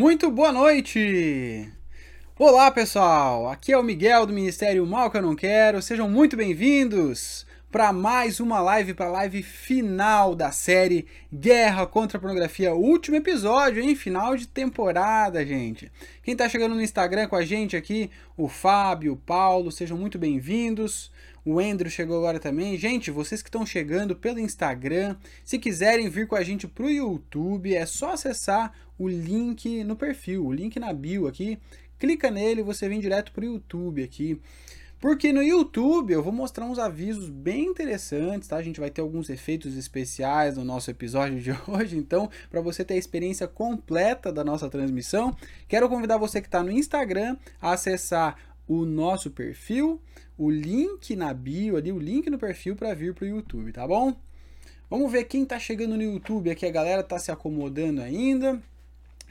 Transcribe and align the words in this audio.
Muito 0.00 0.30
boa 0.30 0.50
noite! 0.50 1.70
Olá 2.38 2.70
pessoal, 2.70 3.46
aqui 3.50 3.72
é 3.72 3.76
o 3.76 3.82
Miguel 3.82 4.24
do 4.24 4.32
Ministério 4.32 4.86
Mal 4.86 5.10
que 5.10 5.18
eu 5.18 5.22
não 5.22 5.36
quero, 5.36 5.82
sejam 5.82 6.08
muito 6.08 6.34
bem-vindos 6.34 7.46
para 7.70 7.92
mais 7.92 8.40
uma 8.40 8.58
live, 8.60 8.94
para 8.94 9.06
a 9.06 9.10
live 9.10 9.42
final 9.42 10.34
da 10.34 10.50
série 10.50 11.06
Guerra 11.32 11.86
contra 11.86 12.16
a 12.16 12.20
Pornografia, 12.20 12.74
último 12.74 13.18
episódio, 13.18 13.82
hein? 13.82 13.94
Final 13.94 14.34
de 14.34 14.48
temporada, 14.48 15.44
gente. 15.44 15.92
Quem 16.22 16.34
tá 16.34 16.48
chegando 16.48 16.74
no 16.74 16.82
Instagram 16.82 17.28
com 17.28 17.36
a 17.36 17.44
gente 17.44 17.76
aqui, 17.76 18.10
o 18.34 18.48
Fábio, 18.48 19.12
o 19.12 19.16
Paulo, 19.16 19.70
sejam 19.70 19.98
muito 19.98 20.18
bem-vindos. 20.18 21.10
O 21.44 21.58
Andrew 21.58 21.90
chegou 21.90 22.18
agora 22.18 22.38
também. 22.38 22.76
Gente, 22.76 23.10
vocês 23.10 23.42
que 23.42 23.48
estão 23.48 23.66
chegando 23.66 24.14
pelo 24.14 24.38
Instagram, 24.38 25.16
se 25.44 25.58
quiserem 25.58 26.08
vir 26.08 26.28
com 26.28 26.36
a 26.36 26.44
gente 26.44 26.68
pro 26.68 26.88
YouTube, 26.88 27.74
é 27.74 27.84
só 27.84 28.12
acessar 28.12 28.72
o 29.02 29.08
link 29.08 29.82
no 29.84 29.96
perfil, 29.96 30.46
o 30.46 30.52
link 30.52 30.78
na 30.78 30.92
bio 30.92 31.26
aqui. 31.26 31.58
Clica 31.98 32.30
nele 32.30 32.62
você 32.62 32.88
vem 32.88 33.00
direto 33.00 33.32
pro 33.32 33.44
YouTube 33.44 34.02
aqui. 34.02 34.40
Porque 35.00 35.32
no 35.32 35.42
YouTube 35.42 36.12
eu 36.12 36.22
vou 36.22 36.32
mostrar 36.32 36.64
uns 36.64 36.78
avisos 36.78 37.28
bem 37.28 37.64
interessantes, 37.64 38.46
tá? 38.46 38.56
A 38.56 38.62
gente 38.62 38.78
vai 38.78 38.88
ter 38.88 39.00
alguns 39.00 39.28
efeitos 39.28 39.76
especiais 39.76 40.56
no 40.56 40.64
nosso 40.64 40.92
episódio 40.92 41.40
de 41.40 41.50
hoje, 41.68 41.98
então, 41.98 42.30
para 42.48 42.60
você 42.60 42.84
ter 42.84 42.94
a 42.94 42.98
experiência 42.98 43.48
completa 43.48 44.32
da 44.32 44.44
nossa 44.44 44.70
transmissão, 44.70 45.36
quero 45.66 45.88
convidar 45.88 46.18
você 46.18 46.40
que 46.40 46.46
está 46.46 46.62
no 46.62 46.70
Instagram 46.70 47.36
a 47.60 47.72
acessar 47.72 48.36
o 48.68 48.84
nosso 48.84 49.32
perfil, 49.32 50.00
o 50.38 50.48
link 50.48 51.16
na 51.16 51.34
bio 51.34 51.76
ali, 51.76 51.90
o 51.90 51.98
link 51.98 52.30
no 52.30 52.38
perfil 52.38 52.76
para 52.76 52.94
vir 52.94 53.12
para 53.12 53.24
o 53.24 53.28
YouTube, 53.28 53.72
tá 53.72 53.84
bom? 53.84 54.16
Vamos 54.88 55.10
ver 55.10 55.24
quem 55.24 55.42
está 55.42 55.58
chegando 55.58 55.96
no 55.96 56.02
YouTube 56.02 56.48
aqui, 56.48 56.64
a 56.64 56.70
galera 56.70 57.00
está 57.00 57.18
se 57.18 57.32
acomodando 57.32 58.00
ainda. 58.00 58.62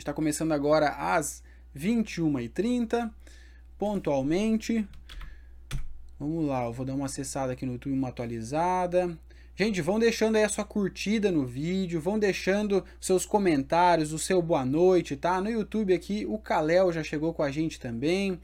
Está 0.01 0.11
começando 0.11 0.51
agora 0.51 0.89
às 0.97 1.43
21h30, 1.77 3.11
pontualmente. 3.77 4.83
Vamos 6.19 6.47
lá, 6.47 6.65
eu 6.65 6.73
vou 6.73 6.83
dar 6.83 6.95
uma 6.95 7.05
acessada 7.05 7.53
aqui 7.53 7.67
no 7.67 7.73
YouTube, 7.73 7.93
uma 7.93 8.07
atualizada. 8.07 9.15
Gente, 9.55 9.79
vão 9.79 9.99
deixando 9.99 10.37
aí 10.37 10.43
a 10.43 10.49
sua 10.49 10.65
curtida 10.65 11.31
no 11.31 11.45
vídeo, 11.45 12.01
vão 12.01 12.17
deixando 12.17 12.83
seus 12.99 13.27
comentários, 13.27 14.11
o 14.11 14.17
seu 14.17 14.41
boa 14.41 14.65
noite, 14.65 15.15
tá? 15.15 15.39
No 15.39 15.51
YouTube 15.51 15.93
aqui, 15.93 16.25
o 16.27 16.39
Kalel 16.39 16.91
já 16.91 17.03
chegou 17.03 17.31
com 17.31 17.43
a 17.43 17.51
gente 17.51 17.79
também. 17.79 18.39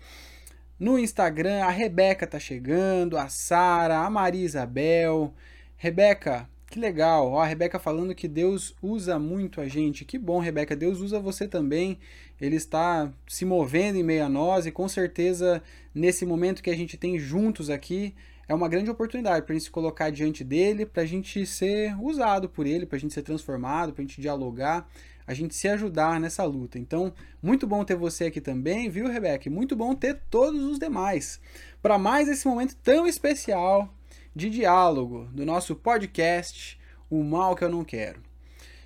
No 0.80 1.00
Instagram, 1.00 1.64
a 1.64 1.72
Rebeca 1.72 2.28
tá 2.28 2.40
chegando, 2.40 3.18
a 3.18 3.30
Sara, 3.30 4.02
a 4.02 4.10
Maria 4.12 4.46
Isabel. 4.46 5.34
Rebeca, 5.76 6.48
que 6.70 6.80
legal. 6.80 7.32
Ó, 7.32 7.40
a 7.40 7.46
Rebeca 7.46 7.80
falando 7.80 8.14
que 8.16 8.28
Deus 8.28 8.76
usa 8.82 9.18
muito 9.18 9.62
a 9.62 9.68
gente. 9.68 10.06
Que 10.06 10.18
bom, 10.18 10.40
Rebeca. 10.40 10.76
Deus 10.76 11.00
usa 11.00 11.20
você 11.20 11.48
também. 11.48 11.98
Ele 12.40 12.56
está 12.56 13.12
se 13.28 13.46
movendo 13.46 13.98
em 13.98 14.04
meio 14.04 14.26
a 14.26 14.30
nós 14.30 14.66
e 14.66 14.72
com 14.72 14.88
certeza 14.88 15.62
nesse 15.94 16.26
momento 16.26 16.62
que 16.62 16.70
a 16.70 16.76
gente 16.76 16.98
tem 16.98 17.18
juntos 17.18 17.70
aqui 17.70 18.14
é 18.48 18.54
uma 18.54 18.70
grande 18.70 18.90
oportunidade 18.90 19.46
para 19.46 19.54
a 19.54 19.58
gente 19.58 19.66
se 19.66 19.72
colocar 19.72 20.10
diante 20.10 20.42
dele, 20.42 20.86
para 20.86 21.04
a 21.04 21.06
gente 21.06 21.46
ser 21.46 21.94
usado 22.02 22.48
por 22.48 22.66
ele, 22.66 22.86
para 22.86 22.96
a 22.96 23.00
gente 23.00 23.14
ser 23.14 23.22
transformado, 23.22 23.92
para 23.92 24.02
a 24.02 24.06
gente 24.06 24.22
dialogar 24.22 24.88
a 25.28 25.34
gente 25.34 25.54
se 25.54 25.68
ajudar 25.68 26.22
nessa 26.22 26.46
luta. 26.46 26.80
Então, 26.80 27.14
muito 27.44 27.68
bom 27.68 27.84
ter 27.84 27.96
você 27.96 28.26
aqui 28.26 28.40
também, 28.40 28.90
viu, 28.90 29.10
Rebeca? 29.10 29.50
Muito 29.50 29.76
bom 29.76 29.94
ter 29.94 30.22
todos 30.30 30.64
os 30.64 30.80
demais. 30.80 31.40
Para 31.82 32.00
mais 32.00 32.30
esse 32.30 32.48
momento 32.48 32.78
tão 32.78 33.06
especial 33.06 33.94
de 34.38 34.52
diálogo 34.52 35.28
do 35.34 35.44
nosso 35.44 35.76
podcast 35.76 36.80
O 37.10 37.24
Mal 37.24 37.56
que 37.56 37.64
eu 37.64 37.70
não 37.70 37.84
quero. 37.84 38.22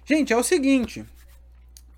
Gente, 0.06 0.32
é 0.32 0.38
o 0.38 0.44
seguinte, 0.44 1.04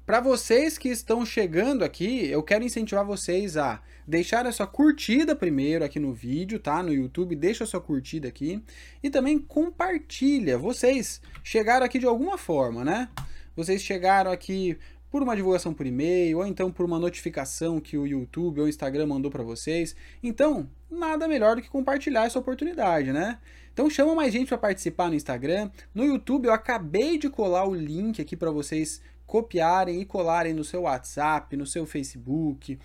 para 0.07 0.19
vocês 0.19 0.75
que 0.75 0.89
estão 0.89 1.23
chegando 1.23 1.83
aqui, 1.83 2.27
eu 2.27 2.41
quero 2.41 2.63
incentivar 2.63 3.05
vocês 3.05 3.55
a 3.55 3.79
deixar 4.07 4.47
a 4.47 4.51
sua 4.51 4.65
curtida 4.65 5.35
primeiro 5.35 5.85
aqui 5.85 5.99
no 5.99 6.11
vídeo, 6.11 6.57
tá? 6.59 6.81
No 6.81 6.91
YouTube, 6.91 7.35
deixa 7.35 7.63
a 7.63 7.67
sua 7.67 7.79
curtida 7.79 8.27
aqui 8.27 8.59
e 9.03 9.09
também 9.11 9.37
compartilha. 9.37 10.57
Vocês 10.57 11.21
chegaram 11.43 11.85
aqui 11.85 11.99
de 11.99 12.07
alguma 12.07 12.39
forma, 12.39 12.83
né? 12.83 13.07
vocês 13.55 13.81
chegaram 13.81 14.31
aqui 14.31 14.77
por 15.13 15.21
uma 15.21 15.35
divulgação 15.35 15.75
por 15.75 15.85
e-mail, 15.85 16.39
ou 16.39 16.47
então 16.47 16.71
por 16.71 16.83
uma 16.83 16.97
notificação 16.97 17.79
que 17.79 17.95
o 17.95 18.07
YouTube 18.07 18.61
ou 18.61 18.65
o 18.65 18.67
Instagram 18.67 19.05
mandou 19.05 19.29
para 19.29 19.43
vocês. 19.43 19.95
Então, 20.23 20.67
nada 20.89 21.27
melhor 21.27 21.55
do 21.55 21.61
que 21.61 21.69
compartilhar 21.69 22.25
essa 22.25 22.39
oportunidade, 22.39 23.13
né? 23.13 23.37
Então 23.71 23.87
chama 23.91 24.15
mais 24.15 24.33
gente 24.33 24.47
para 24.47 24.57
participar 24.57 25.09
no 25.09 25.13
Instagram. 25.13 25.69
No 25.93 26.03
YouTube 26.03 26.47
eu 26.47 26.51
acabei 26.51 27.19
de 27.19 27.29
colar 27.29 27.63
o 27.63 27.75
link 27.75 28.19
aqui 28.19 28.35
para 28.35 28.49
vocês 28.49 29.03
copiarem 29.27 30.01
e 30.01 30.05
colarem 30.05 30.51
no 30.51 30.63
seu 30.63 30.81
WhatsApp, 30.81 31.55
no 31.55 31.67
seu 31.67 31.85
Facebook. 31.85 32.79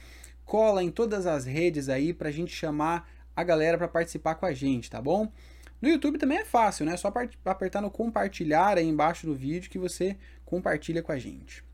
Cola 0.44 0.84
em 0.84 0.90
todas 0.90 1.26
as 1.26 1.46
redes 1.46 1.88
aí 1.88 2.12
para 2.12 2.28
a 2.28 2.32
gente 2.32 2.54
chamar 2.54 3.08
a 3.34 3.42
galera 3.42 3.78
para 3.78 3.88
participar 3.88 4.34
com 4.34 4.44
a 4.44 4.52
gente, 4.52 4.90
tá 4.90 5.00
bom? 5.00 5.32
No 5.80 5.88
YouTube 5.88 6.18
também 6.18 6.36
é 6.36 6.44
fácil, 6.44 6.84
né? 6.84 6.92
É 6.92 6.96
só 6.98 7.10
apertar 7.46 7.80
no 7.80 7.90
compartilhar 7.90 8.76
aí 8.76 8.86
embaixo 8.86 9.26
do 9.26 9.34
vídeo 9.34 9.70
que 9.70 9.78
você 9.78 10.14
compartilha 10.44 11.02
com 11.02 11.10
a 11.10 11.18
gente. 11.18 11.66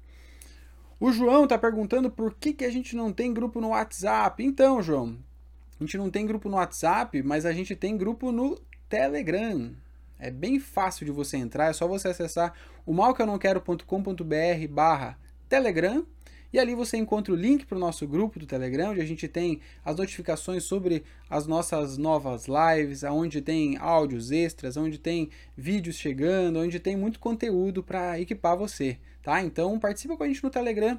O 1.04 1.12
João 1.12 1.44
está 1.44 1.58
perguntando 1.58 2.10
por 2.10 2.32
que, 2.32 2.54
que 2.54 2.64
a 2.64 2.70
gente 2.70 2.96
não 2.96 3.12
tem 3.12 3.34
grupo 3.34 3.60
no 3.60 3.68
WhatsApp. 3.68 4.42
Então, 4.42 4.82
João, 4.82 5.18
a 5.78 5.84
gente 5.84 5.98
não 5.98 6.08
tem 6.08 6.24
grupo 6.24 6.48
no 6.48 6.56
WhatsApp, 6.56 7.22
mas 7.22 7.44
a 7.44 7.52
gente 7.52 7.76
tem 7.76 7.94
grupo 7.94 8.32
no 8.32 8.58
Telegram. 8.88 9.70
É 10.18 10.30
bem 10.30 10.58
fácil 10.58 11.04
de 11.04 11.12
você 11.12 11.36
entrar, 11.36 11.66
é 11.66 11.74
só 11.74 11.86
você 11.86 12.08
acessar 12.08 12.54
o 12.86 12.94
malqueonãoquero.com.br 12.94 14.68
barra 14.70 15.18
Telegram 15.46 16.06
e 16.54 16.58
ali 16.60 16.72
você 16.72 16.96
encontra 16.96 17.32
o 17.32 17.36
link 17.36 17.66
para 17.66 17.74
o 17.76 17.80
nosso 17.80 18.06
grupo 18.06 18.38
do 18.38 18.46
Telegram, 18.46 18.92
onde 18.92 19.00
a 19.00 19.04
gente 19.04 19.26
tem 19.26 19.60
as 19.84 19.96
notificações 19.96 20.62
sobre 20.62 21.02
as 21.28 21.48
nossas 21.48 21.98
novas 21.98 22.46
lives, 22.46 23.02
onde 23.02 23.42
tem 23.42 23.76
áudios 23.76 24.30
extras, 24.30 24.76
onde 24.76 24.96
tem 24.96 25.30
vídeos 25.56 25.96
chegando, 25.96 26.60
onde 26.60 26.78
tem 26.78 26.96
muito 26.96 27.18
conteúdo 27.18 27.82
para 27.82 28.20
equipar 28.20 28.56
você, 28.56 28.98
tá? 29.20 29.42
Então 29.42 29.76
participa 29.80 30.16
com 30.16 30.22
a 30.22 30.28
gente 30.28 30.44
no 30.44 30.48
Telegram. 30.48 30.96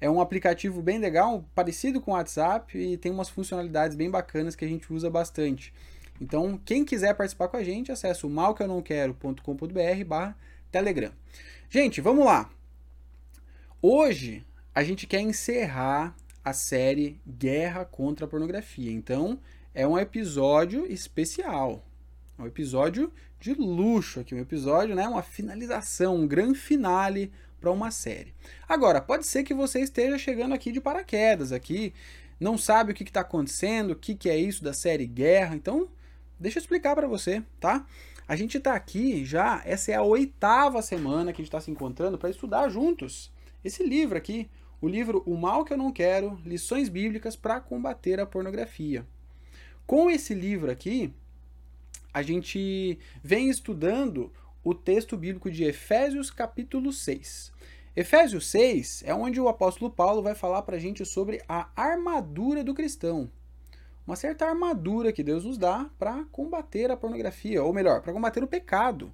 É 0.00 0.08
um 0.08 0.18
aplicativo 0.18 0.80
bem 0.80 0.98
legal, 0.98 1.44
parecido 1.54 2.00
com 2.00 2.12
o 2.12 2.14
WhatsApp 2.14 2.78
e 2.78 2.96
tem 2.96 3.12
umas 3.12 3.28
funcionalidades 3.28 3.98
bem 3.98 4.10
bacanas 4.10 4.56
que 4.56 4.64
a 4.64 4.68
gente 4.68 4.90
usa 4.90 5.10
bastante. 5.10 5.74
Então, 6.18 6.58
quem 6.64 6.86
quiser 6.86 7.14
participar 7.14 7.48
com 7.48 7.58
a 7.58 7.62
gente, 7.62 7.92
acesse 7.92 8.24
o 8.24 8.30
malqueonãoquero.com.br 8.30 10.04
barra 10.06 10.34
Telegram. 10.72 11.12
Gente, 11.68 12.00
vamos 12.00 12.24
lá. 12.24 12.48
Hoje 13.82 14.45
a 14.76 14.84
gente 14.84 15.06
quer 15.06 15.22
encerrar 15.22 16.14
a 16.44 16.52
série 16.52 17.18
Guerra 17.26 17.86
contra 17.86 18.26
a 18.26 18.28
Pornografia. 18.28 18.92
Então, 18.92 19.40
é 19.72 19.88
um 19.88 19.98
episódio 19.98 20.84
especial. 20.84 21.82
Um 22.38 22.44
episódio 22.44 23.10
de 23.40 23.54
luxo 23.54 24.20
aqui, 24.20 24.34
um 24.34 24.38
episódio, 24.38 24.94
né, 24.94 25.08
uma 25.08 25.22
finalização, 25.22 26.16
um 26.16 26.26
grande 26.26 26.58
finale 26.58 27.32
para 27.58 27.70
uma 27.70 27.90
série. 27.90 28.34
Agora, 28.68 29.00
pode 29.00 29.26
ser 29.26 29.44
que 29.44 29.54
você 29.54 29.80
esteja 29.80 30.18
chegando 30.18 30.52
aqui 30.52 30.70
de 30.70 30.78
paraquedas 30.78 31.52
aqui, 31.52 31.94
não 32.38 32.58
sabe 32.58 32.92
o 32.92 32.94
que 32.94 33.02
está 33.02 33.22
acontecendo, 33.22 33.92
o 33.92 33.96
que, 33.96 34.14
que 34.14 34.28
é 34.28 34.36
isso 34.36 34.62
da 34.62 34.74
série 34.74 35.06
Guerra. 35.06 35.56
Então, 35.56 35.88
deixa 36.38 36.58
eu 36.58 36.60
explicar 36.60 36.94
para 36.94 37.08
você, 37.08 37.42
tá? 37.58 37.86
A 38.28 38.36
gente 38.36 38.58
está 38.58 38.74
aqui 38.74 39.24
já, 39.24 39.62
essa 39.64 39.92
é 39.92 39.94
a 39.94 40.02
oitava 40.02 40.82
semana 40.82 41.32
que 41.32 41.40
a 41.40 41.42
gente 41.42 41.48
está 41.48 41.62
se 41.62 41.70
encontrando 41.70 42.18
para 42.18 42.28
estudar 42.28 42.68
juntos 42.68 43.34
esse 43.66 43.82
livro 43.82 44.16
aqui, 44.16 44.48
o 44.86 44.88
livro 44.88 45.20
O 45.26 45.36
Mal 45.36 45.64
que 45.64 45.72
Eu 45.72 45.76
Não 45.76 45.90
Quero: 45.90 46.40
Lições 46.44 46.88
Bíblicas 46.88 47.34
para 47.34 47.60
Combater 47.60 48.20
a 48.20 48.26
Pornografia. 48.26 49.04
Com 49.84 50.08
esse 50.08 50.32
livro 50.32 50.70
aqui, 50.70 51.12
a 52.14 52.22
gente 52.22 52.96
vem 53.20 53.50
estudando 53.50 54.32
o 54.62 54.72
texto 54.72 55.16
bíblico 55.16 55.50
de 55.50 55.64
Efésios, 55.64 56.30
capítulo 56.30 56.92
6. 56.92 57.52
Efésios 57.96 58.46
6 58.46 59.02
é 59.04 59.12
onde 59.12 59.40
o 59.40 59.48
apóstolo 59.48 59.90
Paulo 59.90 60.22
vai 60.22 60.36
falar 60.36 60.62
para 60.62 60.76
a 60.76 60.80
gente 60.80 61.04
sobre 61.04 61.42
a 61.48 61.68
armadura 61.74 62.62
do 62.62 62.72
cristão. 62.72 63.28
Uma 64.06 64.14
certa 64.14 64.46
armadura 64.46 65.12
que 65.12 65.24
Deus 65.24 65.44
nos 65.44 65.58
dá 65.58 65.90
para 65.98 66.22
combater 66.30 66.92
a 66.92 66.96
pornografia, 66.96 67.60
ou 67.60 67.72
melhor, 67.72 68.02
para 68.02 68.12
combater 68.12 68.44
o 68.44 68.48
pecado, 68.48 69.12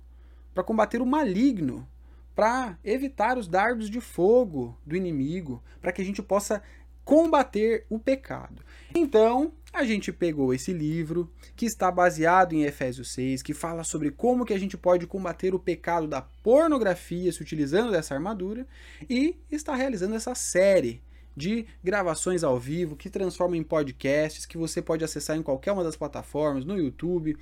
para 0.53 0.63
combater 0.63 1.01
o 1.01 1.07
maligno, 1.07 1.89
para 2.35 2.79
evitar 2.85 3.37
os 3.37 3.49
dardos 3.49 3.91
de 3.91 4.01
fogo 4.01 4.79
do 4.87 4.97
inimigo, 4.97 5.63
para 5.81 5.93
que 5.93 6.03
a 6.03 6.05
gente 6.05 6.23
possa 6.23 6.63
combater 7.05 7.85
o 7.91 7.99
pecado. 7.99 8.63
Então, 8.95 9.53
a 9.73 9.85
gente 9.85 10.13
pegou 10.13 10.53
esse 10.53 10.73
livro 10.73 11.31
que 11.57 11.65
está 11.65 11.91
baseado 11.91 12.53
em 12.53 12.65
Efésios 12.65 13.13
6, 13.13 13.43
que 13.43 13.55
fala 13.55 13.85
sobre 13.85 14.11
como 14.11 14.45
que 14.45 14.53
a 14.53 14.59
gente 14.59 14.77
pode 14.77 15.07
combater 15.07 15.55
o 15.55 15.59
pecado 15.59 16.07
da 16.07 16.21
pornografia 16.21 17.33
se 17.33 17.43
utilizando 17.43 17.91
dessa 17.91 18.15
armadura 18.15 18.67
e 19.09 19.37
está 19.51 19.75
realizando 19.75 20.15
essa 20.15 20.35
série 20.35 21.03
de 21.35 21.67
gravações 21.83 22.45
ao 22.45 22.59
vivo 22.59 22.95
que 22.95 23.09
transforma 23.09 23.57
em 23.57 23.63
podcasts 23.63 24.45
que 24.45 24.59
você 24.59 24.83
pode 24.83 25.03
acessar 25.03 25.37
em 25.37 25.43
qualquer 25.43 25.73
uma 25.73 25.83
das 25.83 25.97
plataformas, 25.97 26.65
no 26.67 26.77
YouTube, 26.77 27.37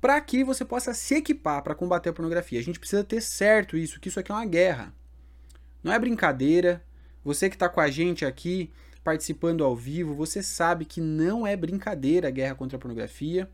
para 0.00 0.20
que 0.20 0.44
você 0.44 0.64
possa 0.64 0.92
se 0.94 1.14
equipar 1.14 1.62
para 1.62 1.74
combater 1.74 2.10
a 2.10 2.12
pornografia. 2.12 2.58
A 2.58 2.62
gente 2.62 2.78
precisa 2.78 3.02
ter 3.02 3.20
certo 3.20 3.76
isso, 3.76 4.00
que 4.00 4.08
isso 4.08 4.20
aqui 4.20 4.30
é 4.30 4.34
uma 4.34 4.46
guerra. 4.46 4.92
Não 5.82 5.92
é 5.92 5.98
brincadeira. 5.98 6.84
Você 7.24 7.48
que 7.48 7.56
está 7.56 7.68
com 7.68 7.80
a 7.80 7.90
gente 7.90 8.24
aqui, 8.24 8.70
participando 9.02 9.64
ao 9.64 9.74
vivo, 9.74 10.14
você 10.14 10.42
sabe 10.42 10.84
que 10.84 11.00
não 11.00 11.46
é 11.46 11.56
brincadeira 11.56 12.28
a 12.28 12.30
guerra 12.30 12.54
contra 12.54 12.76
a 12.76 12.80
pornografia. 12.80 13.50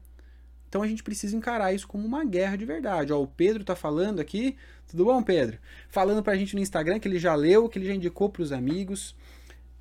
Então 0.68 0.82
a 0.82 0.86
gente 0.86 1.02
precisa 1.02 1.36
encarar 1.36 1.74
isso 1.74 1.86
como 1.86 2.06
uma 2.06 2.24
guerra 2.24 2.56
de 2.56 2.64
verdade. 2.64 3.12
Ó, 3.12 3.22
o 3.22 3.26
Pedro 3.26 3.62
tá 3.62 3.76
falando 3.76 4.20
aqui. 4.20 4.56
Tudo 4.86 5.04
bom, 5.04 5.22
Pedro? 5.22 5.58
Falando 5.88 6.22
pra 6.22 6.34
gente 6.34 6.54
no 6.54 6.62
Instagram 6.62 6.98
que 6.98 7.06
ele 7.06 7.18
já 7.18 7.34
leu, 7.34 7.68
que 7.68 7.78
ele 7.78 7.86
já 7.86 7.94
indicou 7.94 8.30
pros 8.30 8.52
amigos. 8.52 9.14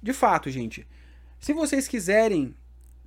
De 0.03 0.11
fato, 0.11 0.49
gente, 0.49 0.85
se 1.39 1.53
vocês 1.53 1.87
quiserem 1.87 2.53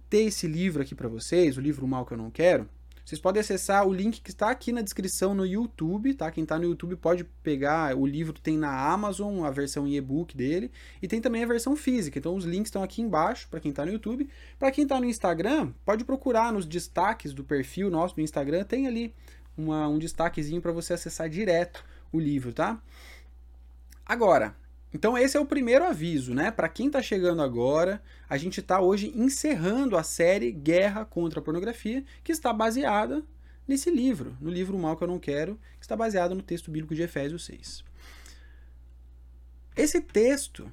ter 0.08 0.22
esse 0.22 0.46
livro 0.46 0.82
aqui 0.82 0.94
para 0.94 1.08
vocês, 1.08 1.58
o 1.58 1.60
livro 1.60 1.86
Mal 1.86 2.06
que 2.06 2.14
eu 2.14 2.18
não 2.18 2.30
quero, 2.30 2.68
vocês 3.04 3.20
podem 3.20 3.40
acessar 3.40 3.86
o 3.86 3.92
link 3.92 4.22
que 4.22 4.30
está 4.30 4.50
aqui 4.50 4.72
na 4.72 4.80
descrição 4.80 5.34
no 5.34 5.44
YouTube, 5.44 6.14
tá? 6.14 6.30
Quem 6.30 6.42
está 6.42 6.58
no 6.58 6.64
YouTube 6.64 6.96
pode 6.96 7.22
pegar, 7.42 7.94
o 7.94 8.06
livro 8.06 8.32
tem 8.32 8.56
na 8.56 8.70
Amazon 8.70 9.44
a 9.44 9.50
versão 9.50 9.86
e-book 9.86 10.34
dele 10.34 10.70
e 11.02 11.06
tem 11.06 11.20
também 11.20 11.44
a 11.44 11.46
versão 11.46 11.76
física. 11.76 12.18
Então 12.18 12.34
os 12.34 12.46
links 12.46 12.68
estão 12.68 12.82
aqui 12.82 13.02
embaixo 13.02 13.46
para 13.50 13.60
quem 13.60 13.70
está 13.70 13.84
no 13.84 13.92
YouTube. 13.92 14.26
Para 14.58 14.70
quem 14.70 14.84
está 14.84 14.98
no 14.98 15.06
Instagram, 15.06 15.72
pode 15.84 16.02
procurar 16.02 16.50
nos 16.50 16.64
destaques 16.64 17.34
do 17.34 17.44
perfil 17.44 17.90
nosso 17.90 18.14
no 18.16 18.22
Instagram, 18.22 18.64
tem 18.64 18.86
ali 18.86 19.14
uma, 19.54 19.86
um 19.86 19.98
destaquezinho 19.98 20.62
para 20.62 20.72
você 20.72 20.94
acessar 20.94 21.28
direto 21.28 21.84
o 22.10 22.18
livro, 22.18 22.54
tá? 22.54 22.80
Agora, 24.06 24.56
então 24.94 25.18
esse 25.18 25.36
é 25.36 25.40
o 25.40 25.44
primeiro 25.44 25.84
aviso, 25.84 26.32
né? 26.32 26.52
Para 26.52 26.68
quem 26.68 26.86
está 26.86 27.02
chegando 27.02 27.42
agora, 27.42 28.00
a 28.30 28.36
gente 28.36 28.60
está 28.60 28.80
hoje 28.80 29.12
encerrando 29.16 29.96
a 29.96 30.04
série 30.04 30.52
Guerra 30.52 31.04
contra 31.04 31.40
a 31.40 31.42
Pornografia, 31.42 32.04
que 32.22 32.30
está 32.30 32.52
baseada 32.52 33.24
nesse 33.66 33.90
livro, 33.90 34.36
no 34.40 34.48
livro 34.48 34.78
Mal 34.78 34.96
que 34.96 35.02
eu 35.02 35.08
não 35.08 35.18
quero, 35.18 35.58
que 35.80 35.84
está 35.84 35.96
baseado 35.96 36.32
no 36.36 36.42
texto 36.42 36.70
bíblico 36.70 36.94
de 36.94 37.02
Efésios 37.02 37.44
6. 37.44 37.84
Esse 39.76 40.00
texto 40.00 40.70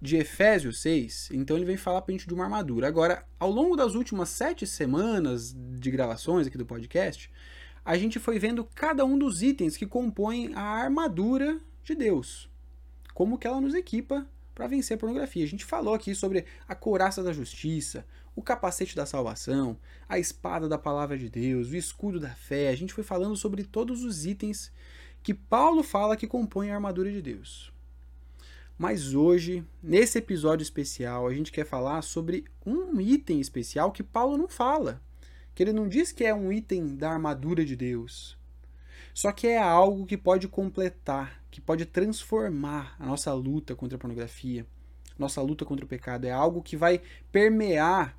de 0.00 0.18
Efésios 0.18 0.80
6, 0.80 1.30
então 1.32 1.56
ele 1.56 1.66
vem 1.66 1.76
falar 1.76 2.00
para 2.02 2.12
a 2.12 2.16
gente 2.16 2.28
de 2.28 2.34
uma 2.34 2.44
armadura. 2.44 2.86
Agora, 2.86 3.26
ao 3.40 3.50
longo 3.50 3.74
das 3.74 3.96
últimas 3.96 4.28
sete 4.28 4.68
semanas 4.68 5.52
de 5.52 5.90
gravações 5.90 6.46
aqui 6.46 6.56
do 6.56 6.64
podcast, 6.64 7.28
a 7.84 7.96
gente 7.96 8.20
foi 8.20 8.38
vendo 8.38 8.64
cada 8.72 9.04
um 9.04 9.18
dos 9.18 9.42
itens 9.42 9.76
que 9.76 9.86
compõem 9.86 10.54
a 10.54 10.62
armadura 10.62 11.58
de 11.82 11.96
Deus 11.96 12.53
como 13.14 13.38
que 13.38 13.46
ela 13.46 13.60
nos 13.60 13.74
equipa 13.74 14.26
para 14.54 14.66
vencer 14.66 14.96
a 14.96 14.98
pornografia. 14.98 15.44
A 15.44 15.48
gente 15.48 15.64
falou 15.64 15.94
aqui 15.94 16.14
sobre 16.14 16.44
a 16.68 16.74
couraça 16.74 17.22
da 17.22 17.32
justiça, 17.32 18.04
o 18.36 18.42
capacete 18.42 18.94
da 18.94 19.06
salvação, 19.06 19.78
a 20.08 20.18
espada 20.18 20.68
da 20.68 20.76
palavra 20.76 21.16
de 21.16 21.30
Deus, 21.30 21.70
o 21.70 21.76
escudo 21.76 22.20
da 22.20 22.30
fé. 22.30 22.68
A 22.68 22.76
gente 22.76 22.92
foi 22.92 23.04
falando 23.04 23.36
sobre 23.36 23.64
todos 23.64 24.04
os 24.04 24.26
itens 24.26 24.72
que 25.22 25.32
Paulo 25.32 25.82
fala 25.82 26.16
que 26.16 26.26
compõem 26.26 26.70
a 26.70 26.74
armadura 26.74 27.10
de 27.10 27.22
Deus. 27.22 27.72
Mas 28.76 29.14
hoje, 29.14 29.64
nesse 29.80 30.18
episódio 30.18 30.64
especial, 30.64 31.28
a 31.28 31.32
gente 31.32 31.52
quer 31.52 31.64
falar 31.64 32.02
sobre 32.02 32.44
um 32.66 33.00
item 33.00 33.40
especial 33.40 33.92
que 33.92 34.02
Paulo 34.02 34.36
não 34.36 34.48
fala. 34.48 35.00
Que 35.54 35.62
ele 35.62 35.72
não 35.72 35.88
diz 35.88 36.10
que 36.10 36.24
é 36.24 36.34
um 36.34 36.52
item 36.52 36.96
da 36.96 37.12
armadura 37.12 37.64
de 37.64 37.76
Deus. 37.76 38.36
Só 39.14 39.30
que 39.30 39.46
é 39.46 39.56
algo 39.56 40.04
que 40.04 40.16
pode 40.16 40.48
completar, 40.48 41.40
que 41.54 41.60
pode 41.60 41.86
transformar 41.86 42.96
a 42.98 43.06
nossa 43.06 43.32
luta 43.32 43.76
contra 43.76 43.94
a 43.94 43.98
pornografia, 44.00 44.66
nossa 45.16 45.40
luta 45.40 45.64
contra 45.64 45.84
o 45.84 45.88
pecado. 45.88 46.24
É 46.24 46.32
algo 46.32 46.60
que 46.60 46.76
vai 46.76 47.00
permear 47.30 48.18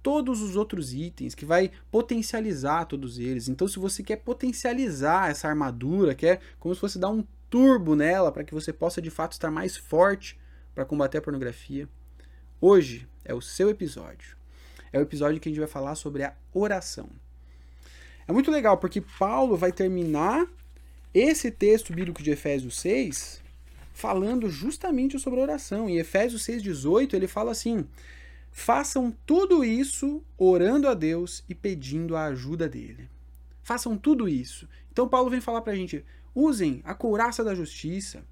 todos 0.00 0.40
os 0.40 0.54
outros 0.54 0.94
itens, 0.94 1.34
que 1.34 1.44
vai 1.44 1.72
potencializar 1.90 2.84
todos 2.84 3.18
eles. 3.18 3.48
Então, 3.48 3.66
se 3.66 3.76
você 3.80 4.04
quer 4.04 4.18
potencializar 4.18 5.32
essa 5.32 5.48
armadura, 5.48 6.14
quer 6.14 6.40
como 6.60 6.72
se 6.72 6.80
fosse 6.80 6.96
dar 6.96 7.08
um 7.08 7.24
turbo 7.50 7.96
nela 7.96 8.30
para 8.30 8.44
que 8.44 8.54
você 8.54 8.72
possa 8.72 9.02
de 9.02 9.10
fato 9.10 9.32
estar 9.32 9.50
mais 9.50 9.76
forte 9.76 10.38
para 10.72 10.84
combater 10.84 11.18
a 11.18 11.22
pornografia, 11.22 11.88
hoje 12.60 13.08
é 13.24 13.34
o 13.34 13.40
seu 13.40 13.68
episódio. 13.68 14.36
É 14.92 14.98
o 15.00 15.02
episódio 15.02 15.40
que 15.40 15.48
a 15.48 15.50
gente 15.50 15.58
vai 15.58 15.68
falar 15.68 15.96
sobre 15.96 16.22
a 16.22 16.36
oração. 16.54 17.10
É 18.28 18.32
muito 18.32 18.48
legal 18.48 18.78
porque 18.78 19.00
Paulo 19.00 19.56
vai 19.56 19.72
terminar 19.72 20.46
esse 21.12 21.50
texto 21.50 21.92
bíblico 21.92 22.22
de 22.22 22.30
Efésios 22.30 22.78
6 22.78 23.42
falando 23.92 24.48
justamente 24.48 25.18
sobre 25.18 25.40
oração. 25.40 25.88
Em 25.88 25.98
Efésios 25.98 26.42
6,18 26.46 27.14
ele 27.14 27.26
fala 27.26 27.50
assim: 27.50 27.86
façam 28.52 29.14
tudo 29.26 29.64
isso 29.64 30.22
orando 30.38 30.88
a 30.88 30.94
Deus 30.94 31.44
e 31.48 31.54
pedindo 31.54 32.16
a 32.16 32.26
ajuda 32.26 32.68
dele. 32.68 33.08
Façam 33.62 33.96
tudo 33.96 34.28
isso. 34.28 34.68
Então 34.92 35.08
Paulo 35.08 35.30
vem 35.30 35.40
falar 35.40 35.62
pra 35.62 35.74
gente: 35.74 36.04
usem 36.34 36.80
a 36.84 36.94
couraça 36.94 37.42
da 37.42 37.54
justiça, 37.54 38.24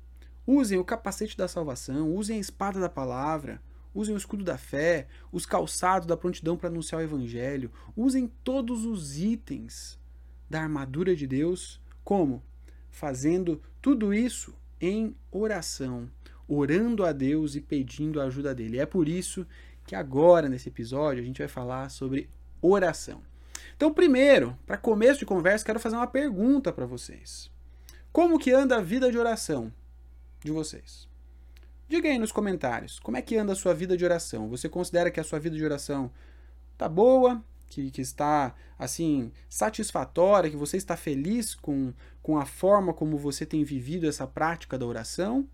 usem 0.46 0.78
o 0.78 0.84
capacete 0.84 1.36
da 1.36 1.48
salvação, 1.48 2.14
usem 2.14 2.36
a 2.36 2.40
espada 2.40 2.78
da 2.78 2.88
palavra, 2.88 3.60
usem 3.92 4.14
o 4.14 4.18
escudo 4.18 4.44
da 4.44 4.56
fé, 4.56 5.08
os 5.32 5.44
calçados 5.44 6.06
da 6.06 6.16
prontidão 6.16 6.56
para 6.56 6.68
anunciar 6.68 7.00
o 7.00 7.04
evangelho, 7.04 7.72
usem 7.96 8.30
todos 8.44 8.84
os 8.84 9.18
itens 9.18 9.98
da 10.48 10.62
armadura 10.62 11.14
de 11.14 11.26
Deus, 11.26 11.80
como? 12.04 12.42
Fazendo 12.90 13.60
tudo 13.80 14.12
isso 14.12 14.54
em 14.80 15.14
oração, 15.30 16.10
orando 16.46 17.04
a 17.04 17.12
Deus 17.12 17.54
e 17.54 17.60
pedindo 17.60 18.20
a 18.20 18.24
ajuda 18.24 18.54
dele. 18.54 18.78
É 18.78 18.86
por 18.86 19.08
isso 19.08 19.46
que 19.86 19.94
agora, 19.94 20.48
nesse 20.48 20.68
episódio, 20.68 21.22
a 21.22 21.26
gente 21.26 21.38
vai 21.38 21.48
falar 21.48 21.88
sobre 21.90 22.28
oração. 22.60 23.22
Então, 23.76 23.92
primeiro, 23.92 24.58
para 24.66 24.76
começo 24.76 25.20
de 25.20 25.26
conversa, 25.26 25.64
quero 25.64 25.80
fazer 25.80 25.96
uma 25.96 26.06
pergunta 26.06 26.72
para 26.72 26.86
vocês. 26.86 27.50
Como 28.12 28.38
que 28.38 28.50
anda 28.50 28.76
a 28.76 28.82
vida 28.82 29.10
de 29.10 29.18
oração 29.18 29.72
de 30.42 30.50
vocês? 30.50 31.08
Diga 31.88 32.08
aí 32.08 32.18
nos 32.18 32.32
comentários, 32.32 32.98
como 32.98 33.16
é 33.16 33.22
que 33.22 33.36
anda 33.36 33.52
a 33.52 33.56
sua 33.56 33.72
vida 33.72 33.96
de 33.96 34.04
oração? 34.04 34.48
Você 34.48 34.68
considera 34.68 35.10
que 35.10 35.20
a 35.20 35.24
sua 35.24 35.38
vida 35.38 35.56
de 35.56 35.64
oração 35.64 36.10
tá 36.76 36.88
boa, 36.88 37.42
que, 37.68 37.90
que 37.90 38.00
está 38.00 38.54
assim 38.78 39.30
satisfatória, 39.48 40.50
que 40.50 40.56
você 40.56 40.76
está 40.76 40.96
feliz 40.96 41.54
com, 41.54 41.92
com 42.22 42.38
a 42.38 42.46
forma 42.46 42.92
como 42.92 43.18
você 43.18 43.44
tem 43.44 43.64
vivido 43.64 44.08
essa 44.08 44.26
prática 44.26 44.78
da 44.78 44.86
oração? 44.86 45.46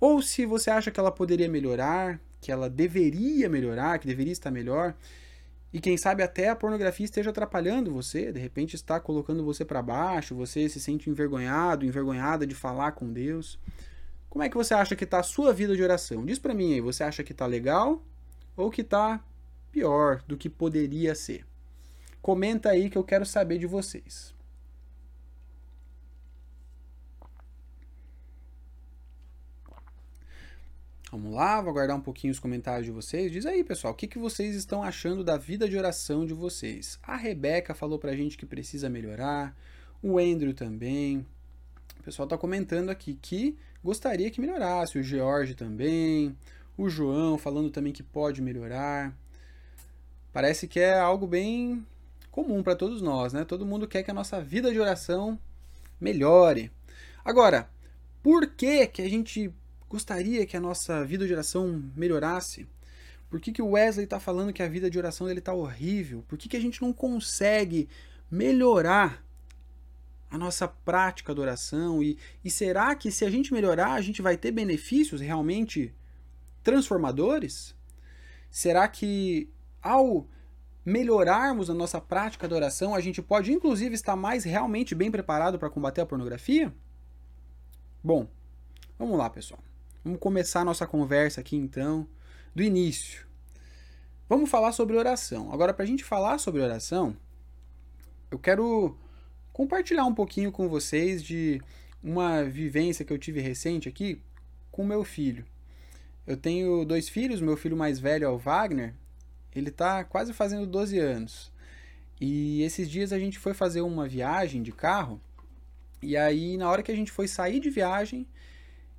Ou 0.00 0.22
se 0.22 0.46
você 0.46 0.70
acha 0.70 0.90
que 0.90 1.00
ela 1.00 1.10
poderia 1.10 1.48
melhorar, 1.48 2.20
que 2.40 2.52
ela 2.52 2.70
deveria 2.70 3.48
melhorar, 3.48 3.98
que 3.98 4.06
deveria 4.06 4.32
estar 4.32 4.50
melhor, 4.50 4.94
e 5.72 5.80
quem 5.80 5.96
sabe 5.96 6.22
até 6.22 6.48
a 6.48 6.56
pornografia 6.56 7.04
esteja 7.04 7.30
atrapalhando 7.30 7.92
você, 7.92 8.32
de 8.32 8.40
repente 8.40 8.74
está 8.74 8.98
colocando 8.98 9.44
você 9.44 9.64
para 9.64 9.82
baixo, 9.82 10.34
você 10.34 10.68
se 10.68 10.80
sente 10.80 11.10
envergonhado, 11.10 11.84
envergonhada 11.84 12.46
de 12.46 12.54
falar 12.54 12.92
com 12.92 13.12
Deus. 13.12 13.58
Como 14.30 14.42
é 14.42 14.48
que 14.48 14.56
você 14.56 14.72
acha 14.72 14.96
que 14.96 15.04
está 15.04 15.20
a 15.20 15.22
sua 15.22 15.52
vida 15.52 15.76
de 15.76 15.82
oração? 15.82 16.24
Diz 16.24 16.38
para 16.38 16.54
mim 16.54 16.72
aí, 16.74 16.80
você 16.80 17.02
acha 17.02 17.22
que 17.22 17.32
está 17.32 17.44
legal 17.44 18.02
ou 18.56 18.70
que 18.70 18.80
está 18.80 19.22
pior 19.78 20.22
do 20.26 20.36
que 20.36 20.50
poderia 20.50 21.14
ser? 21.14 21.46
Comenta 22.20 22.70
aí 22.70 22.90
que 22.90 22.98
eu 22.98 23.04
quero 23.04 23.24
saber 23.24 23.58
de 23.58 23.66
vocês. 23.66 24.34
Vamos 31.12 31.32
lá, 31.32 31.60
vou 31.62 31.70
aguardar 31.70 31.96
um 31.96 32.00
pouquinho 32.00 32.32
os 32.32 32.40
comentários 32.40 32.84
de 32.84 32.90
vocês. 32.90 33.32
Diz 33.32 33.46
aí, 33.46 33.64
pessoal, 33.64 33.94
o 33.94 33.96
que, 33.96 34.06
que 34.06 34.18
vocês 34.18 34.54
estão 34.56 34.82
achando 34.82 35.24
da 35.24 35.38
vida 35.38 35.68
de 35.68 35.76
oração 35.76 36.26
de 36.26 36.34
vocês? 36.34 36.98
A 37.02 37.16
Rebeca 37.16 37.72
falou 37.72 37.98
pra 37.98 38.16
gente 38.16 38.36
que 38.36 38.44
precisa 38.44 38.90
melhorar, 38.90 39.56
o 40.02 40.18
Andrew 40.18 40.52
também. 40.52 41.24
O 42.00 42.02
pessoal 42.02 42.26
está 42.26 42.36
comentando 42.36 42.90
aqui 42.90 43.16
que 43.22 43.56
gostaria 43.82 44.30
que 44.30 44.40
melhorasse. 44.40 44.98
O 44.98 45.02
George 45.02 45.54
também. 45.54 46.36
O 46.76 46.90
João 46.90 47.38
falando 47.38 47.70
também 47.70 47.92
que 47.92 48.02
pode 48.02 48.42
melhorar. 48.42 49.16
Parece 50.32 50.68
que 50.68 50.78
é 50.78 50.98
algo 50.98 51.26
bem 51.26 51.84
comum 52.30 52.62
para 52.62 52.76
todos 52.76 53.02
nós, 53.02 53.32
né? 53.32 53.44
Todo 53.44 53.66
mundo 53.66 53.88
quer 53.88 54.02
que 54.02 54.10
a 54.10 54.14
nossa 54.14 54.40
vida 54.40 54.70
de 54.70 54.78
oração 54.78 55.38
melhore. 56.00 56.70
Agora, 57.24 57.68
por 58.22 58.46
que, 58.46 58.86
que 58.86 59.02
a 59.02 59.08
gente 59.08 59.52
gostaria 59.88 60.46
que 60.46 60.56
a 60.56 60.60
nossa 60.60 61.04
vida 61.04 61.26
de 61.26 61.32
oração 61.32 61.82
melhorasse? 61.96 62.68
Por 63.30 63.40
que, 63.40 63.52
que 63.52 63.62
o 63.62 63.70
Wesley 63.70 64.04
está 64.04 64.18
falando 64.18 64.52
que 64.52 64.62
a 64.62 64.68
vida 64.68 64.90
de 64.90 64.98
oração 64.98 65.26
dele 65.26 65.38
está 65.38 65.52
horrível? 65.52 66.24
Por 66.28 66.38
que, 66.38 66.48
que 66.48 66.56
a 66.56 66.60
gente 66.60 66.80
não 66.80 66.92
consegue 66.92 67.88
melhorar 68.30 69.24
a 70.30 70.38
nossa 70.38 70.66
prática 70.66 71.34
de 71.34 71.40
oração? 71.40 72.02
E, 72.02 72.18
e 72.44 72.50
será 72.50 72.94
que 72.94 73.10
se 73.10 73.24
a 73.24 73.30
gente 73.30 73.52
melhorar, 73.52 73.92
a 73.92 74.00
gente 74.00 74.22
vai 74.22 74.36
ter 74.36 74.50
benefícios 74.50 75.20
realmente 75.20 75.92
transformadores? 76.62 77.74
Será 78.50 78.88
que 78.88 79.50
ao 79.82 80.26
melhorarmos 80.84 81.68
a 81.68 81.74
nossa 81.74 82.00
prática 82.00 82.48
de 82.48 82.54
oração, 82.54 82.94
a 82.94 83.00
gente 83.00 83.20
pode 83.20 83.52
inclusive 83.52 83.94
estar 83.94 84.16
mais 84.16 84.44
realmente 84.44 84.94
bem 84.94 85.10
preparado 85.10 85.58
para 85.58 85.70
combater 85.70 86.00
a 86.00 86.06
pornografia? 86.06 86.72
Bom, 88.02 88.26
vamos 88.98 89.18
lá, 89.18 89.28
pessoal. 89.28 89.60
Vamos 90.02 90.18
começar 90.18 90.60
a 90.60 90.64
nossa 90.64 90.86
conversa 90.86 91.40
aqui 91.40 91.56
então, 91.56 92.08
do 92.54 92.62
início. 92.62 93.26
Vamos 94.28 94.48
falar 94.48 94.72
sobre 94.72 94.96
oração. 94.96 95.52
Agora, 95.52 95.74
para 95.74 95.84
a 95.84 95.86
gente 95.86 96.04
falar 96.04 96.38
sobre 96.38 96.62
oração, 96.62 97.16
eu 98.30 98.38
quero 98.38 98.96
compartilhar 99.52 100.04
um 100.04 100.14
pouquinho 100.14 100.52
com 100.52 100.68
vocês 100.68 101.22
de 101.22 101.60
uma 102.02 102.44
vivência 102.44 103.04
que 103.04 103.12
eu 103.12 103.18
tive 103.18 103.40
recente 103.40 103.88
aqui 103.88 104.22
com 104.70 104.84
meu 104.84 105.02
filho. 105.02 105.44
Eu 106.26 106.36
tenho 106.36 106.84
dois 106.84 107.08
filhos, 107.08 107.40
meu 107.40 107.56
filho 107.56 107.76
mais 107.76 107.98
velho 107.98 108.24
é 108.24 108.28
o 108.28 108.38
Wagner, 108.38 108.94
ele 109.54 109.70
tá 109.70 110.04
quase 110.04 110.32
fazendo 110.32 110.66
12 110.66 110.98
anos. 110.98 111.52
E 112.20 112.62
esses 112.62 112.90
dias 112.90 113.12
a 113.12 113.18
gente 113.18 113.38
foi 113.38 113.54
fazer 113.54 113.80
uma 113.80 114.08
viagem 114.08 114.62
de 114.62 114.72
carro, 114.72 115.20
e 116.02 116.16
aí 116.16 116.56
na 116.56 116.68
hora 116.70 116.82
que 116.82 116.92
a 116.92 116.96
gente 116.96 117.12
foi 117.12 117.28
sair 117.28 117.60
de 117.60 117.70
viagem, 117.70 118.26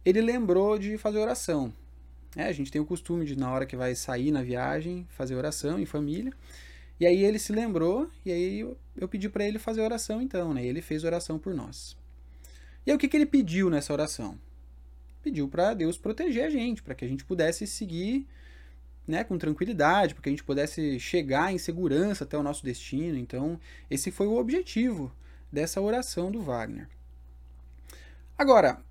ele 0.06 0.22
lembrou 0.22 0.80
de 0.80 0.98
fazer 0.98 1.20
oração. 1.20 1.74
É, 2.36 2.44
a 2.44 2.52
gente 2.52 2.72
tem 2.72 2.80
o 2.80 2.86
costume 2.86 3.26
de, 3.26 3.36
na 3.36 3.52
hora 3.52 3.66
que 3.66 3.76
vai 3.76 3.96
sair 3.96 4.32
na 4.32 4.44
viagem, 4.44 5.08
fazer 5.10 5.36
oração 5.36 5.80
em 5.80 5.86
família. 5.86 6.32
E 7.00 7.06
aí 7.06 7.24
ele 7.24 7.40
se 7.40 7.52
lembrou, 7.52 8.10
e 8.26 8.32
aí 8.32 8.60
eu, 8.60 8.78
eu 8.96 9.08
pedi 9.08 9.30
para 9.30 9.46
ele 9.46 9.58
fazer 9.58 9.82
oração 9.82 10.22
então, 10.22 10.54
né? 10.54 10.64
E 10.64 10.68
ele 10.68 10.82
fez 10.82 11.04
oração 11.04 11.40
por 11.40 11.54
nós. 11.54 11.98
E 12.86 12.92
aí 12.92 12.96
o 12.96 13.00
que, 13.00 13.08
que 13.08 13.18
ele 13.18 13.26
pediu 13.26 13.70
nessa 13.70 13.94
oração? 13.94 14.38
Pediu 15.24 15.48
para 15.48 15.74
Deus 15.74 15.98
proteger 15.98 16.46
a 16.46 16.50
gente, 16.50 16.84
para 16.84 16.94
que 16.94 17.04
a 17.04 17.08
gente 17.08 17.26
pudesse 17.26 17.66
seguir 17.66 18.28
né, 19.10 19.24
com 19.24 19.40
tranquilidade, 19.40 20.14
para 20.14 20.22
que 20.22 20.30
a 20.30 20.32
gente 20.32 20.44
pudesse 20.44 21.00
chegar 21.00 21.52
em 21.52 21.58
segurança 21.58 22.26
até 22.26 22.38
o 22.38 22.44
nosso 22.44 22.64
destino. 22.64 23.18
Então, 23.18 23.60
esse 23.90 24.12
foi 24.12 24.28
o 24.28 24.38
objetivo 24.38 25.12
dessa 25.52 25.82
oração 25.82 26.30
do 26.30 26.40
Wagner. 26.40 26.88
Agora, 28.38 28.84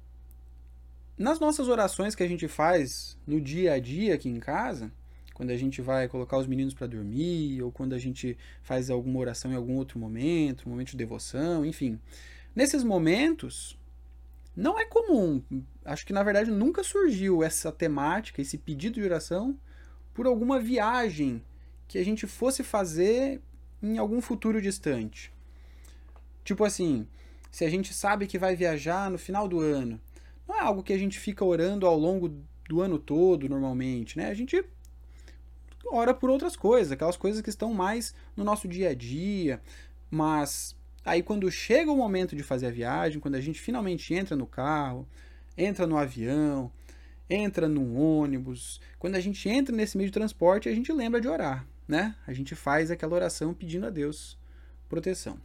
nas 1.17 1.39
nossas 1.39 1.69
orações 1.69 2.17
que 2.17 2.25
a 2.25 2.29
gente 2.29 2.49
faz 2.49 3.17
no 3.25 3.41
dia 3.41 3.75
a 3.75 3.79
dia 3.79 4.17
aqui 4.17 4.29
em 4.29 4.41
casa, 4.41 4.91
quando 5.35 5.51
a 5.51 5.57
gente 5.57 5.81
vai 5.81 6.09
colocar 6.09 6.37
os 6.37 6.49
meninos 6.49 6.75
para 6.75 6.89
dormir, 6.89 7.63
ou 7.63 7.71
quando 7.71 7.93
a 7.93 7.99
gente 7.99 8.37
faz 8.61 8.91
alguma 8.91 9.21
oração 9.21 9.53
em 9.53 9.55
algum 9.55 9.77
outro 9.77 10.01
momento, 10.01 10.67
um 10.67 10.71
momento 10.71 10.91
de 10.91 10.97
devoção, 10.97 11.65
enfim. 11.65 11.97
Nesses 12.57 12.83
momentos, 12.83 13.79
não 14.57 14.81
é 14.81 14.85
comum, 14.85 15.41
acho 15.85 16.05
que 16.05 16.13
na 16.13 16.25
verdade 16.25 16.51
nunca 16.51 16.83
surgiu 16.83 17.45
essa 17.45 17.71
temática, 17.71 18.43
esse 18.43 18.59
pedido 18.59 18.95
de 18.95 19.05
oração 19.05 19.57
por 20.19 20.27
alguma 20.27 20.59
viagem 20.59 21.41
que 21.87 21.97
a 21.97 22.05
gente 22.05 22.27
fosse 22.27 22.65
fazer 22.65 23.41
em 23.81 23.99
algum 23.99 24.21
futuro 24.21 24.61
distante. 24.61 25.33
Tipo 26.43 26.65
assim, 26.65 27.07
se 27.53 27.65
a 27.65 27.71
gente 27.71 27.95
sabe 27.95 28.27
que 28.27 28.37
vai 28.37 28.57
viajar 28.57 29.09
no 29.13 29.17
final 29.17 29.47
do 29.47 29.61
ano, 29.61 30.01
não 30.49 30.57
é 30.57 30.61
algo 30.61 30.83
que 30.83 30.93
a 30.93 30.99
gente 30.99 31.21
fica 31.21 31.45
orando 31.45 31.87
ao 31.87 31.97
longo 31.97 32.35
do 32.69 32.81
ano 32.81 32.99
todo 32.99 33.49
normalmente, 33.49 34.19
né? 34.19 34.29
A 34.29 34.35
gente 34.35 34.65
ora 35.87 36.13
por 36.13 36.31
outras 36.31 36.57
coisas, 36.57 36.91
aquelas 36.91 37.17
coisas 37.17 37.41
que 37.41 37.51
estão 37.51 37.73
mais 37.73 38.13
no 38.37 38.43
nosso 38.43 38.67
dia 38.67 38.89
a 38.89 38.95
dia, 38.95 39.63
mas 40.11 40.75
aí 41.05 41.23
quando 41.23 41.49
chega 41.49 41.93
o 41.93 41.97
momento 41.97 42.35
de 42.35 42.43
fazer 42.43 42.67
a 42.67 42.73
viagem, 42.73 43.21
quando 43.21 43.37
a 43.37 43.41
gente 43.41 43.61
finalmente 43.61 44.13
entra 44.15 44.35
no 44.35 44.49
carro, 44.49 45.07
entra 45.57 45.87
no 45.87 45.97
avião, 45.97 46.73
entra 47.29 47.69
num 47.69 47.99
ônibus, 47.99 48.81
quando 48.99 49.17
a 49.17 49.21
gente 49.21 49.49
entra 49.49 49.75
nesse 49.75 49.97
meio 49.97 50.09
de 50.09 50.15
transporte, 50.15 50.69
a 50.69 50.75
gente 50.75 50.93
lembra 50.93 51.21
de 51.21 51.29
orar, 51.29 51.67
né? 51.87 52.15
A 52.27 52.33
gente 52.33 52.55
faz 52.55 52.91
aquela 52.91 53.15
oração 53.15 53.53
pedindo 53.53 53.87
a 53.87 53.91
Deus 53.91 54.39
proteção. 54.89 55.39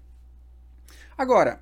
Agora, 1.18 1.62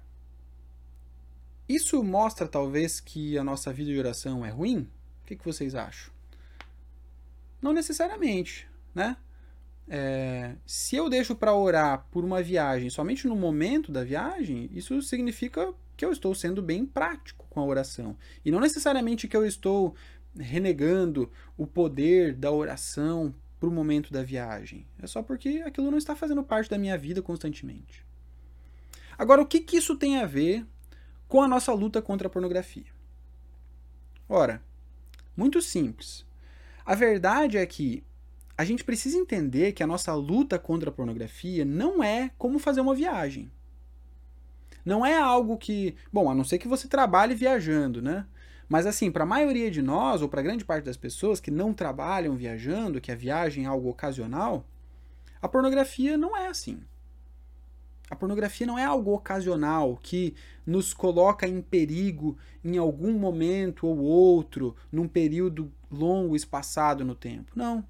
isso 1.68 2.04
mostra 2.04 2.48
talvez 2.48 3.00
que 3.00 3.38
a 3.38 3.44
nossa 3.44 3.72
vida 3.74 3.92
de 3.92 4.00
oração 4.00 4.46
é 4.46 4.50
ruim? 4.50 4.90
O 5.24 5.26
que, 5.26 5.36
que 5.36 5.46
vocês 5.46 5.74
acham? 5.74 6.12
Não 7.62 7.74
necessariamente, 7.74 8.68
né? 8.94 9.18
É, 9.88 10.56
se 10.66 10.96
eu 10.96 11.10
deixo 11.10 11.36
para 11.36 11.54
orar 11.54 12.08
por 12.12 12.24
uma 12.24 12.42
viagem 12.42 12.90
somente 12.90 13.28
no 13.28 13.36
momento 13.36 13.92
da 13.92 14.04
viagem, 14.04 14.70
isso 14.74 15.02
significa 15.02 15.74
que 16.02 16.06
eu 16.06 16.12
estou 16.12 16.34
sendo 16.34 16.64
bem 16.64 16.84
prático 16.84 17.46
com 17.48 17.60
a 17.60 17.64
oração. 17.64 18.18
E 18.44 18.50
não 18.50 18.60
necessariamente 18.60 19.28
que 19.28 19.38
eu 19.38 19.46
estou 19.46 19.94
renegando 20.36 21.32
o 21.56 21.68
poder 21.68 22.34
da 22.34 22.52
oração 22.52 23.36
para 23.60 23.70
o 23.70 23.72
momento 23.72 24.12
da 24.12 24.24
viagem. 24.24 24.88
É 25.00 25.06
só 25.06 25.22
porque 25.22 25.62
aquilo 25.64 25.92
não 25.92 26.00
está 26.00 26.16
fazendo 26.16 26.44
parte 26.44 26.72
da 26.72 26.78
minha 26.80 26.98
vida 26.98 27.22
constantemente. 27.22 28.04
Agora, 29.16 29.44
o 29.44 29.46
que, 29.46 29.60
que 29.60 29.78
isso 29.78 29.96
tem 29.96 30.18
a 30.18 30.26
ver 30.26 30.66
com 31.28 31.40
a 31.40 31.48
nossa 31.48 31.72
luta 31.72 32.02
contra 32.02 32.28
a 32.28 32.32
pornografia? 32.32 32.92
Ora, 34.28 34.60
muito 35.38 35.62
simples. 35.62 36.26
A 36.84 36.96
verdade 36.96 37.60
é 37.60 37.66
que 37.68 38.04
a 38.58 38.66
gente 38.66 38.84
precisa 38.84 39.20
entender 39.20 39.74
que 39.74 39.84
a 39.84 39.88
nossa 39.88 40.16
luta 40.16 40.58
contra 40.58 40.90
a 40.90 40.94
pornografia 40.94 41.64
não 41.64 42.04
é 42.04 42.32
como 42.40 42.58
fazer 42.58 42.82
uma 42.82 42.96
viagem. 42.96 43.52
Não 44.86 45.06
é 45.06 45.18
algo 45.18 45.58
que, 45.58 45.96
bom, 46.12 46.30
a 46.30 46.36
não 46.36 46.44
ser 46.44 46.58
que 46.58 46.68
você 46.68 46.88
trabalhe 46.88 47.36
viajando, 47.36 48.02
né? 48.02 48.26
Mas 48.68 48.86
assim, 48.86 49.12
para 49.12 49.24
a 49.24 49.28
maioria 49.28 49.70
de 49.70 49.82
nós, 49.82 50.22
ou 50.22 50.30
para 50.30 50.42
grande 50.42 50.64
parte 50.64 50.86
das 50.86 50.96
pessoas 50.96 51.40
que 51.40 51.52
não 51.52 51.74
trabalham 51.74 52.36
viajando, 52.36 53.02
que 53.02 53.12
a 53.12 53.16
viagem 53.16 53.66
é 53.66 53.68
algo 53.68 53.90
ocasional, 53.90 54.66
a 55.42 55.48
pornografia 55.48 56.18
não 56.18 56.38
é 56.38 56.48
assim. 56.48 56.80
A 58.10 58.16
pornografia 58.16 58.68
não 58.68 58.78
é 58.78 58.84
algo 58.84 59.14
ocasional 59.14 59.98
que 60.02 60.36
nos 60.66 60.94
coloca 60.94 61.48
em 61.48 61.62
perigo 61.62 62.38
em 62.64 62.78
algum 62.78 63.14
momento 63.14 63.88
ou 63.88 63.98
outro, 64.00 64.76
num 64.92 65.08
período 65.08 65.72
longo 65.90 66.36
espaçado 66.36 67.06
no 67.06 67.16
tempo. 67.16 67.54
Não. 67.56 67.86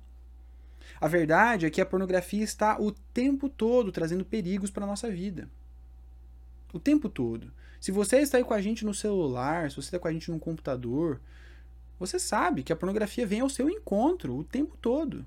A 1.00 1.08
verdade 1.08 1.66
é 1.66 1.70
que 1.70 1.82
a 1.82 1.86
pornografia 1.86 2.44
está 2.44 2.80
o 2.80 2.92
tempo 2.92 3.50
todo 3.50 3.92
trazendo 3.92 4.24
perigos 4.24 4.70
para 4.70 4.84
a 4.84 4.88
nossa 4.88 5.10
vida. 5.10 5.50
O 6.74 6.80
tempo 6.80 7.10
todo. 7.10 7.52
Se 7.80 7.92
você 7.92 8.18
está 8.18 8.38
aí 8.38 8.44
com 8.44 8.54
a 8.54 8.62
gente 8.62 8.86
no 8.86 8.94
celular, 8.94 9.70
se 9.70 9.76
você 9.76 9.88
está 9.88 10.00
com 10.00 10.08
a 10.08 10.14
gente 10.14 10.30
no 10.30 10.40
computador, 10.40 11.20
você 12.00 12.20
sabe 12.20 12.64
que 12.64 12.72
a 12.72 12.76
pornografia 12.76 13.26
vem 13.26 13.42
ao 13.42 13.50
seu 13.50 13.70
encontro 13.70 14.36
o 14.38 14.44
tempo 14.44 14.78
todo. 14.82 15.26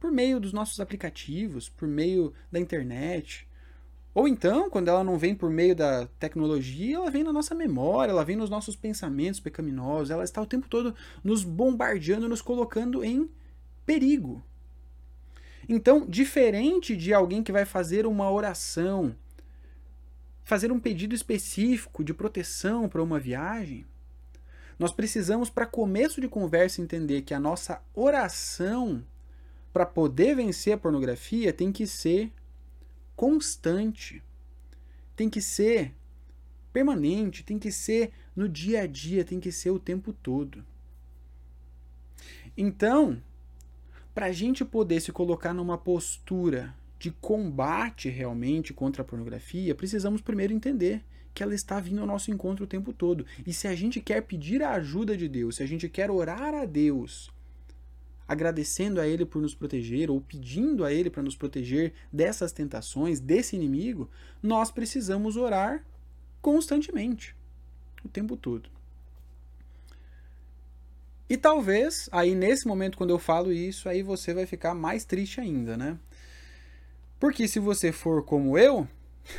Por 0.00 0.10
meio 0.10 0.40
dos 0.40 0.52
nossos 0.52 0.80
aplicativos, 0.80 1.68
por 1.68 1.86
meio 1.86 2.32
da 2.50 2.58
internet. 2.58 3.48
Ou 4.14 4.28
então, 4.28 4.68
quando 4.68 4.88
ela 4.88 5.02
não 5.02 5.18
vem 5.18 5.34
por 5.34 5.48
meio 5.50 5.74
da 5.74 6.06
tecnologia, 6.18 6.96
ela 6.96 7.10
vem 7.10 7.24
na 7.24 7.32
nossa 7.32 7.54
memória, 7.54 8.12
ela 8.12 8.24
vem 8.24 8.36
nos 8.36 8.50
nossos 8.50 8.76
pensamentos 8.76 9.40
pecaminosos, 9.40 10.10
ela 10.10 10.24
está 10.24 10.40
o 10.42 10.46
tempo 10.46 10.68
todo 10.68 10.94
nos 11.24 11.44
bombardeando, 11.44 12.28
nos 12.28 12.42
colocando 12.42 13.02
em 13.02 13.30
perigo. 13.86 14.44
Então, 15.68 16.06
diferente 16.06 16.96
de 16.96 17.14
alguém 17.14 17.42
que 17.42 17.52
vai 17.52 17.64
fazer 17.64 18.06
uma 18.06 18.30
oração 18.30 19.14
fazer 20.44 20.72
um 20.72 20.80
pedido 20.80 21.14
específico 21.14 22.02
de 22.02 22.12
proteção 22.12 22.88
para 22.88 23.02
uma 23.02 23.18
viagem, 23.18 23.86
nós 24.78 24.92
precisamos, 24.92 25.48
para 25.48 25.66
começo 25.66 26.20
de 26.20 26.28
conversa, 26.28 26.80
entender 26.80 27.22
que 27.22 27.34
a 27.34 27.40
nossa 27.40 27.82
oração 27.94 29.04
para 29.72 29.86
poder 29.86 30.36
vencer 30.36 30.74
a 30.74 30.78
pornografia 30.78 31.52
tem 31.52 31.72
que 31.72 31.86
ser 31.86 32.32
constante, 33.16 34.22
tem 35.16 35.30
que 35.30 35.40
ser 35.40 35.94
permanente, 36.72 37.42
tem 37.42 37.58
que 37.58 37.70
ser 37.70 38.12
no 38.34 38.48
dia 38.48 38.82
a 38.82 38.86
dia, 38.86 39.24
tem 39.24 39.40
que 39.40 39.52
ser 39.52 39.70
o 39.70 39.78
tempo 39.78 40.12
todo. 40.12 40.64
Então, 42.56 43.22
para 44.14 44.26
a 44.26 44.32
gente 44.32 44.64
poder 44.64 45.00
se 45.00 45.12
colocar 45.12 45.54
numa 45.54 45.78
postura 45.78 46.74
de 47.02 47.10
combate 47.10 48.08
realmente 48.08 48.72
contra 48.72 49.02
a 49.02 49.04
pornografia, 49.04 49.74
precisamos 49.74 50.20
primeiro 50.20 50.52
entender 50.52 51.02
que 51.34 51.42
ela 51.42 51.52
está 51.52 51.80
vindo 51.80 52.00
ao 52.00 52.06
nosso 52.06 52.30
encontro 52.30 52.64
o 52.64 52.68
tempo 52.68 52.92
todo. 52.92 53.26
E 53.44 53.52
se 53.52 53.66
a 53.66 53.74
gente 53.74 54.00
quer 54.00 54.22
pedir 54.22 54.62
a 54.62 54.74
ajuda 54.74 55.16
de 55.16 55.26
Deus, 55.26 55.56
se 55.56 55.64
a 55.64 55.66
gente 55.66 55.88
quer 55.88 56.12
orar 56.12 56.54
a 56.54 56.64
Deus, 56.64 57.28
agradecendo 58.28 59.00
a 59.00 59.08
Ele 59.08 59.26
por 59.26 59.42
nos 59.42 59.52
proteger 59.52 60.12
ou 60.12 60.20
pedindo 60.20 60.84
a 60.84 60.92
Ele 60.92 61.10
para 61.10 61.24
nos 61.24 61.34
proteger 61.34 61.92
dessas 62.12 62.52
tentações, 62.52 63.18
desse 63.18 63.56
inimigo, 63.56 64.08
nós 64.40 64.70
precisamos 64.70 65.36
orar 65.36 65.84
constantemente, 66.40 67.34
o 68.04 68.08
tempo 68.08 68.36
todo. 68.36 68.70
E 71.28 71.36
talvez, 71.36 72.08
aí 72.12 72.32
nesse 72.32 72.68
momento, 72.68 72.96
quando 72.96 73.10
eu 73.10 73.18
falo 73.18 73.52
isso, 73.52 73.88
aí 73.88 74.04
você 74.04 74.32
vai 74.32 74.46
ficar 74.46 74.72
mais 74.72 75.04
triste 75.04 75.40
ainda, 75.40 75.76
né? 75.76 75.98
Porque 77.22 77.46
se 77.46 77.60
você 77.60 77.92
for 77.92 78.24
como 78.24 78.58
eu, 78.58 78.88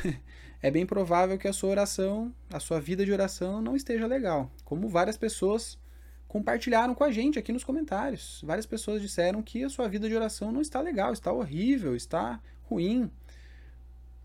é 0.62 0.70
bem 0.70 0.86
provável 0.86 1.36
que 1.36 1.46
a 1.46 1.52
sua 1.52 1.68
oração, 1.68 2.34
a 2.50 2.58
sua 2.58 2.80
vida 2.80 3.04
de 3.04 3.12
oração 3.12 3.60
não 3.60 3.76
esteja 3.76 4.06
legal. 4.06 4.50
Como 4.64 4.88
várias 4.88 5.18
pessoas 5.18 5.78
compartilharam 6.26 6.94
com 6.94 7.04
a 7.04 7.12
gente 7.12 7.38
aqui 7.38 7.52
nos 7.52 7.62
comentários. 7.62 8.40
Várias 8.42 8.64
pessoas 8.64 9.02
disseram 9.02 9.42
que 9.42 9.62
a 9.62 9.68
sua 9.68 9.86
vida 9.86 10.08
de 10.08 10.16
oração 10.16 10.50
não 10.50 10.62
está 10.62 10.80
legal, 10.80 11.12
está 11.12 11.30
horrível, 11.30 11.94
está 11.94 12.40
ruim. 12.62 13.10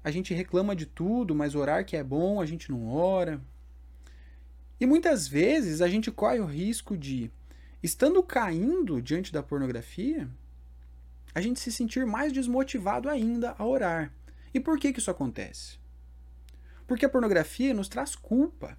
A 0.05 0.09
gente 0.09 0.33
reclama 0.33 0.73
de 0.73 0.85
tudo, 0.85 1.35
mas 1.35 1.53
orar 1.53 1.83
que 1.83 1.97
é 1.97 2.03
bom, 2.03 2.39
a 2.39 2.45
gente 2.45 2.71
não 2.71 2.87
ora. 2.87 3.41
E 4.79 4.85
muitas 4.85 5.27
vezes 5.27 5.81
a 5.81 5.89
gente 5.89 6.09
corre 6.09 6.39
o 6.39 6.45
risco 6.45 6.95
de, 6.95 7.29
estando 7.83 8.23
caindo 8.23 9.01
diante 9.01 9.33
da 9.33 9.43
pornografia, 9.43 10.29
a 11.33 11.41
gente 11.41 11.59
se 11.59 11.71
sentir 11.71 12.05
mais 12.05 12.33
desmotivado 12.33 13.09
ainda 13.09 13.55
a 13.57 13.65
orar. 13.65 14.13
E 14.53 14.59
por 14.59 14.79
que, 14.79 14.91
que 14.91 14.99
isso 14.99 15.11
acontece? 15.11 15.77
Porque 16.87 17.05
a 17.05 17.09
pornografia 17.09 17.73
nos 17.73 17.87
traz 17.87 18.15
culpa. 18.15 18.77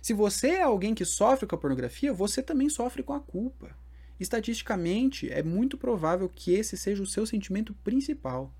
Se 0.00 0.14
você 0.14 0.48
é 0.48 0.62
alguém 0.62 0.94
que 0.94 1.04
sofre 1.04 1.46
com 1.46 1.54
a 1.54 1.58
pornografia, 1.58 2.12
você 2.12 2.42
também 2.42 2.70
sofre 2.70 3.02
com 3.02 3.12
a 3.12 3.20
culpa. 3.20 3.76
Estatisticamente, 4.18 5.30
é 5.30 5.42
muito 5.42 5.76
provável 5.76 6.28
que 6.28 6.52
esse 6.52 6.76
seja 6.76 7.02
o 7.02 7.06
seu 7.06 7.26
sentimento 7.26 7.74
principal. 7.74 8.54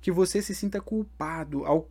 Que 0.00 0.10
você 0.10 0.42
se 0.42 0.54
sinta 0.54 0.80
culpado 0.80 1.64
ao 1.64 1.88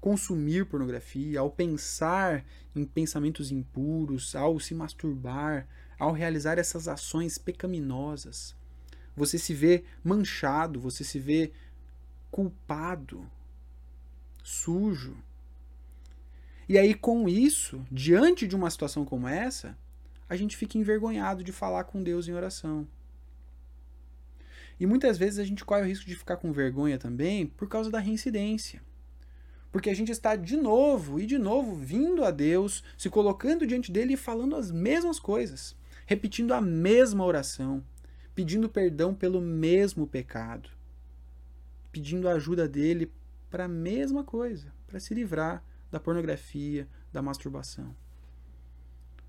consumir 0.00 0.66
pornografia, 0.66 1.40
ao 1.40 1.50
pensar 1.50 2.44
em 2.74 2.84
pensamentos 2.84 3.52
impuros, 3.52 4.34
ao 4.34 4.58
se 4.58 4.74
masturbar, 4.74 5.68
ao 6.02 6.10
realizar 6.10 6.58
essas 6.58 6.88
ações 6.88 7.38
pecaminosas. 7.38 8.56
Você 9.14 9.38
se 9.38 9.54
vê 9.54 9.84
manchado, 10.02 10.80
você 10.80 11.04
se 11.04 11.20
vê 11.20 11.52
culpado, 12.28 13.24
sujo. 14.42 15.16
E 16.68 16.76
aí, 16.76 16.92
com 16.92 17.28
isso, 17.28 17.86
diante 17.88 18.48
de 18.48 18.56
uma 18.56 18.68
situação 18.68 19.04
como 19.04 19.28
essa, 19.28 19.78
a 20.28 20.34
gente 20.34 20.56
fica 20.56 20.76
envergonhado 20.76 21.44
de 21.44 21.52
falar 21.52 21.84
com 21.84 22.02
Deus 22.02 22.26
em 22.26 22.32
oração. 22.32 22.84
E 24.80 24.86
muitas 24.86 25.16
vezes 25.16 25.38
a 25.38 25.44
gente 25.44 25.64
corre 25.64 25.82
o 25.82 25.86
risco 25.86 26.06
de 26.06 26.16
ficar 26.16 26.36
com 26.36 26.50
vergonha 26.50 26.98
também 26.98 27.46
por 27.46 27.68
causa 27.68 27.92
da 27.92 28.00
reincidência. 28.00 28.82
Porque 29.70 29.88
a 29.88 29.94
gente 29.94 30.10
está 30.10 30.34
de 30.34 30.56
novo 30.56 31.20
e 31.20 31.26
de 31.26 31.38
novo 31.38 31.76
vindo 31.76 32.24
a 32.24 32.32
Deus, 32.32 32.82
se 32.98 33.08
colocando 33.08 33.64
diante 33.64 33.92
dele 33.92 34.14
e 34.14 34.16
falando 34.16 34.56
as 34.56 34.72
mesmas 34.72 35.20
coisas, 35.20 35.80
repetindo 36.06 36.52
a 36.52 36.60
mesma 36.60 37.24
oração, 37.24 37.84
pedindo 38.34 38.68
perdão 38.68 39.14
pelo 39.14 39.40
mesmo 39.40 40.06
pecado, 40.06 40.68
pedindo 41.90 42.28
a 42.28 42.32
ajuda 42.32 42.68
dele 42.68 43.12
para 43.50 43.64
a 43.64 43.68
mesma 43.68 44.24
coisa, 44.24 44.72
para 44.86 44.98
se 44.98 45.14
livrar 45.14 45.62
da 45.90 46.00
pornografia, 46.00 46.88
da 47.12 47.20
masturbação. 47.20 47.94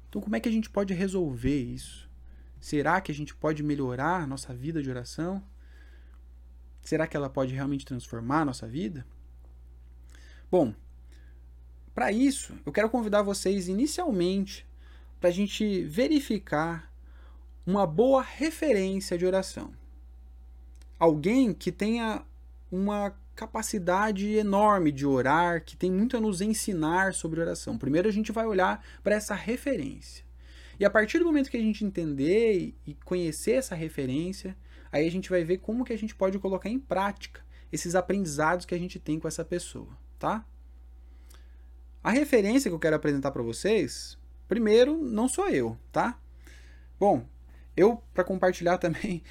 Então, 0.08 0.22
como 0.22 0.36
é 0.36 0.40
que 0.40 0.48
a 0.48 0.52
gente 0.52 0.70
pode 0.70 0.94
resolver 0.94 1.60
isso? 1.60 2.10
Será 2.60 3.02
que 3.02 3.12
a 3.12 3.16
gente 3.16 3.36
pode 3.36 3.62
melhorar 3.62 4.28
nossa 4.28 4.54
vida 4.54 4.82
de 4.82 4.90
oração? 4.90 5.44
Será 6.82 7.06
que 7.08 7.18
ela 7.18 7.30
pode 7.30 7.54
realmente 7.54 7.86
transformar 7.86 8.42
a 8.42 8.46
nossa 8.46 8.68
vida? 8.68 9.06
Bom, 10.50 10.74
para 11.94 12.12
isso, 12.12 12.54
eu 12.66 12.72
quero 12.72 12.90
convidar 12.90 13.22
vocês 13.22 13.68
inicialmente 13.68 14.66
para 15.24 15.30
a 15.30 15.34
gente 15.34 15.84
verificar 15.84 16.92
uma 17.66 17.88
boa 17.88 18.22
referência 18.22 19.18
de 19.18 19.26
oração. 19.26 19.74
Alguém 21.00 21.54
que 21.54 21.72
tenha 21.72 22.26
uma 22.70 23.16
capacidade 23.34 24.30
enorme 24.36 24.92
de 24.92 25.06
orar, 25.06 25.64
que 25.64 25.78
tem 25.78 25.90
muito 25.90 26.18
a 26.18 26.20
nos 26.20 26.42
ensinar 26.42 27.14
sobre 27.14 27.40
oração. 27.40 27.78
Primeiro 27.78 28.10
a 28.10 28.12
gente 28.12 28.34
vai 28.34 28.46
olhar 28.46 28.86
para 29.02 29.16
essa 29.16 29.34
referência. 29.34 30.26
E 30.78 30.84
a 30.84 30.90
partir 30.90 31.20
do 31.20 31.26
momento 31.26 31.50
que 31.50 31.56
a 31.56 31.62
gente 31.62 31.86
entender 31.86 32.76
e 32.86 32.94
conhecer 33.06 33.54
essa 33.54 33.76
referência, 33.76 34.58
aí 34.92 35.08
a 35.08 35.12
gente 35.12 35.30
vai 35.30 35.46
ver 35.46 35.60
como 35.60 35.86
que 35.86 35.94
a 35.94 35.98
gente 35.98 36.14
pode 36.14 36.38
colocar 36.38 36.68
em 36.68 36.80
prática 36.80 37.46
esses 37.72 37.96
aprendizados 37.96 38.66
que 38.66 38.76
a 38.76 38.78
gente 38.78 39.00
tem 39.00 39.22
com 39.22 39.30
essa 39.30 39.46
pessoa, 39.46 39.98
tá? 40.20 40.46
A 42.04 42.12
referência 42.12 42.70
que 42.70 42.76
eu 42.76 42.80
quero 42.80 42.98
apresentar 42.98 43.32
para 43.32 43.42
vocês, 43.42 44.22
primeiro, 44.48 44.98
não 44.98 45.28
sou 45.28 45.50
eu, 45.50 45.78
tá? 45.92 46.20
Bom, 47.00 47.26
eu 47.76 48.02
para 48.14 48.24
compartilhar 48.24 48.78
também 48.80 49.24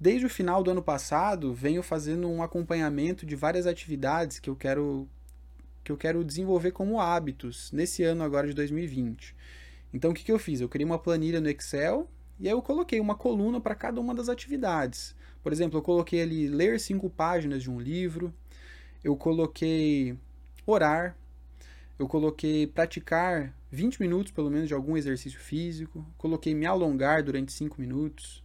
desde 0.00 0.26
o 0.26 0.30
final 0.30 0.62
do 0.62 0.70
ano 0.70 0.82
passado, 0.82 1.54
venho 1.54 1.82
fazendo 1.82 2.28
um 2.28 2.42
acompanhamento 2.42 3.24
de 3.24 3.36
várias 3.36 3.66
atividades 3.66 4.38
que 4.38 4.50
eu 4.50 4.56
quero 4.56 5.08
que 5.84 5.92
eu 5.92 5.96
quero 5.96 6.24
desenvolver 6.24 6.72
como 6.72 7.00
hábitos 7.00 7.70
nesse 7.70 8.02
ano 8.02 8.24
agora 8.24 8.48
de 8.48 8.54
2020. 8.54 9.36
Então 9.94 10.10
o 10.10 10.14
que, 10.14 10.24
que 10.24 10.32
eu 10.32 10.38
fiz? 10.38 10.60
Eu 10.60 10.68
criei 10.68 10.84
uma 10.84 10.98
planilha 10.98 11.40
no 11.40 11.48
Excel 11.48 12.10
e 12.40 12.48
aí 12.48 12.52
eu 12.52 12.60
coloquei 12.60 12.98
uma 12.98 13.14
coluna 13.14 13.60
para 13.60 13.76
cada 13.76 14.00
uma 14.00 14.12
das 14.12 14.28
atividades. 14.28 15.14
Por 15.44 15.52
exemplo, 15.52 15.78
eu 15.78 15.82
coloquei 15.82 16.22
ali 16.22 16.48
ler 16.48 16.80
cinco 16.80 17.08
páginas 17.08 17.62
de 17.62 17.70
um 17.70 17.78
livro, 17.78 18.34
eu 19.04 19.16
coloquei 19.16 20.18
orar, 20.66 21.16
eu 21.96 22.08
coloquei 22.08 22.66
praticar 22.66 23.55
20 23.70 24.00
minutos 24.00 24.32
pelo 24.32 24.50
menos 24.50 24.68
de 24.68 24.74
algum 24.74 24.96
exercício 24.96 25.38
físico, 25.38 26.06
coloquei 26.16 26.54
me 26.54 26.66
alongar 26.66 27.22
durante 27.22 27.52
5 27.52 27.80
minutos, 27.80 28.44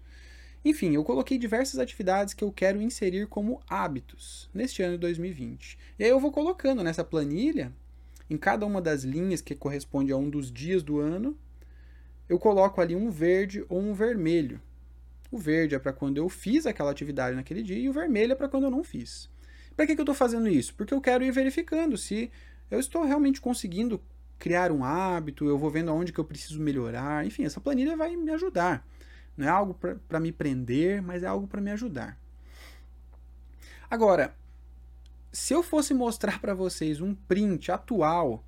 enfim, 0.63 0.93
eu 0.93 1.03
coloquei 1.03 1.39
diversas 1.39 1.79
atividades 1.79 2.35
que 2.35 2.43
eu 2.43 2.51
quero 2.51 2.79
inserir 2.79 3.25
como 3.27 3.59
hábitos 3.67 4.47
neste 4.53 4.83
ano 4.83 4.93
de 4.93 4.99
2020. 4.99 5.77
E 5.97 6.03
aí 6.03 6.09
eu 6.09 6.19
vou 6.19 6.31
colocando 6.31 6.83
nessa 6.83 7.03
planilha, 7.03 7.73
em 8.29 8.37
cada 8.37 8.63
uma 8.65 8.79
das 8.79 9.03
linhas 9.03 9.41
que 9.41 9.55
corresponde 9.55 10.11
a 10.11 10.17
um 10.17 10.29
dos 10.29 10.51
dias 10.51 10.83
do 10.83 10.99
ano, 10.99 11.35
eu 12.29 12.37
coloco 12.37 12.79
ali 12.79 12.95
um 12.95 13.09
verde 13.09 13.65
ou 13.67 13.79
um 13.79 13.93
vermelho. 13.93 14.61
O 15.31 15.37
verde 15.37 15.73
é 15.73 15.79
para 15.79 15.91
quando 15.91 16.17
eu 16.17 16.29
fiz 16.29 16.67
aquela 16.67 16.91
atividade 16.91 17.35
naquele 17.35 17.63
dia 17.63 17.77
e 17.77 17.89
o 17.89 17.93
vermelho 17.93 18.33
é 18.33 18.35
para 18.35 18.47
quando 18.47 18.65
eu 18.65 18.71
não 18.71 18.83
fiz. 18.83 19.29
Para 19.75 19.87
que, 19.87 19.95
que 19.95 20.01
eu 20.01 20.03
estou 20.03 20.15
fazendo 20.15 20.47
isso? 20.47 20.75
Porque 20.75 20.93
eu 20.93 21.01
quero 21.01 21.23
ir 21.23 21.31
verificando 21.31 21.97
se 21.97 22.29
eu 22.69 22.79
estou 22.79 23.03
realmente 23.03 23.41
conseguindo 23.41 23.99
criar 24.41 24.71
um 24.71 24.83
hábito, 24.83 25.47
eu 25.47 25.55
vou 25.55 25.69
vendo 25.69 25.91
aonde 25.91 26.11
que 26.11 26.19
eu 26.19 26.25
preciso 26.25 26.59
melhorar. 26.59 27.23
Enfim, 27.23 27.43
essa 27.43 27.61
planilha 27.61 27.95
vai 27.95 28.15
me 28.15 28.31
ajudar. 28.31 28.83
Não 29.37 29.45
é 29.45 29.49
algo 29.49 29.77
para 30.09 30.19
me 30.19 30.31
prender, 30.31 30.99
mas 30.99 31.21
é 31.21 31.27
algo 31.27 31.47
para 31.47 31.61
me 31.61 31.69
ajudar. 31.69 32.19
Agora, 33.87 34.35
se 35.31 35.53
eu 35.53 35.61
fosse 35.61 35.93
mostrar 35.93 36.41
para 36.41 36.55
vocês 36.55 36.99
um 36.99 37.13
print 37.13 37.71
atual 37.71 38.43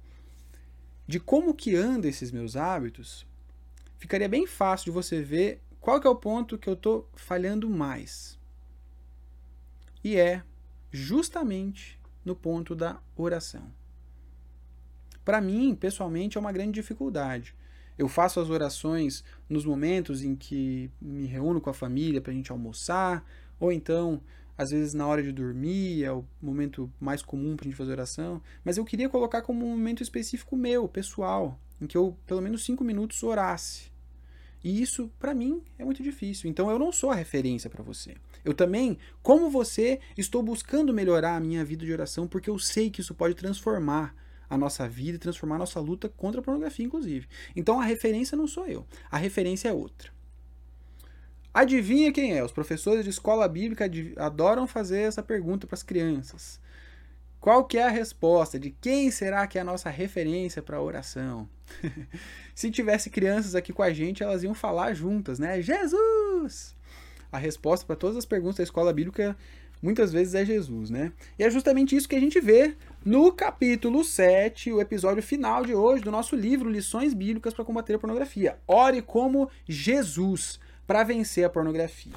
de 1.05 1.19
como 1.19 1.53
que 1.53 1.75
anda 1.75 2.07
esses 2.07 2.31
meus 2.31 2.55
hábitos, 2.55 3.23
ficaria 3.99 4.27
bem 4.27 4.47
fácil 4.47 4.85
de 4.85 4.91
você 4.91 5.21
ver 5.21 5.61
qual 5.79 6.01
que 6.01 6.07
é 6.07 6.09
o 6.09 6.15
ponto 6.15 6.57
que 6.57 6.67
eu 6.67 6.73
estou 6.73 7.07
falhando 7.13 7.69
mais. 7.69 8.39
E 10.03 10.17
é 10.17 10.41
justamente 10.91 11.99
no 12.25 12.35
ponto 12.35 12.73
da 12.73 12.99
oração. 13.15 13.82
Para 15.23 15.39
mim, 15.39 15.75
pessoalmente, 15.75 16.37
é 16.37 16.41
uma 16.41 16.51
grande 16.51 16.73
dificuldade. 16.73 17.55
Eu 17.97 18.07
faço 18.07 18.39
as 18.39 18.49
orações 18.49 19.23
nos 19.47 19.65
momentos 19.65 20.23
em 20.23 20.35
que 20.35 20.89
me 21.01 21.25
reúno 21.25 21.61
com 21.61 21.69
a 21.69 21.73
família 21.73 22.21
para 22.21 22.31
a 22.31 22.35
gente 22.35 22.51
almoçar, 22.51 23.23
ou 23.59 23.71
então, 23.71 24.21
às 24.57 24.71
vezes, 24.71 24.93
na 24.93 25.05
hora 25.05 25.21
de 25.21 25.31
dormir, 25.31 26.03
é 26.03 26.11
o 26.11 26.25
momento 26.41 26.91
mais 26.99 27.21
comum 27.21 27.55
para 27.55 27.65
a 27.65 27.69
gente 27.69 27.77
fazer 27.77 27.91
oração. 27.91 28.41
Mas 28.63 28.77
eu 28.77 28.85
queria 28.85 29.09
colocar 29.09 29.41
como 29.41 29.65
um 29.65 29.69
momento 29.69 30.01
específico 30.01 30.55
meu, 30.55 30.87
pessoal, 30.87 31.59
em 31.79 31.85
que 31.85 31.97
eu, 31.97 32.17
pelo 32.25 32.41
menos 32.41 32.63
cinco 32.63 32.83
minutos, 32.83 33.21
orasse. 33.21 33.91
E 34.63 34.81
isso, 34.81 35.11
para 35.19 35.33
mim, 35.33 35.61
é 35.77 35.83
muito 35.83 36.01
difícil. 36.01 36.49
Então, 36.49 36.69
eu 36.71 36.79
não 36.79 36.91
sou 36.91 37.11
a 37.11 37.15
referência 37.15 37.69
para 37.69 37.83
você. 37.83 38.15
Eu 38.43 38.53
também, 38.53 38.97
como 39.21 39.49
você, 39.49 39.99
estou 40.17 40.41
buscando 40.41 40.93
melhorar 40.93 41.35
a 41.35 41.39
minha 41.39 41.63
vida 41.63 41.85
de 41.85 41.91
oração 41.91 42.27
porque 42.27 42.49
eu 42.49 42.57
sei 42.57 42.89
que 42.89 43.01
isso 43.01 43.13
pode 43.13 43.35
transformar 43.35 44.15
a 44.53 44.57
nossa 44.57 44.87
vida 44.87 45.15
e 45.15 45.19
transformar 45.19 45.55
a 45.55 45.59
nossa 45.59 45.79
luta 45.79 46.09
contra 46.09 46.41
a 46.41 46.43
pornografia, 46.43 46.85
inclusive. 46.85 47.27
Então 47.55 47.79
a 47.79 47.83
referência 47.83 48.37
não 48.37 48.47
sou 48.47 48.67
eu, 48.67 48.85
a 49.09 49.17
referência 49.17 49.69
é 49.69 49.73
outra. 49.73 50.11
Adivinha 51.53 52.11
quem 52.11 52.35
é? 52.35 52.43
Os 52.43 52.51
professores 52.51 53.03
de 53.03 53.11
escola 53.11 53.47
bíblica 53.47 53.85
adoram 54.17 54.65
fazer 54.65 55.01
essa 55.01 55.21
pergunta 55.21 55.67
para 55.67 55.75
as 55.75 55.83
crianças. 55.83 56.59
Qual 57.39 57.65
que 57.65 57.77
é 57.77 57.83
a 57.83 57.89
resposta 57.89 58.57
de 58.57 58.71
quem 58.71 59.11
será 59.11 59.45
que 59.45 59.57
é 59.57 59.61
a 59.61 59.65
nossa 59.65 59.89
referência 59.89 60.61
para 60.61 60.77
a 60.77 60.81
oração? 60.81 61.47
Se 62.55 62.71
tivesse 62.71 63.09
crianças 63.09 63.53
aqui 63.53 63.73
com 63.73 63.83
a 63.83 63.91
gente, 63.91 64.23
elas 64.23 64.43
iam 64.43 64.53
falar 64.53 64.93
juntas, 64.93 65.39
né? 65.39 65.61
Jesus! 65.61 66.75
A 67.31 67.37
resposta 67.37 67.85
para 67.85 67.97
todas 67.97 68.15
as 68.15 68.25
perguntas 68.25 68.57
da 68.57 68.63
escola 68.63 68.93
bíblica 68.93 69.35
muitas 69.83 70.13
vezes 70.13 70.33
é 70.33 70.45
Jesus, 70.45 70.89
né? 70.89 71.11
E 71.37 71.43
é 71.43 71.49
justamente 71.51 71.93
isso 71.93 72.07
que 72.07 72.15
a 72.15 72.19
gente 72.19 72.39
vê 72.39 72.75
no 73.03 73.33
capítulo 73.33 74.01
7, 74.01 74.71
o 74.71 74.79
episódio 74.79 75.21
final 75.21 75.65
de 75.65 75.75
hoje 75.75 76.01
do 76.01 76.09
nosso 76.09 76.37
livro 76.37 76.69
Lições 76.69 77.13
Bíblicas 77.13 77.53
para 77.53 77.65
Combater 77.65 77.95
a 77.95 77.99
Pornografia. 77.99 78.57
Ore 78.65 79.01
como 79.01 79.49
Jesus 79.67 80.57
para 80.87 81.03
vencer 81.03 81.43
a 81.43 81.49
pornografia. 81.49 82.13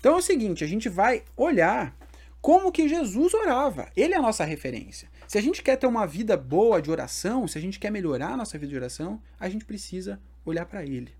Então 0.00 0.14
é 0.14 0.16
o 0.16 0.22
seguinte, 0.22 0.64
a 0.64 0.66
gente 0.66 0.88
vai 0.88 1.22
olhar 1.36 1.96
como 2.40 2.72
que 2.72 2.88
Jesus 2.88 3.32
orava. 3.32 3.88
Ele 3.96 4.14
é 4.14 4.16
a 4.16 4.22
nossa 4.22 4.44
referência. 4.44 5.08
Se 5.28 5.38
a 5.38 5.40
gente 5.40 5.62
quer 5.62 5.76
ter 5.76 5.86
uma 5.86 6.06
vida 6.06 6.36
boa 6.36 6.82
de 6.82 6.90
oração, 6.90 7.46
se 7.46 7.58
a 7.58 7.60
gente 7.60 7.78
quer 7.78 7.92
melhorar 7.92 8.32
a 8.32 8.36
nossa 8.36 8.58
vida 8.58 8.70
de 8.70 8.76
oração, 8.76 9.22
a 9.38 9.48
gente 9.48 9.64
precisa 9.64 10.20
olhar 10.44 10.66
para 10.66 10.84
ele. 10.84 11.12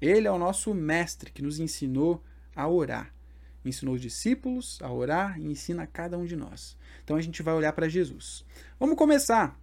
Ele 0.00 0.26
é 0.26 0.30
o 0.30 0.38
nosso 0.38 0.74
mestre 0.74 1.30
que 1.30 1.42
nos 1.42 1.60
ensinou 1.60 2.22
a 2.54 2.68
orar 2.68 3.12
ensinou 3.64 3.94
os 3.94 4.00
discípulos 4.00 4.78
a 4.82 4.92
orar 4.92 5.38
e 5.38 5.46
ensina 5.46 5.82
a 5.82 5.86
cada 5.86 6.16
um 6.16 6.24
de 6.24 6.36
nós. 6.36 6.76
Então 7.04 7.16
a 7.16 7.20
gente 7.20 7.42
vai 7.42 7.54
olhar 7.54 7.72
para 7.72 7.88
Jesus. 7.88 8.44
Vamos 8.78 8.96
começar. 8.96 9.58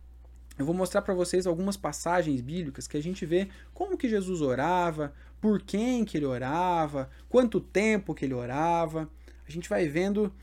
Eu 0.58 0.66
vou 0.66 0.74
mostrar 0.74 1.02
para 1.02 1.14
vocês 1.14 1.46
algumas 1.46 1.76
passagens 1.76 2.40
bíblicas 2.42 2.88
que 2.88 2.98
a 2.98 3.04
gente 3.04 3.26
vê 3.26 3.50
como 3.74 3.98
que 3.98 4.08
Jesus 4.08 4.42
orava, 4.42 5.14
por 5.42 5.62
quem 5.62 6.06
que 6.06 6.18
ele 6.18 6.26
orava, 6.26 7.10
quanto 7.28 7.60
tempo 7.60 8.14
que 8.14 8.26
ele 8.26 8.34
orava. 8.34 9.10
A 9.48 9.52
gente 9.52 9.68
vai 9.68 9.88
vendo 9.88 10.34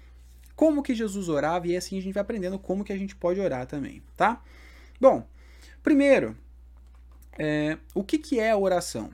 como 0.55 0.83
que 0.83 0.95
Jesus 0.95 1.29
orava 1.29 1.67
e 1.67 1.77
assim 1.77 1.99
a 1.99 2.03
gente 2.03 2.13
vai 2.13 2.21
aprendendo 2.21 2.59
como 2.59 2.85
que 2.85 2.93
a 2.93 2.99
gente 2.99 3.17
pode 3.17 3.41
orar 3.41 3.67
também, 3.67 4.03
tá? 4.17 4.43
Bom, 5.01 5.27
Primeiro, 5.83 6.39
é, 7.37 7.77
o 7.93 8.05
que, 8.05 8.17
que 8.17 8.39
é 8.39 8.53
a 8.53 8.57
oração? 8.57 9.11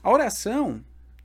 A 0.00 0.10
oração, 0.10 0.84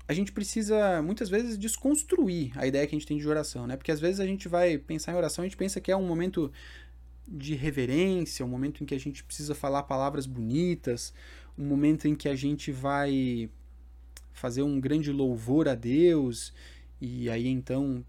a 0.10 0.14
gente 0.14 0.32
precisa 0.32 1.04
muitas 1.04 1.30
vezes 1.30 1.56
desconstruir 1.56 2.52
a 2.56 2.66
ideia 2.66 2.88
que 2.88 2.96
a 2.96 2.98
gente 2.98 3.08
tem 3.08 3.20
de 3.20 3.28
oração, 3.28 3.68
né? 3.68 3.78
Porque 3.78 3.92
às 3.92 4.00
vezes 4.00 4.20
a 4.20 4.26
gente 4.26 4.48
vai 4.48 4.76
pensar 4.76 5.12
em 5.12 5.16
oração, 5.16 5.44
a 5.44 5.48
gente 5.48 5.56
pensa 5.56 5.80
que 5.80 5.92
é 5.92 5.96
um 5.96 6.04
momento 6.04 6.52
de 7.28 7.54
reverência, 7.54 8.44
um 8.44 8.50
momento 8.50 8.82
em 8.82 8.88
que 8.88 8.96
a 8.96 9.00
gente 9.00 9.24
precisa 9.24 9.54
falar 9.54 9.84
palavras 9.84 10.26
bonitas, 10.26 11.14
um 11.56 11.64
momento 11.64 12.08
em 12.08 12.16
que 12.16 12.28
a 12.28 12.36
gente 12.36 12.72
vai 12.72 13.52
fazer 14.34 14.64
um 14.64 14.80
grande 14.82 15.12
louvor 15.12 15.70
a 15.70 15.76
Deus 15.76 16.56
e 17.00 17.30
aí 17.30 17.48
então, 17.48 18.04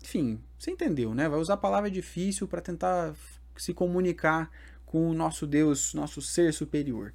enfim, 0.00 0.40
você 0.56 0.70
entendeu, 0.70 1.12
né? 1.16 1.28
Vai 1.28 1.40
usar 1.40 1.56
palavra 1.56 1.90
difícil 1.90 2.46
para 2.46 2.60
tentar 2.60 3.12
se 3.56 3.74
comunicar 3.74 4.48
com 4.86 5.10
o 5.10 5.12
nosso 5.12 5.48
Deus, 5.48 5.94
nosso 5.94 6.22
ser 6.22 6.54
superior. 6.54 7.12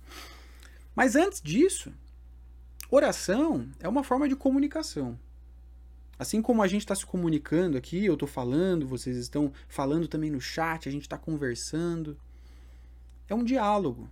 Mas 0.94 1.16
antes 1.16 1.42
disso, 1.42 1.94
oração 2.96 3.70
é 3.80 3.88
uma 3.88 4.04
forma 4.04 4.28
de 4.28 4.36
comunicação. 4.36 5.20
Assim 6.18 6.42
como 6.42 6.64
a 6.64 6.68
gente 6.68 6.82
está 6.82 6.96
se 6.96 7.06
comunicando 7.06 7.78
aqui, 7.78 8.06
eu 8.06 8.14
estou 8.14 8.28
falando, 8.28 8.88
vocês 8.88 9.18
estão 9.18 9.52
falando 9.68 10.08
também 10.08 10.32
no 10.32 10.40
chat, 10.40 10.88
a 10.88 10.92
gente 10.92 11.02
está 11.02 11.18
conversando. 11.18 12.18
É 13.28 13.36
um 13.36 13.44
diálogo. 13.44 14.10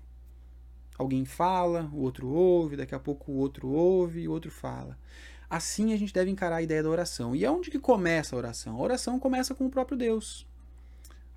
Alguém 0.97 1.23
fala, 1.23 1.89
o 1.93 2.01
outro 2.01 2.27
ouve, 2.27 2.75
daqui 2.75 2.93
a 2.93 2.99
pouco 2.99 3.31
o 3.31 3.35
outro 3.35 3.69
ouve 3.69 4.21
e 4.21 4.27
o 4.27 4.31
outro 4.31 4.51
fala. 4.51 4.97
Assim 5.49 5.93
a 5.93 5.97
gente 5.97 6.13
deve 6.13 6.29
encarar 6.29 6.57
a 6.57 6.61
ideia 6.61 6.83
da 6.83 6.89
oração. 6.89 7.33
E 7.33 7.45
é 7.45 7.49
onde 7.49 7.71
que 7.71 7.79
começa 7.79 8.35
a 8.35 8.37
oração? 8.37 8.75
A 8.75 8.81
oração 8.81 9.17
começa 9.17 9.55
com 9.55 9.65
o 9.65 9.69
próprio 9.69 9.97
Deus. 9.97 10.45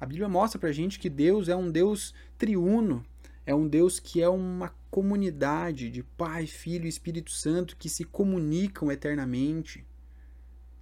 A 0.01 0.05
Bíblia 0.05 0.29
mostra 0.29 0.59
pra 0.59 0.73
gente 0.73 0.99
que 0.99 1.09
Deus 1.09 1.49
é 1.49 1.57
um 1.57 1.71
Deus 1.71 2.13
triuno, 2.37 3.05
é 3.47 3.55
um 3.55 3.69
Deus 3.69 4.01
que 4.01 4.21
é 4.21 4.29
uma 4.29 4.75
comunidade 4.91 5.89
de 5.89 6.03
Pai, 6.03 6.47
Filho 6.47 6.87
e 6.87 6.89
Espírito 6.89 7.31
Santo 7.31 7.77
que 7.77 7.89
se 7.89 8.05
comunicam 8.05 8.91
eternamente, 8.91 9.87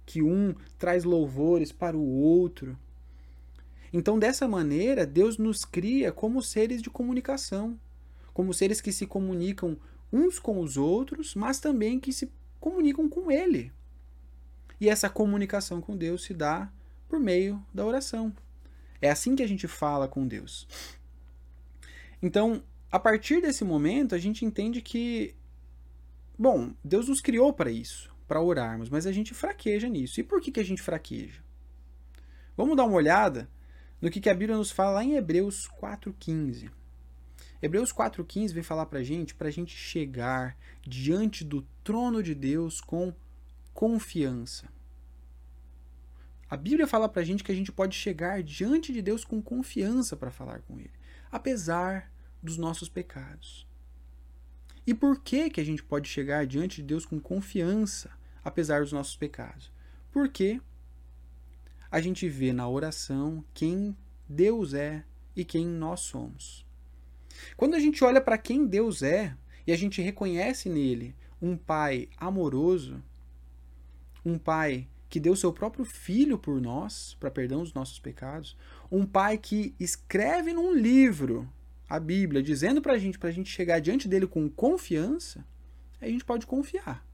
que 0.03 0.23
um 0.23 0.55
traz 0.79 1.03
louvores 1.03 1.71
para 1.71 1.95
o 1.95 2.03
outro. 2.03 2.77
Então, 3.93 4.17
dessa 4.17 4.47
maneira, 4.47 5.05
Deus 5.05 5.37
nos 5.37 5.63
cria 5.63 6.11
como 6.11 6.41
seres 6.41 6.81
de 6.81 6.89
comunicação, 6.89 7.79
como 8.33 8.53
seres 8.53 8.81
que 8.81 8.91
se 8.91 9.05
comunicam 9.05 9.77
uns 10.11 10.39
com 10.39 10.59
os 10.59 10.75
outros, 10.75 11.35
mas 11.35 11.59
também 11.59 11.99
que 11.99 12.11
se 12.11 12.31
comunicam 12.59 13.07
com 13.07 13.31
Ele. 13.31 13.71
E 14.81 14.89
essa 14.89 15.09
comunicação 15.09 15.79
com 15.79 15.95
Deus 15.95 16.23
se 16.23 16.33
dá 16.33 16.71
por 17.07 17.19
meio 17.19 17.63
da 17.73 17.85
oração. 17.85 18.33
É 19.01 19.09
assim 19.09 19.35
que 19.35 19.43
a 19.43 19.47
gente 19.47 19.67
fala 19.67 20.07
com 20.07 20.27
Deus. 20.27 20.67
Então, 22.21 22.63
a 22.91 22.99
partir 22.99 23.41
desse 23.41 23.63
momento, 23.63 24.15
a 24.15 24.17
gente 24.17 24.45
entende 24.45 24.81
que, 24.81 25.35
bom, 26.37 26.73
Deus 26.83 27.09
nos 27.09 27.21
criou 27.21 27.53
para 27.53 27.69
isso, 27.69 28.13
para 28.27 28.41
orarmos, 28.41 28.89
mas 28.89 29.05
a 29.05 29.11
gente 29.11 29.33
fraqueja 29.33 29.87
nisso. 29.87 30.19
E 30.19 30.23
por 30.23 30.41
que, 30.41 30.51
que 30.51 30.59
a 30.59 30.65
gente 30.65 30.81
fraqueja? 30.81 31.43
Vamos 32.55 32.77
dar 32.77 32.85
uma 32.85 32.95
olhada 32.95 33.49
no 34.01 34.09
que, 34.09 34.21
que 34.21 34.29
a 34.29 34.33
Bíblia 34.33 34.57
nos 34.57 34.71
fala 34.71 34.95
lá 34.95 35.03
em 35.03 35.15
Hebreus 35.15 35.69
4,15. 35.81 36.69
Hebreus 37.61 37.91
4,15 37.91 38.53
vem 38.53 38.63
falar 38.63 38.85
para 38.85 38.99
a 38.99 39.03
gente, 39.03 39.33
para 39.33 39.47
a 39.47 39.51
gente 39.51 39.75
chegar 39.75 40.57
diante 40.81 41.43
do 41.43 41.65
trono 41.83 42.21
de 42.21 42.35
Deus 42.35 42.79
com 42.79 43.13
confiança. 43.73 44.69
A 46.49 46.55
Bíblia 46.55 46.87
fala 46.87 47.09
pra 47.09 47.23
gente 47.23 47.43
que 47.43 47.51
a 47.51 47.55
gente 47.55 47.71
pode 47.71 47.95
chegar 47.95 48.43
diante 48.43 48.93
de 48.93 49.01
Deus 49.01 49.25
com 49.25 49.41
confiança 49.41 50.15
para 50.15 50.31
falar 50.31 50.61
com 50.61 50.79
Ele, 50.79 50.91
apesar 51.35 52.09
dos 52.41 52.57
nossos 52.57 52.87
pecados. 52.87 53.67
E 54.87 54.93
por 54.93 55.19
que, 55.19 55.49
que 55.49 55.59
a 55.59 55.65
gente 55.65 55.83
pode 55.83 56.07
chegar 56.07 56.45
diante 56.45 56.77
de 56.77 56.83
Deus 56.83 57.05
com 57.05 57.19
confiança, 57.19 58.09
apesar 58.41 58.79
dos 58.79 58.93
nossos 58.93 59.17
pecados? 59.17 59.69
Porque 60.13 60.61
a 61.91 61.99
gente 61.99 62.29
vê 62.29 62.53
na 62.53 62.69
oração 62.69 63.43
quem 63.53 63.97
Deus 64.29 64.73
é 64.73 65.03
e 65.35 65.43
quem 65.43 65.67
nós 65.67 65.99
somos. 66.01 66.65
Quando 67.57 67.73
a 67.73 67.79
gente 67.79 68.01
olha 68.01 68.21
para 68.21 68.37
quem 68.37 68.65
Deus 68.65 69.03
é 69.03 69.35
e 69.67 69.73
a 69.73 69.77
gente 69.77 70.01
reconhece 70.01 70.69
nele 70.69 71.13
um 71.41 71.57
Pai 71.57 72.07
amoroso, 72.15 73.03
um 74.23 74.37
Pai 74.37 74.87
que 75.09 75.19
deu 75.19 75.35
seu 75.35 75.51
próprio 75.51 75.83
filho 75.83 76.37
por 76.37 76.61
nós, 76.61 77.17
para 77.19 77.29
perdão 77.29 77.61
dos 77.61 77.73
nossos 77.73 77.99
pecados, 77.99 78.57
um 78.91 79.05
pai 79.05 79.37
que 79.37 79.75
escreve 79.79 80.53
num 80.53 80.73
livro 80.73 81.49
a 81.87 81.99
Bíblia, 81.99 82.41
dizendo 82.41 82.81
para 82.81 82.93
a 82.93 82.97
gente, 82.97 83.19
para 83.19 83.29
a 83.29 83.31
gente 83.31 83.49
chegar 83.49 83.79
diante 83.79 84.07
dele 84.07 84.27
com 84.27 84.49
confiança, 84.49 85.45
a 86.01 86.07
gente 86.07 86.25
pode 86.25 86.45
confiar. 86.45 87.05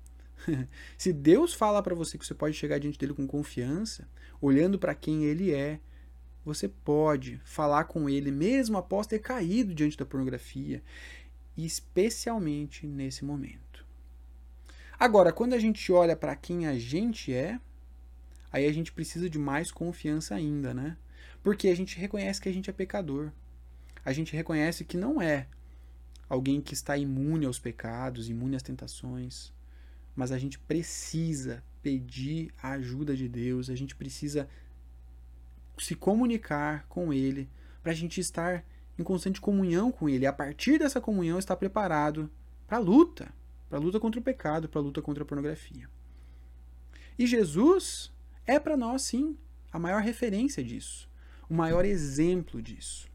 Se 0.97 1.11
Deus 1.11 1.53
fala 1.53 1.83
para 1.83 1.95
você 1.95 2.17
que 2.17 2.25
você 2.25 2.33
pode 2.33 2.55
chegar 2.55 2.79
diante 2.79 2.97
dele 2.97 3.13
com 3.13 3.27
confiança, 3.27 4.07
olhando 4.39 4.79
para 4.79 4.95
quem 4.95 5.25
ele 5.25 5.53
é, 5.53 5.79
você 6.43 6.67
pode 6.67 7.39
falar 7.43 7.83
com 7.85 8.09
ele 8.09 8.31
mesmo 8.31 8.77
após 8.77 9.05
ter 9.05 9.19
caído 9.19 9.75
diante 9.75 9.97
da 9.97 10.05
pornografia, 10.05 10.81
especialmente 11.55 12.87
nesse 12.87 13.23
momento. 13.23 13.85
Agora, 14.97 15.31
quando 15.31 15.53
a 15.53 15.59
gente 15.59 15.91
olha 15.91 16.15
para 16.15 16.35
quem 16.35 16.67
a 16.67 16.77
gente 16.77 17.33
é, 17.33 17.59
aí 18.51 18.65
a 18.65 18.71
gente 18.71 18.91
precisa 18.91 19.29
de 19.29 19.37
mais 19.37 19.71
confiança 19.71 20.35
ainda, 20.35 20.73
né? 20.73 20.97
Porque 21.43 21.67
a 21.69 21.75
gente 21.75 21.97
reconhece 21.97 22.39
que 22.39 22.49
a 22.49 22.53
gente 22.53 22.69
é 22.69 22.73
pecador. 22.73 23.31
A 24.03 24.13
gente 24.13 24.35
reconhece 24.35 24.83
que 24.83 24.97
não 24.97 25.21
é 25.21 25.47
alguém 26.31 26.61
que 26.61 26.73
está 26.73 26.97
imune 26.97 27.45
aos 27.45 27.59
pecados, 27.59 28.29
imune 28.29 28.55
às 28.55 28.63
tentações, 28.63 29.53
mas 30.15 30.31
a 30.31 30.37
gente 30.37 30.57
precisa 30.57 31.63
pedir 31.81 32.53
a 32.61 32.71
ajuda 32.71 33.15
de 33.15 33.27
Deus, 33.27 33.69
a 33.69 33.75
gente 33.75 33.95
precisa 33.95 34.47
se 35.77 35.95
comunicar 35.95 36.85
com 36.87 37.11
Ele, 37.11 37.49
para 37.83 37.91
a 37.91 37.95
gente 37.95 38.21
estar 38.21 38.63
em 38.97 39.03
constante 39.03 39.41
comunhão 39.41 39.91
com 39.91 40.07
Ele. 40.07 40.23
E 40.23 40.27
a 40.27 40.33
partir 40.33 40.79
dessa 40.79 41.01
comunhão, 41.01 41.37
estar 41.37 41.55
preparado 41.55 42.29
para 42.67 42.77
a 42.77 42.79
luta, 42.79 43.33
para 43.67 43.77
a 43.77 43.81
luta 43.81 43.99
contra 43.99 44.19
o 44.19 44.23
pecado, 44.23 44.69
para 44.69 44.79
a 44.79 44.83
luta 44.83 45.01
contra 45.01 45.23
a 45.23 45.25
pornografia. 45.25 45.89
E 47.17 47.27
Jesus 47.27 48.11
é 48.45 48.59
para 48.59 48.77
nós, 48.77 49.01
sim, 49.01 49.37
a 49.71 49.77
maior 49.77 50.01
referência 50.01 50.63
disso, 50.63 51.09
o 51.51 51.53
maior 51.53 51.83
exemplo 51.83 52.61
disso. 52.61 53.09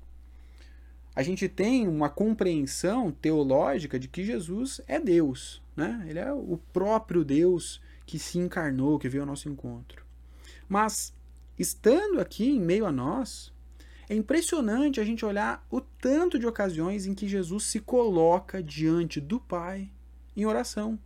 A 1.15 1.23
gente 1.23 1.49
tem 1.49 1.89
uma 1.89 2.11
compreensão 2.11 3.11
teológica 3.11 3.99
de 3.99 4.09
que 4.09 4.23
Jesus 4.23 4.79
é 4.87 5.01
Deus, 5.01 5.63
né? 5.75 6.05
Ele 6.07 6.19
é 6.19 6.31
o 6.31 6.61
próprio 6.71 7.25
Deus 7.25 7.81
que 8.05 8.19
se 8.19 8.39
encarnou, 8.39 8.99
que 8.99 9.09
veio 9.09 9.23
ao 9.23 9.27
nosso 9.27 9.49
encontro. 9.49 10.05
Mas, 10.69 11.15
estando 11.59 12.21
aqui 12.21 12.51
em 12.51 12.61
meio 12.61 12.85
a 12.85 12.93
nós, 12.93 13.51
é 14.07 14.15
impressionante 14.15 15.01
a 15.01 15.05
gente 15.05 15.25
olhar 15.25 15.67
o 15.71 15.81
tanto 15.81 16.39
de 16.39 16.47
ocasiões 16.47 17.07
em 17.07 17.15
que 17.15 17.27
Jesus 17.27 17.65
se 17.65 17.81
coloca 17.81 18.63
diante 18.63 19.19
do 19.19 19.41
Pai 19.41 19.91
em 20.37 20.45
oração. 20.45 20.99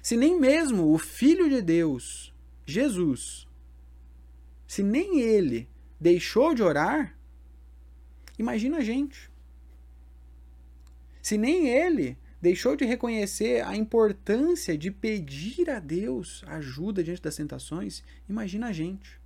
Se 0.00 0.16
nem 0.16 0.38
mesmo 0.38 0.92
o 0.92 0.98
Filho 0.98 1.48
de 1.48 1.60
Deus 1.60 2.32
Jesus, 2.64 3.48
se 4.66 4.82
nem 4.82 5.20
ele 5.20 5.68
deixou 6.00 6.54
de 6.54 6.62
orar, 6.62 7.16
imagina 8.38 8.78
a 8.78 8.80
gente. 8.80 9.30
Se 11.22 11.38
nem 11.38 11.68
ele 11.68 12.18
deixou 12.40 12.76
de 12.76 12.84
reconhecer 12.84 13.64
a 13.64 13.74
importância 13.74 14.76
de 14.76 14.90
pedir 14.90 15.70
a 15.70 15.78
Deus 15.78 16.44
ajuda 16.46 17.02
diante 17.02 17.22
das 17.22 17.36
tentações, 17.36 18.02
imagina 18.28 18.68
a 18.68 18.72
gente. 18.72 19.18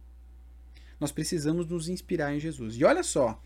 Nós 1.01 1.11
precisamos 1.11 1.67
nos 1.67 1.89
inspirar 1.89 2.33
em 2.33 2.39
Jesus. 2.39 2.77
E 2.77 2.85
olha 2.85 3.03
só, 3.03 3.41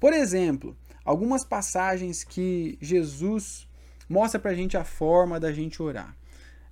por 0.00 0.12
exemplo, 0.12 0.76
algumas 1.04 1.44
passagens 1.44 2.24
que 2.24 2.76
Jesus 2.80 3.68
mostra 4.08 4.40
pra 4.40 4.54
gente 4.54 4.76
a 4.76 4.84
forma 4.84 5.38
da 5.38 5.52
gente 5.52 5.80
orar. 5.80 6.16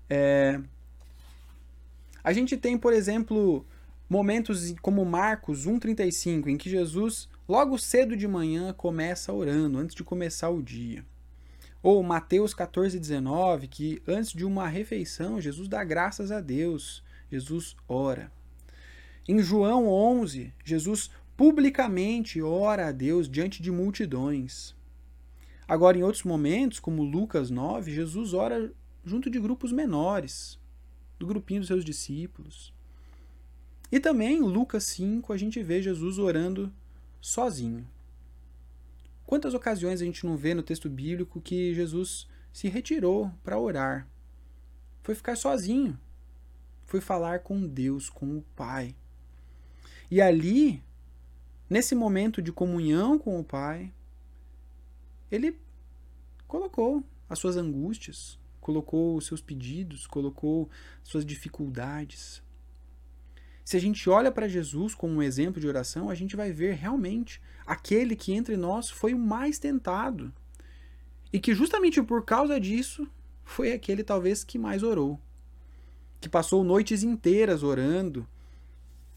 É, 0.08 0.60
a 2.22 2.32
gente 2.32 2.56
tem, 2.56 2.76
por 2.76 2.92
exemplo, 2.92 3.64
momentos 4.10 4.74
como 4.82 5.04
Marcos 5.04 5.68
1,35, 5.68 6.48
em 6.48 6.56
que 6.56 6.68
Jesus, 6.68 7.28
logo 7.48 7.78
cedo 7.78 8.16
de 8.16 8.26
manhã, 8.26 8.72
começa 8.72 9.32
orando, 9.32 9.78
antes 9.78 9.94
de 9.94 10.02
começar 10.02 10.50
o 10.50 10.60
dia. 10.60 11.06
Ou 11.80 12.02
Mateus 12.02 12.52
14,19, 12.52 13.68
que 13.68 14.02
antes 14.08 14.32
de 14.32 14.44
uma 14.44 14.66
refeição, 14.66 15.40
Jesus 15.40 15.68
dá 15.68 15.84
graças 15.84 16.32
a 16.32 16.40
Deus, 16.40 17.04
Jesus 17.30 17.76
ora. 17.88 18.32
Em 19.28 19.38
João 19.38 19.86
11, 19.86 20.52
Jesus 20.64 21.08
publicamente 21.36 22.42
ora 22.42 22.88
a 22.88 22.92
Deus 22.92 23.30
diante 23.30 23.62
de 23.62 23.70
multidões. 23.70 24.74
Agora, 25.68 25.96
em 25.96 26.02
outros 26.02 26.24
momentos, 26.24 26.80
como 26.80 27.04
Lucas 27.04 27.48
9, 27.48 27.92
Jesus 27.94 28.34
ora 28.34 28.72
junto 29.04 29.30
de 29.30 29.38
grupos 29.38 29.70
menores, 29.70 30.58
do 31.16 31.28
grupinho 31.28 31.60
dos 31.60 31.68
seus 31.68 31.84
discípulos. 31.84 32.74
E 33.90 33.98
também 33.98 34.38
em 34.38 34.42
Lucas 34.42 34.84
5 34.84 35.32
a 35.32 35.36
gente 35.36 35.62
vê 35.62 35.82
Jesus 35.82 36.18
orando 36.18 36.72
sozinho. 37.20 37.86
Quantas 39.26 39.54
ocasiões 39.54 40.00
a 40.00 40.04
gente 40.04 40.24
não 40.26 40.36
vê 40.36 40.54
no 40.54 40.62
texto 40.62 40.88
bíblico 40.88 41.40
que 41.40 41.74
Jesus 41.74 42.26
se 42.52 42.68
retirou 42.68 43.32
para 43.44 43.58
orar? 43.58 44.08
Foi 45.02 45.14
ficar 45.14 45.36
sozinho. 45.36 45.98
Foi 46.84 47.00
falar 47.00 47.40
com 47.40 47.66
Deus, 47.66 48.10
com 48.10 48.38
o 48.38 48.42
Pai. 48.56 48.94
E 50.10 50.20
ali, 50.20 50.82
nesse 51.68 51.94
momento 51.94 52.42
de 52.42 52.50
comunhão 52.50 53.18
com 53.18 53.38
o 53.38 53.44
Pai, 53.44 53.92
ele 55.30 55.56
colocou 56.48 57.04
as 57.28 57.38
suas 57.38 57.56
angústias, 57.56 58.36
colocou 58.60 59.16
os 59.16 59.26
seus 59.26 59.40
pedidos, 59.40 60.06
colocou 60.08 60.68
suas 61.04 61.24
dificuldades. 61.24 62.42
Se 63.64 63.76
a 63.76 63.80
gente 63.80 64.08
olha 64.08 64.32
para 64.32 64.48
Jesus 64.48 64.94
como 64.94 65.14
um 65.14 65.22
exemplo 65.22 65.60
de 65.60 65.68
oração, 65.68 66.08
a 66.10 66.14
gente 66.14 66.36
vai 66.36 66.52
ver 66.52 66.74
realmente 66.74 67.40
aquele 67.66 68.16
que 68.16 68.32
entre 68.32 68.56
nós 68.56 68.90
foi 68.90 69.14
o 69.14 69.18
mais 69.18 69.58
tentado. 69.58 70.32
E 71.32 71.38
que 71.38 71.54
justamente 71.54 72.02
por 72.02 72.24
causa 72.24 72.58
disso 72.58 73.08
foi 73.44 73.72
aquele 73.72 74.02
talvez 74.02 74.42
que 74.42 74.58
mais 74.58 74.82
orou. 74.82 75.20
Que 76.20 76.28
passou 76.28 76.64
noites 76.64 77.02
inteiras 77.02 77.62
orando. 77.62 78.26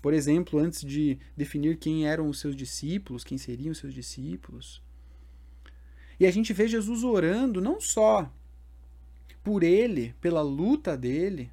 Por 0.02 0.14
exemplo, 0.14 0.60
antes 0.60 0.82
de 0.82 1.18
definir 1.36 1.78
quem 1.78 2.08
eram 2.08 2.28
os 2.28 2.40
seus 2.40 2.56
discípulos, 2.56 3.24
quem 3.24 3.38
seriam 3.38 3.72
os 3.72 3.78
seus 3.78 3.94
discípulos. 3.94 4.82
E 6.20 6.26
a 6.26 6.32
gente 6.32 6.54
vê 6.54 6.68
Jesus 6.68 7.04
orando 7.04 7.62
não 7.62 7.82
só 7.82 8.32
por 9.44 9.64
ele, 9.64 10.16
pela 10.22 10.42
luta 10.42 10.96
dele, 10.96 11.52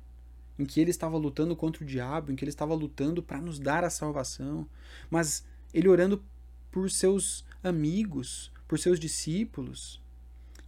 em 0.61 0.67
que 0.67 0.79
ele 0.79 0.91
estava 0.91 1.17
lutando 1.17 1.57
contra 1.57 1.83
o 1.83 1.87
diabo, 1.87 2.31
em 2.31 2.37
que 2.37 2.45
ele 2.45 2.51
estava 2.51 2.75
lutando 2.75 3.23
para 3.23 3.41
nos 3.41 3.59
dar 3.59 3.83
a 3.83 3.89
salvação, 3.89 4.69
mas 5.09 5.43
ele 5.73 5.89
orando 5.89 6.23
por 6.71 6.91
seus 6.91 7.47
amigos, 7.65 8.53
por 8.69 8.79
seus 8.79 9.01
discípulos, 9.01 10.03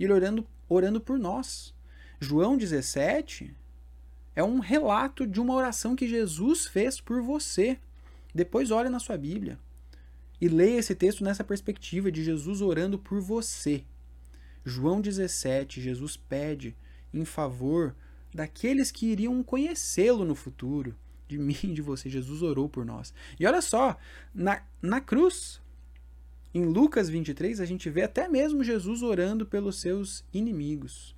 e 0.00 0.04
ele 0.04 0.14
orando, 0.14 0.46
orando 0.66 0.98
por 0.98 1.18
nós. 1.18 1.74
João 2.18 2.56
17 2.56 3.54
é 4.34 4.42
um 4.42 4.60
relato 4.60 5.26
de 5.26 5.38
uma 5.38 5.52
oração 5.52 5.94
que 5.94 6.08
Jesus 6.08 6.64
fez 6.66 6.98
por 6.98 7.20
você. 7.20 7.78
Depois 8.34 8.70
olhe 8.70 8.88
na 8.88 8.98
sua 8.98 9.18
Bíblia 9.18 9.58
e 10.40 10.48
leia 10.48 10.78
esse 10.78 10.94
texto 10.94 11.22
nessa 11.22 11.44
perspectiva 11.44 12.10
de 12.10 12.24
Jesus 12.24 12.62
orando 12.62 12.98
por 12.98 13.20
você. 13.20 13.84
João 14.64 15.02
17, 15.02 15.82
Jesus 15.82 16.16
pede 16.16 16.74
em 17.12 17.26
favor 17.26 17.94
daqueles 18.34 18.90
que 18.90 19.06
iriam 19.06 19.42
conhecê-lo 19.42 20.24
no 20.24 20.34
futuro. 20.34 20.96
De 21.28 21.38
mim 21.38 21.56
e 21.62 21.72
de 21.74 21.80
você. 21.80 22.10
Jesus 22.10 22.42
orou 22.42 22.68
por 22.68 22.84
nós. 22.84 23.14
E 23.40 23.46
olha 23.46 23.62
só, 23.62 23.96
na, 24.34 24.62
na 24.82 25.00
cruz, 25.00 25.62
em 26.52 26.64
Lucas 26.64 27.08
23, 27.08 27.60
a 27.60 27.64
gente 27.64 27.88
vê 27.88 28.02
até 28.02 28.28
mesmo 28.28 28.62
Jesus 28.62 29.02
orando 29.02 29.46
pelos 29.46 29.80
seus 29.80 30.24
inimigos. 30.32 31.16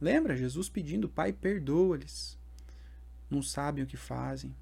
Lembra? 0.00 0.36
Jesus 0.36 0.68
pedindo, 0.68 1.08
Pai, 1.08 1.32
perdoa-lhes. 1.32 2.36
Não 3.30 3.42
sabem 3.42 3.84
o 3.84 3.86
que 3.86 3.96
fazem. 3.96 4.54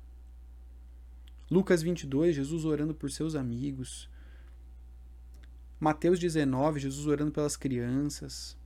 Lucas 1.51 1.83
22, 1.83 2.37
Jesus 2.37 2.65
orando 2.65 2.95
por 2.95 3.11
seus 3.11 3.35
amigos. 3.35 4.09
Mateus 5.81 6.19
19, 6.19 6.81
Jesus 6.81 7.07
orando 7.07 7.33
pelas 7.33 7.57
crianças. 7.57 8.57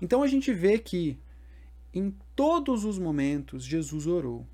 Então 0.00 0.22
a 0.22 0.26
gente 0.26 0.52
vê 0.52 0.78
que 0.78 1.18
em 1.98 2.14
todos 2.34 2.84
os 2.84 2.98
momentos, 2.98 3.64
Jesus 3.64 4.06
orou. 4.06 4.46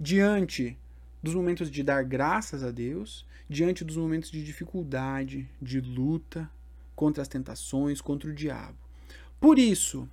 Diante 0.00 0.78
dos 1.22 1.34
momentos 1.34 1.70
de 1.70 1.82
dar 1.82 2.02
graças 2.02 2.62
a 2.62 2.70
Deus, 2.70 3.26
diante 3.48 3.84
dos 3.84 3.96
momentos 3.96 4.30
de 4.30 4.42
dificuldade, 4.42 5.48
de 5.60 5.80
luta 5.80 6.50
contra 6.96 7.22
as 7.22 7.28
tentações, 7.28 8.00
contra 8.00 8.30
o 8.30 8.34
diabo. 8.34 8.78
Por 9.38 9.58
isso, 9.58 10.08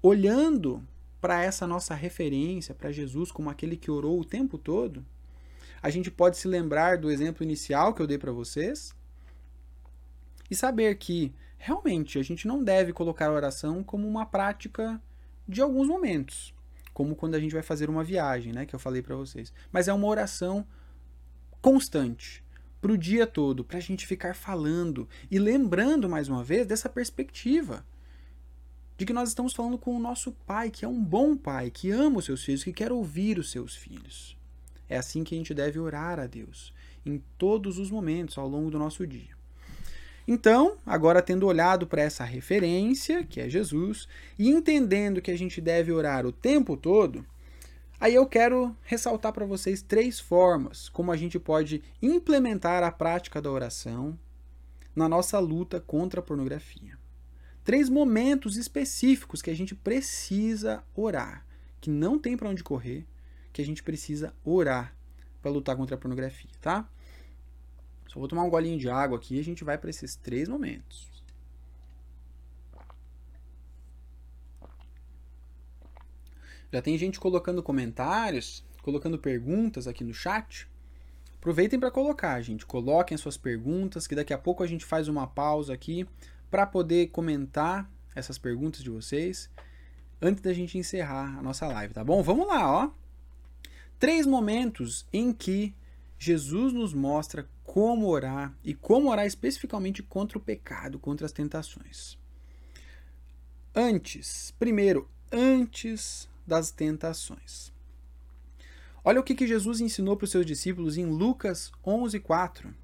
olhando 0.00 0.82
para 1.20 1.42
essa 1.42 1.66
nossa 1.66 1.94
referência, 1.94 2.74
para 2.74 2.92
Jesus 2.92 3.32
como 3.32 3.50
aquele 3.50 3.76
que 3.76 3.90
orou 3.90 4.20
o 4.20 4.24
tempo 4.24 4.56
todo, 4.56 5.04
a 5.82 5.90
gente 5.90 6.10
pode 6.10 6.36
se 6.36 6.46
lembrar 6.48 6.98
do 6.98 7.10
exemplo 7.10 7.42
inicial 7.42 7.92
que 7.92 8.00
eu 8.00 8.06
dei 8.06 8.18
para 8.18 8.32
vocês 8.32 8.94
e 10.50 10.54
saber 10.54 10.96
que 10.96 11.32
realmente 11.56 12.18
a 12.18 12.22
gente 12.22 12.46
não 12.46 12.62
deve 12.62 12.92
colocar 12.92 13.26
a 13.26 13.32
oração 13.32 13.82
como 13.82 14.06
uma 14.06 14.24
prática 14.24 15.00
de 15.48 15.62
alguns 15.62 15.88
momentos, 15.88 16.54
como 16.92 17.16
quando 17.16 17.34
a 17.34 17.40
gente 17.40 17.52
vai 17.52 17.62
fazer 17.62 17.88
uma 17.88 18.04
viagem, 18.04 18.52
né, 18.52 18.66
que 18.66 18.74
eu 18.74 18.78
falei 18.78 19.00
para 19.00 19.16
vocês. 19.16 19.52
Mas 19.72 19.88
é 19.88 19.92
uma 19.92 20.06
oração 20.06 20.66
constante, 21.60 22.44
para 22.80 22.92
o 22.92 22.98
dia 22.98 23.26
todo, 23.26 23.64
para 23.64 23.78
a 23.78 23.80
gente 23.80 24.06
ficar 24.06 24.34
falando 24.34 25.08
e 25.30 25.38
lembrando 25.38 26.08
mais 26.08 26.28
uma 26.28 26.44
vez 26.44 26.66
dessa 26.66 26.88
perspectiva 26.88 27.84
de 28.96 29.06
que 29.06 29.12
nós 29.12 29.28
estamos 29.28 29.52
falando 29.52 29.78
com 29.78 29.96
o 29.96 30.00
nosso 30.00 30.32
pai, 30.44 30.70
que 30.70 30.84
é 30.84 30.88
um 30.88 31.02
bom 31.02 31.36
pai, 31.36 31.70
que 31.70 31.90
ama 31.90 32.18
os 32.18 32.24
seus 32.24 32.44
filhos, 32.44 32.64
que 32.64 32.72
quer 32.72 32.90
ouvir 32.90 33.38
os 33.38 33.50
seus 33.50 33.76
filhos. 33.76 34.36
É 34.88 34.96
assim 34.96 35.22
que 35.22 35.34
a 35.34 35.38
gente 35.38 35.54
deve 35.54 35.78
orar 35.78 36.18
a 36.18 36.26
Deus, 36.26 36.74
em 37.06 37.22
todos 37.36 37.78
os 37.78 37.90
momentos 37.90 38.36
ao 38.36 38.48
longo 38.48 38.70
do 38.70 38.78
nosso 38.78 39.06
dia. 39.06 39.37
Então, 40.30 40.76
agora 40.84 41.22
tendo 41.22 41.46
olhado 41.46 41.86
para 41.86 42.02
essa 42.02 42.22
referência, 42.22 43.24
que 43.24 43.40
é 43.40 43.48
Jesus, 43.48 44.06
e 44.38 44.50
entendendo 44.50 45.22
que 45.22 45.30
a 45.30 45.38
gente 45.38 45.58
deve 45.58 45.90
orar 45.90 46.26
o 46.26 46.32
tempo 46.32 46.76
todo, 46.76 47.24
aí 47.98 48.14
eu 48.14 48.26
quero 48.26 48.76
ressaltar 48.82 49.32
para 49.32 49.46
vocês 49.46 49.80
três 49.80 50.20
formas 50.20 50.90
como 50.90 51.10
a 51.10 51.16
gente 51.16 51.38
pode 51.38 51.82
implementar 52.02 52.82
a 52.82 52.92
prática 52.92 53.40
da 53.40 53.50
oração 53.50 54.18
na 54.94 55.08
nossa 55.08 55.38
luta 55.38 55.80
contra 55.80 56.20
a 56.20 56.22
pornografia. 56.22 56.98
Três 57.64 57.88
momentos 57.88 58.58
específicos 58.58 59.40
que 59.40 59.48
a 59.48 59.56
gente 59.56 59.74
precisa 59.74 60.84
orar, 60.94 61.46
que 61.80 61.88
não 61.88 62.18
tem 62.18 62.36
para 62.36 62.50
onde 62.50 62.62
correr, 62.62 63.06
que 63.50 63.62
a 63.62 63.64
gente 63.64 63.82
precisa 63.82 64.34
orar 64.44 64.94
para 65.40 65.50
lutar 65.50 65.74
contra 65.74 65.96
a 65.96 65.98
pornografia, 65.98 66.50
tá? 66.60 66.86
Só 68.08 68.18
vou 68.18 68.28
tomar 68.28 68.42
um 68.42 68.50
golinho 68.50 68.78
de 68.78 68.88
água 68.88 69.18
aqui 69.18 69.36
e 69.36 69.40
a 69.40 69.44
gente 69.44 69.62
vai 69.62 69.78
para 69.78 69.90
esses 69.90 70.16
três 70.16 70.48
momentos. 70.48 71.08
Já 76.72 76.82
tem 76.82 76.98
gente 76.98 77.20
colocando 77.20 77.62
comentários, 77.62 78.64
colocando 78.82 79.18
perguntas 79.18 79.86
aqui 79.86 80.02
no 80.02 80.12
chat. 80.12 80.68
Aproveitem 81.36 81.78
para 81.78 81.90
colocar, 81.90 82.40
gente. 82.42 82.66
Coloquem 82.66 83.16
suas 83.16 83.36
perguntas, 83.36 84.06
que 84.06 84.14
daqui 84.14 84.32
a 84.32 84.38
pouco 84.38 84.62
a 84.62 84.66
gente 84.66 84.84
faz 84.84 85.06
uma 85.06 85.26
pausa 85.26 85.72
aqui 85.72 86.06
para 86.50 86.66
poder 86.66 87.08
comentar 87.08 87.90
essas 88.14 88.38
perguntas 88.38 88.82
de 88.82 88.90
vocês 88.90 89.50
antes 90.20 90.42
da 90.42 90.52
gente 90.52 90.76
encerrar 90.76 91.38
a 91.38 91.42
nossa 91.42 91.66
live, 91.66 91.94
tá 91.94 92.02
bom? 92.02 92.22
Vamos 92.22 92.46
lá, 92.46 92.70
ó. 92.70 92.90
Três 93.98 94.26
momentos 94.26 95.06
em 95.12 95.32
que 95.32 95.74
Jesus 96.18 96.72
nos 96.72 96.92
mostra 96.92 97.48
como 97.78 98.08
orar 98.08 98.52
e 98.64 98.74
como 98.74 99.08
orar 99.08 99.24
especificamente 99.24 100.02
contra 100.02 100.36
o 100.36 100.40
pecado, 100.40 100.98
contra 100.98 101.24
as 101.24 101.30
tentações. 101.30 102.18
Antes, 103.72 104.52
primeiro, 104.58 105.08
antes 105.30 106.28
das 106.44 106.72
tentações. 106.72 107.72
Olha 109.04 109.20
o 109.20 109.22
que, 109.22 109.32
que 109.32 109.46
Jesus 109.46 109.80
ensinou 109.80 110.16
para 110.16 110.24
os 110.24 110.30
seus 110.32 110.44
discípulos 110.44 110.96
em 110.96 111.04
Lucas 111.04 111.70
11:4. 111.86 112.74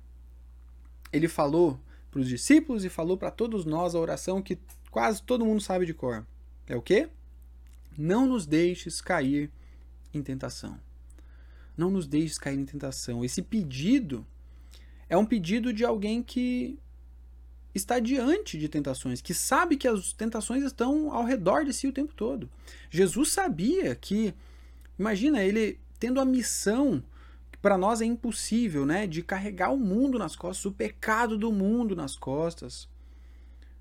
Ele 1.12 1.26
falou 1.26 1.80
para 2.08 2.20
os 2.20 2.28
discípulos 2.28 2.84
e 2.84 2.88
falou 2.88 3.18
para 3.18 3.32
todos 3.32 3.64
nós 3.64 3.96
a 3.96 3.98
oração 3.98 4.40
que 4.40 4.60
quase 4.92 5.20
todo 5.24 5.44
mundo 5.44 5.60
sabe 5.60 5.86
de 5.86 5.92
cor. 5.92 6.24
É 6.68 6.76
o 6.76 6.82
quê? 6.82 7.08
Não 7.98 8.28
nos 8.28 8.46
deixes 8.46 9.00
cair 9.00 9.50
em 10.14 10.22
tentação. 10.22 10.78
Não 11.76 11.90
nos 11.90 12.06
deixes 12.06 12.38
cair 12.38 12.60
em 12.60 12.64
tentação. 12.64 13.24
Esse 13.24 13.42
pedido 13.42 14.24
é 15.08 15.16
um 15.16 15.24
pedido 15.24 15.72
de 15.72 15.84
alguém 15.84 16.22
que 16.22 16.78
está 17.74 17.98
diante 17.98 18.56
de 18.56 18.68
tentações, 18.68 19.20
que 19.20 19.34
sabe 19.34 19.76
que 19.76 19.88
as 19.88 20.12
tentações 20.12 20.62
estão 20.62 21.12
ao 21.12 21.24
redor 21.24 21.64
de 21.64 21.72
si 21.72 21.88
o 21.88 21.92
tempo 21.92 22.14
todo. 22.14 22.48
Jesus 22.88 23.32
sabia 23.32 23.94
que, 23.96 24.32
imagina, 24.98 25.42
ele 25.42 25.80
tendo 25.98 26.20
a 26.20 26.24
missão 26.24 27.02
que 27.50 27.58
para 27.58 27.76
nós 27.76 28.00
é 28.00 28.04
impossível, 28.04 28.86
né, 28.86 29.06
de 29.06 29.22
carregar 29.22 29.72
o 29.72 29.78
mundo 29.78 30.18
nas 30.18 30.36
costas, 30.36 30.64
o 30.66 30.72
pecado 30.72 31.36
do 31.36 31.50
mundo 31.50 31.96
nas 31.96 32.16
costas. 32.16 32.88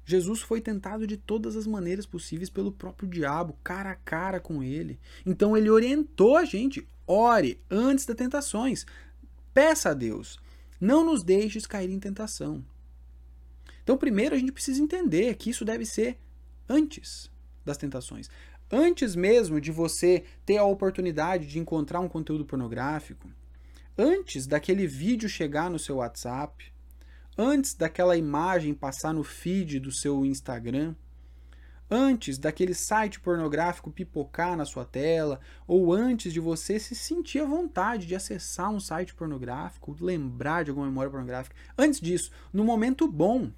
Jesus 0.05 0.41
foi 0.41 0.59
tentado 0.59 1.07
de 1.07 1.15
todas 1.15 1.55
as 1.55 1.65
maneiras 1.65 2.05
possíveis 2.05 2.49
pelo 2.49 2.71
próprio 2.71 3.07
diabo, 3.07 3.57
cara 3.63 3.91
a 3.91 3.95
cara 3.95 4.39
com 4.39 4.61
ele. 4.61 4.99
Então 5.25 5.55
ele 5.55 5.69
orientou 5.69 6.35
a 6.35 6.43
gente: 6.43 6.85
ore 7.07 7.59
antes 7.69 8.05
das 8.05 8.17
tentações. 8.17 8.85
Peça 9.53 9.91
a 9.91 9.93
Deus, 9.93 10.39
não 10.83 11.05
nos 11.05 11.23
deixes 11.23 11.65
cair 11.65 11.89
em 11.89 11.97
tentação. 11.97 12.63
Então, 13.81 13.97
primeiro 13.97 14.35
a 14.35 14.37
gente 14.37 14.51
precisa 14.51 14.81
entender 14.81 15.33
que 15.35 15.49
isso 15.49 15.63
deve 15.63 15.85
ser 15.85 16.17
antes 16.67 17.31
das 17.63 17.77
tentações. 17.77 18.29
Antes 18.69 19.15
mesmo 19.15 19.61
de 19.61 19.71
você 19.71 20.25
ter 20.45 20.57
a 20.57 20.65
oportunidade 20.65 21.47
de 21.47 21.57
encontrar 21.57 22.01
um 22.01 22.09
conteúdo 22.09 22.43
pornográfico, 22.43 23.29
antes 23.97 24.45
daquele 24.45 24.85
vídeo 24.85 25.29
chegar 25.29 25.69
no 25.69 25.79
seu 25.79 25.97
WhatsApp, 25.97 26.73
antes 27.37 27.73
daquela 27.73 28.17
imagem 28.17 28.73
passar 28.73 29.13
no 29.13 29.23
feed 29.23 29.79
do 29.79 29.91
seu 29.91 30.25
Instagram, 30.25 30.95
antes 31.93 32.39
daquele 32.39 32.73
site 32.73 33.19
pornográfico 33.19 33.91
pipocar 33.91 34.57
na 34.57 34.65
sua 34.65 34.83
tela, 34.83 35.39
ou 35.67 35.93
antes 35.93 36.33
de 36.33 36.39
você 36.39 36.79
se 36.79 36.95
sentir 36.95 37.39
à 37.39 37.45
vontade 37.45 38.07
de 38.07 38.15
acessar 38.15 38.71
um 38.71 38.79
site 38.79 39.13
pornográfico, 39.13 39.95
lembrar 39.99 40.63
de 40.63 40.71
alguma 40.71 40.87
memória 40.87 41.11
pornográfica. 41.11 41.55
Antes 41.77 42.01
disso, 42.01 42.31
no 42.51 42.63
momento 42.63 43.07
bom, 43.07 43.51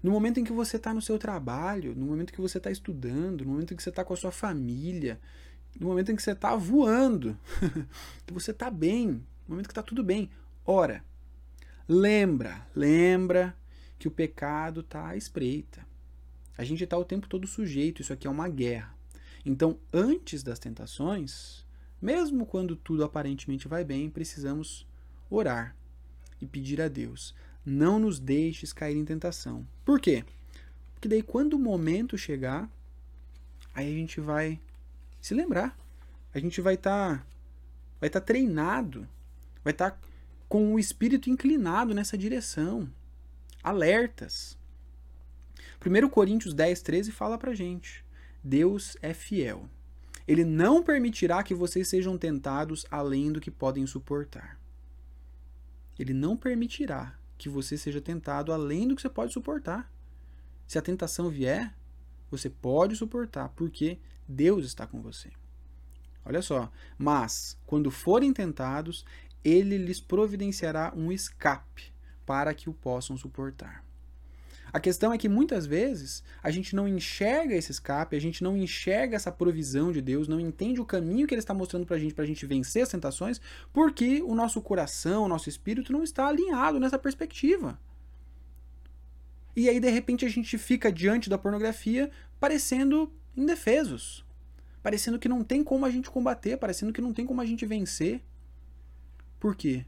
no 0.00 0.12
momento 0.12 0.38
em 0.38 0.44
que 0.44 0.52
você 0.52 0.76
está 0.76 0.94
no 0.94 1.02
seu 1.02 1.18
trabalho, 1.18 1.94
no 1.96 2.06
momento 2.06 2.32
que 2.32 2.40
você 2.40 2.58
está 2.58 2.70
estudando, 2.70 3.44
no 3.44 3.50
momento 3.50 3.74
em 3.74 3.76
que 3.76 3.82
você 3.82 3.90
está 3.90 4.04
com 4.04 4.14
a 4.14 4.16
sua 4.16 4.30
família, 4.30 5.20
no 5.78 5.88
momento 5.88 6.12
em 6.12 6.16
que 6.16 6.22
você 6.22 6.32
está 6.32 6.54
voando, 6.54 7.36
que 8.24 8.32
você 8.32 8.52
está 8.52 8.70
bem, 8.70 9.08
no 9.08 9.54
momento 9.54 9.66
que 9.66 9.72
está 9.72 9.82
tudo 9.82 10.04
bem. 10.04 10.30
Ora, 10.64 11.04
lembra, 11.88 12.64
lembra 12.72 13.56
que 13.98 14.06
o 14.06 14.12
pecado 14.12 14.80
está 14.80 15.08
à 15.08 15.16
espreita. 15.16 15.87
A 16.58 16.64
gente 16.64 16.82
está 16.82 16.98
o 16.98 17.04
tempo 17.04 17.28
todo 17.28 17.46
sujeito, 17.46 18.02
isso 18.02 18.12
aqui 18.12 18.26
é 18.26 18.30
uma 18.30 18.48
guerra. 18.48 18.92
Então, 19.46 19.78
antes 19.92 20.42
das 20.42 20.58
tentações, 20.58 21.64
mesmo 22.02 22.44
quando 22.44 22.74
tudo 22.74 23.04
aparentemente 23.04 23.68
vai 23.68 23.84
bem, 23.84 24.10
precisamos 24.10 24.84
orar 25.30 25.76
e 26.40 26.46
pedir 26.46 26.80
a 26.80 26.88
Deus: 26.88 27.32
não 27.64 28.00
nos 28.00 28.18
deixes 28.18 28.72
cair 28.72 28.96
em 28.96 29.04
tentação. 29.04 29.64
Por 29.84 30.00
quê? 30.00 30.24
Porque 30.94 31.08
daí, 31.08 31.22
quando 31.22 31.54
o 31.54 31.58
momento 31.60 32.18
chegar, 32.18 32.68
aí 33.72 33.86
a 33.86 33.96
gente 33.96 34.20
vai 34.20 34.60
se 35.20 35.34
lembrar. 35.34 35.78
A 36.34 36.40
gente 36.40 36.60
vai 36.60 36.74
estar 36.74 37.18
tá, 37.18 37.26
vai 38.00 38.10
tá 38.10 38.20
treinado, 38.20 39.08
vai 39.62 39.72
estar 39.72 39.92
tá 39.92 39.98
com 40.48 40.74
o 40.74 40.78
espírito 40.78 41.30
inclinado 41.30 41.94
nessa 41.94 42.18
direção, 42.18 42.90
alertas. 43.62 44.57
1 45.84 46.08
Coríntios 46.08 46.54
10, 46.54 46.82
13 46.82 47.12
fala 47.12 47.38
pra 47.38 47.54
gente: 47.54 48.04
Deus 48.42 48.96
é 49.00 49.14
fiel. 49.14 49.68
Ele 50.26 50.44
não 50.44 50.82
permitirá 50.82 51.42
que 51.42 51.54
vocês 51.54 51.88
sejam 51.88 52.18
tentados 52.18 52.84
além 52.90 53.32
do 53.32 53.40
que 53.40 53.50
podem 53.50 53.86
suportar. 53.86 54.60
Ele 55.98 56.12
não 56.12 56.36
permitirá 56.36 57.18
que 57.38 57.48
você 57.48 57.78
seja 57.78 58.00
tentado 58.00 58.52
além 58.52 58.86
do 58.86 58.94
que 58.94 59.02
você 59.02 59.08
pode 59.08 59.32
suportar. 59.32 59.90
Se 60.66 60.78
a 60.78 60.82
tentação 60.82 61.30
vier, 61.30 61.74
você 62.30 62.50
pode 62.50 62.94
suportar, 62.94 63.48
porque 63.50 63.98
Deus 64.28 64.66
está 64.66 64.86
com 64.86 65.00
você. 65.00 65.30
Olha 66.24 66.42
só. 66.42 66.70
Mas, 66.98 67.56
quando 67.64 67.90
forem 67.90 68.32
tentados, 68.32 69.06
ele 69.42 69.78
lhes 69.78 69.98
providenciará 69.98 70.92
um 70.94 71.10
escape 71.10 71.92
para 72.26 72.52
que 72.52 72.68
o 72.68 72.74
possam 72.74 73.16
suportar. 73.16 73.87
A 74.72 74.78
questão 74.78 75.12
é 75.12 75.18
que 75.18 75.28
muitas 75.28 75.66
vezes 75.66 76.22
a 76.42 76.50
gente 76.50 76.76
não 76.76 76.86
enxerga 76.86 77.54
esse 77.54 77.72
escape, 77.72 78.16
a 78.16 78.20
gente 78.20 78.42
não 78.42 78.56
enxerga 78.56 79.16
essa 79.16 79.32
provisão 79.32 79.90
de 79.90 80.02
Deus, 80.02 80.28
não 80.28 80.38
entende 80.38 80.80
o 80.80 80.84
caminho 80.84 81.26
que 81.26 81.34
Ele 81.34 81.40
está 81.40 81.54
mostrando 81.54 81.86
para 81.86 81.96
a 81.96 81.98
gente, 81.98 82.14
para 82.14 82.24
a 82.24 82.26
gente 82.26 82.44
vencer 82.44 82.82
as 82.82 82.88
tentações, 82.88 83.40
porque 83.72 84.22
o 84.22 84.34
nosso 84.34 84.60
coração, 84.60 85.24
o 85.24 85.28
nosso 85.28 85.48
espírito 85.48 85.92
não 85.92 86.02
está 86.02 86.26
alinhado 86.26 86.78
nessa 86.78 86.98
perspectiva. 86.98 87.78
E 89.56 89.68
aí, 89.68 89.80
de 89.80 89.90
repente, 89.90 90.24
a 90.24 90.28
gente 90.28 90.56
fica 90.58 90.92
diante 90.92 91.30
da 91.30 91.38
pornografia 91.38 92.10
parecendo 92.38 93.12
indefesos, 93.36 94.24
parecendo 94.82 95.18
que 95.18 95.28
não 95.28 95.42
tem 95.42 95.64
como 95.64 95.84
a 95.84 95.90
gente 95.90 96.10
combater, 96.10 96.56
parecendo 96.58 96.92
que 96.92 97.00
não 97.00 97.12
tem 97.12 97.26
como 97.26 97.40
a 97.40 97.46
gente 97.46 97.64
vencer. 97.64 98.22
Por 99.40 99.56
quê? 99.56 99.84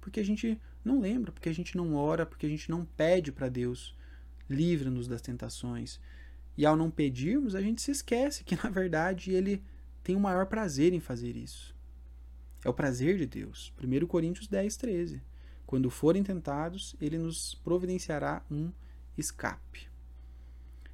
Porque 0.00 0.18
a 0.18 0.24
gente 0.24 0.60
não 0.84 1.00
lembra, 1.00 1.30
porque 1.30 1.48
a 1.48 1.54
gente 1.54 1.76
não 1.76 1.94
ora, 1.94 2.26
porque 2.26 2.46
a 2.46 2.48
gente 2.48 2.70
não 2.70 2.84
pede 2.84 3.30
para 3.30 3.48
Deus 3.48 3.94
livra-nos 4.48 5.08
das 5.08 5.20
tentações. 5.20 6.00
E 6.56 6.66
ao 6.66 6.76
não 6.76 6.90
pedirmos, 6.90 7.54
a 7.54 7.60
gente 7.60 7.80
se 7.80 7.90
esquece 7.90 8.44
que, 8.44 8.56
na 8.62 8.70
verdade, 8.70 9.32
ele 9.32 9.62
tem 10.02 10.16
o 10.16 10.20
maior 10.20 10.46
prazer 10.46 10.92
em 10.92 11.00
fazer 11.00 11.36
isso. 11.36 11.74
É 12.64 12.68
o 12.68 12.74
prazer 12.74 13.18
de 13.18 13.26
Deus. 13.26 13.72
1 13.82 14.06
Coríntios 14.06 14.46
10, 14.46 14.76
13. 14.76 15.22
Quando 15.66 15.90
forem 15.90 16.22
tentados, 16.22 16.94
ele 17.00 17.18
nos 17.18 17.54
providenciará 17.56 18.44
um 18.50 18.70
escape. 19.16 19.88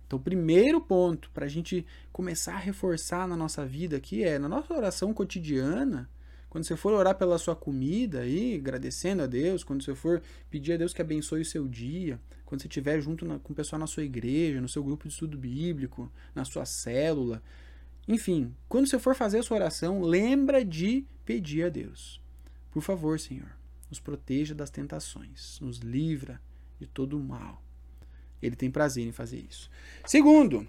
Então, 0.06 0.18
o 0.18 0.22
primeiro 0.22 0.80
ponto 0.80 1.30
para 1.32 1.44
a 1.44 1.48
gente 1.48 1.84
começar 2.12 2.54
a 2.54 2.58
reforçar 2.58 3.28
na 3.28 3.36
nossa 3.36 3.66
vida 3.66 3.96
aqui 3.96 4.24
é, 4.24 4.38
na 4.38 4.48
nossa 4.48 4.72
oração 4.72 5.12
cotidiana, 5.12 6.08
quando 6.50 6.64
você 6.64 6.76
for 6.76 6.92
orar 6.92 7.14
pela 7.14 7.38
sua 7.38 7.54
comida 7.54 8.20
aí, 8.20 8.56
agradecendo 8.56 9.22
a 9.22 9.26
Deus, 9.26 9.62
quando 9.62 9.82
você 9.82 9.94
for 9.94 10.22
pedir 10.50 10.72
a 10.72 10.76
Deus 10.76 10.92
que 10.94 11.02
abençoe 11.02 11.42
o 11.42 11.44
seu 11.44 11.68
dia, 11.68 12.18
quando 12.46 12.62
você 12.62 12.68
estiver 12.68 13.00
junto 13.00 13.26
na, 13.26 13.38
com 13.38 13.52
o 13.52 13.56
pessoal 13.56 13.78
na 13.78 13.86
sua 13.86 14.04
igreja, 14.04 14.60
no 14.60 14.68
seu 14.68 14.82
grupo 14.82 15.06
de 15.06 15.12
estudo 15.12 15.36
bíblico, 15.36 16.10
na 16.34 16.44
sua 16.44 16.64
célula, 16.64 17.42
enfim, 18.06 18.54
quando 18.66 18.88
você 18.88 18.98
for 18.98 19.14
fazer 19.14 19.38
a 19.38 19.42
sua 19.42 19.58
oração, 19.58 20.00
lembra 20.00 20.64
de 20.64 21.04
pedir 21.26 21.64
a 21.64 21.68
Deus. 21.68 22.22
Por 22.70 22.82
favor, 22.82 23.20
Senhor, 23.20 23.50
nos 23.90 24.00
proteja 24.00 24.54
das 24.54 24.70
tentações, 24.70 25.60
nos 25.60 25.78
livra 25.78 26.40
de 26.80 26.86
todo 26.86 27.18
o 27.18 27.22
mal. 27.22 27.62
Ele 28.40 28.56
tem 28.56 28.70
prazer 28.70 29.06
em 29.06 29.12
fazer 29.12 29.44
isso. 29.46 29.70
Segundo, 30.06 30.66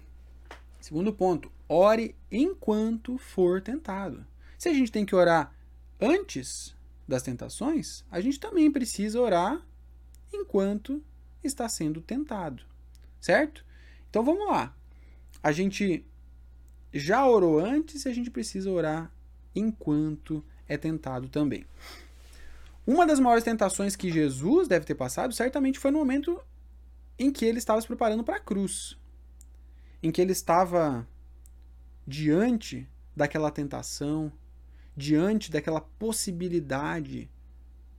segundo 0.82 1.14
ponto, 1.14 1.50
ore 1.66 2.14
enquanto 2.30 3.16
for 3.16 3.62
tentado. 3.62 4.26
Se 4.58 4.68
a 4.68 4.74
gente 4.74 4.92
tem 4.92 5.06
que 5.06 5.14
orar 5.14 5.54
antes 6.00 6.74
das 7.06 7.22
tentações, 7.22 8.04
a 8.10 8.20
gente 8.20 8.38
também 8.38 8.70
precisa 8.70 9.20
orar 9.20 9.60
enquanto 10.32 11.02
está 11.42 11.68
sendo 11.68 12.00
tentado, 12.00 12.62
certo? 13.20 13.64
Então 14.08 14.24
vamos 14.24 14.46
lá. 14.46 14.74
A 15.42 15.52
gente 15.52 16.04
já 16.92 17.26
orou 17.26 17.58
antes 17.58 18.04
e 18.04 18.08
a 18.08 18.12
gente 18.12 18.30
precisa 18.30 18.70
orar 18.70 19.12
enquanto 19.54 20.44
é 20.68 20.76
tentado 20.76 21.28
também. 21.28 21.64
Uma 22.86 23.06
das 23.06 23.20
maiores 23.20 23.44
tentações 23.44 23.94
que 23.94 24.10
Jesus 24.10 24.68
deve 24.68 24.84
ter 24.84 24.94
passado 24.94 25.34
certamente 25.34 25.78
foi 25.78 25.90
no 25.90 25.98
momento 25.98 26.40
em 27.18 27.30
que 27.30 27.44
ele 27.44 27.58
estava 27.58 27.80
se 27.80 27.86
preparando 27.86 28.24
para 28.24 28.36
a 28.36 28.40
cruz, 28.40 28.96
em 30.02 30.10
que 30.10 30.20
ele 30.20 30.32
estava 30.32 31.06
diante 32.06 32.88
daquela 33.14 33.50
tentação, 33.50 34.32
diante 34.96 35.50
daquela 35.50 35.80
possibilidade 35.80 37.30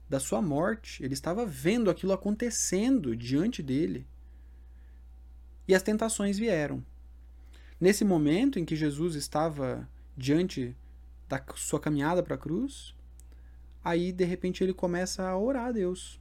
da 0.08 0.20
sua 0.20 0.42
morte. 0.42 1.02
Ele 1.02 1.14
estava 1.14 1.46
vendo 1.46 1.90
aquilo 1.90 2.12
acontecendo 2.12 3.16
diante 3.16 3.62
dele. 3.62 4.06
E 5.66 5.74
as 5.74 5.82
tentações 5.82 6.38
vieram. 6.38 6.84
Nesse 7.80 8.04
momento 8.04 8.58
em 8.58 8.64
que 8.64 8.76
Jesus 8.76 9.14
estava 9.14 9.88
diante 10.16 10.76
da 11.28 11.42
sua 11.56 11.80
caminhada 11.80 12.22
para 12.22 12.34
a 12.34 12.38
cruz, 12.38 12.94
aí 13.82 14.12
de 14.12 14.24
repente 14.24 14.62
ele 14.62 14.74
começa 14.74 15.26
a 15.26 15.36
orar 15.36 15.68
a 15.68 15.72
Deus. 15.72 16.20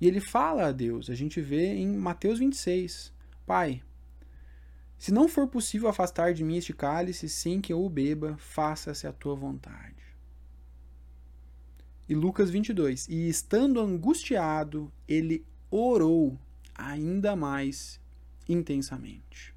E 0.00 0.06
ele 0.06 0.20
fala 0.20 0.66
a 0.66 0.72
Deus, 0.72 1.10
a 1.10 1.14
gente 1.14 1.40
vê 1.40 1.74
em 1.74 1.96
Mateus 1.96 2.38
26, 2.38 3.12
Pai, 3.46 3.82
se 4.98 5.12
não 5.12 5.28
for 5.28 5.46
possível 5.46 5.88
afastar 5.88 6.34
de 6.34 6.42
mim 6.42 6.56
este 6.56 6.72
cálice 6.72 7.28
sem 7.28 7.60
que 7.60 7.72
eu 7.72 7.82
o 7.82 7.88
beba, 7.88 8.36
faça-se 8.38 9.06
a 9.06 9.12
tua 9.12 9.36
vontade. 9.36 9.94
E 12.08 12.14
Lucas 12.14 12.50
22. 12.50 13.06
E 13.08 13.28
estando 13.28 13.80
angustiado, 13.80 14.90
ele 15.06 15.46
orou 15.70 16.38
ainda 16.74 17.36
mais 17.36 18.00
intensamente. 18.48 19.54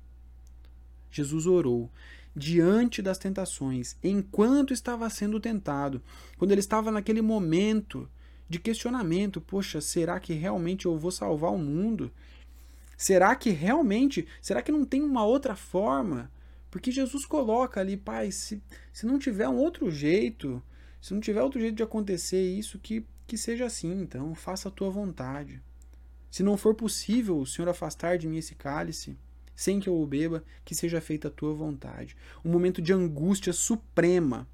Jesus 1.10 1.46
orou 1.48 1.90
diante 2.36 3.02
das 3.02 3.18
tentações, 3.18 3.98
enquanto 4.04 4.74
estava 4.74 5.10
sendo 5.10 5.40
tentado, 5.40 6.02
quando 6.38 6.52
ele 6.52 6.62
estava 6.62 6.92
naquele 6.92 7.22
momento 7.22 8.10
de 8.48 8.60
questionamento: 8.60 9.42
poxa, 9.42 9.82
será 9.82 10.20
que 10.20 10.34
realmente 10.34 10.86
eu 10.86 10.98
vou 10.98 11.12
salvar 11.12 11.52
o 11.52 11.58
mundo? 11.58 12.12
Será 13.02 13.36
que 13.36 13.50
realmente, 13.50 14.28
será 14.40 14.62
que 14.62 14.72
não 14.72 14.86
tem 14.86 15.02
uma 15.02 15.26
outra 15.26 15.56
forma? 15.56 16.32
Porque 16.70 16.92
Jesus 16.92 17.26
coloca 17.26 17.82
ali, 17.82 17.98
pai, 17.98 18.32
se, 18.32 18.62
se 18.94 19.08
não 19.08 19.18
tiver 19.18 19.50
um 19.50 19.58
outro 19.58 19.90
jeito, 19.90 20.62
se 21.02 21.12
não 21.12 21.20
tiver 21.20 21.42
outro 21.42 21.60
jeito 21.60 21.76
de 21.76 21.82
acontecer 21.82 22.40
isso, 22.40 22.78
que, 22.78 23.04
que 23.26 23.40
seja 23.40 23.66
assim, 23.66 23.92
então, 23.92 24.36
faça 24.36 24.70
a 24.70 24.72
tua 24.72 24.92
vontade. 24.92 25.60
Se 26.30 26.44
não 26.44 26.56
for 26.56 26.76
possível 26.76 27.40
o 27.40 27.46
Senhor 27.48 27.68
afastar 27.70 28.20
de 28.20 28.28
mim 28.28 28.38
esse 28.38 28.54
cálice, 28.54 29.18
sem 29.56 29.80
que 29.80 29.90
eu 29.90 30.00
o 30.00 30.06
beba, 30.06 30.44
que 30.64 30.76
seja 30.76 31.02
feita 31.02 31.28
a 31.28 31.32
tua 31.32 31.56
vontade. 31.56 32.16
Um 32.46 32.52
momento 32.52 32.84
de 32.84 32.94
angústia 32.94 33.52
suprema. 33.52 34.48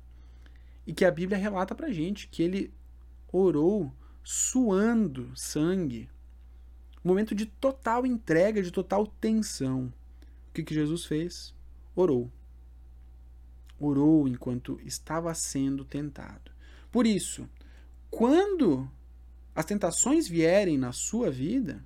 E 0.86 0.94
que 0.94 1.04
a 1.04 1.12
Bíblia 1.12 1.38
relata 1.38 1.76
pra 1.76 1.92
gente 1.92 2.30
que 2.30 2.44
ele 2.44 2.74
orou 3.30 3.94
suando 4.24 5.34
sangue, 5.36 6.08
momento 7.08 7.34
de 7.34 7.46
total 7.46 8.06
entrega, 8.06 8.62
de 8.62 8.72
total 8.72 9.08
tensão. 9.08 9.94
O 10.50 10.54
que, 10.54 10.64
que 10.64 10.74
Jesus 10.74 11.06
fez? 11.06 11.56
Orou. 11.96 12.32
Orou 13.80 14.28
enquanto 14.28 14.80
estava 14.84 15.34
sendo 15.34 15.86
tentado. 15.86 16.52
Por 16.92 17.06
isso, 17.08 17.48
quando 18.10 18.90
as 19.56 19.66
tentações 19.66 20.28
vierem 20.28 20.78
na 20.78 20.92
sua 20.92 21.32
vida, 21.32 21.84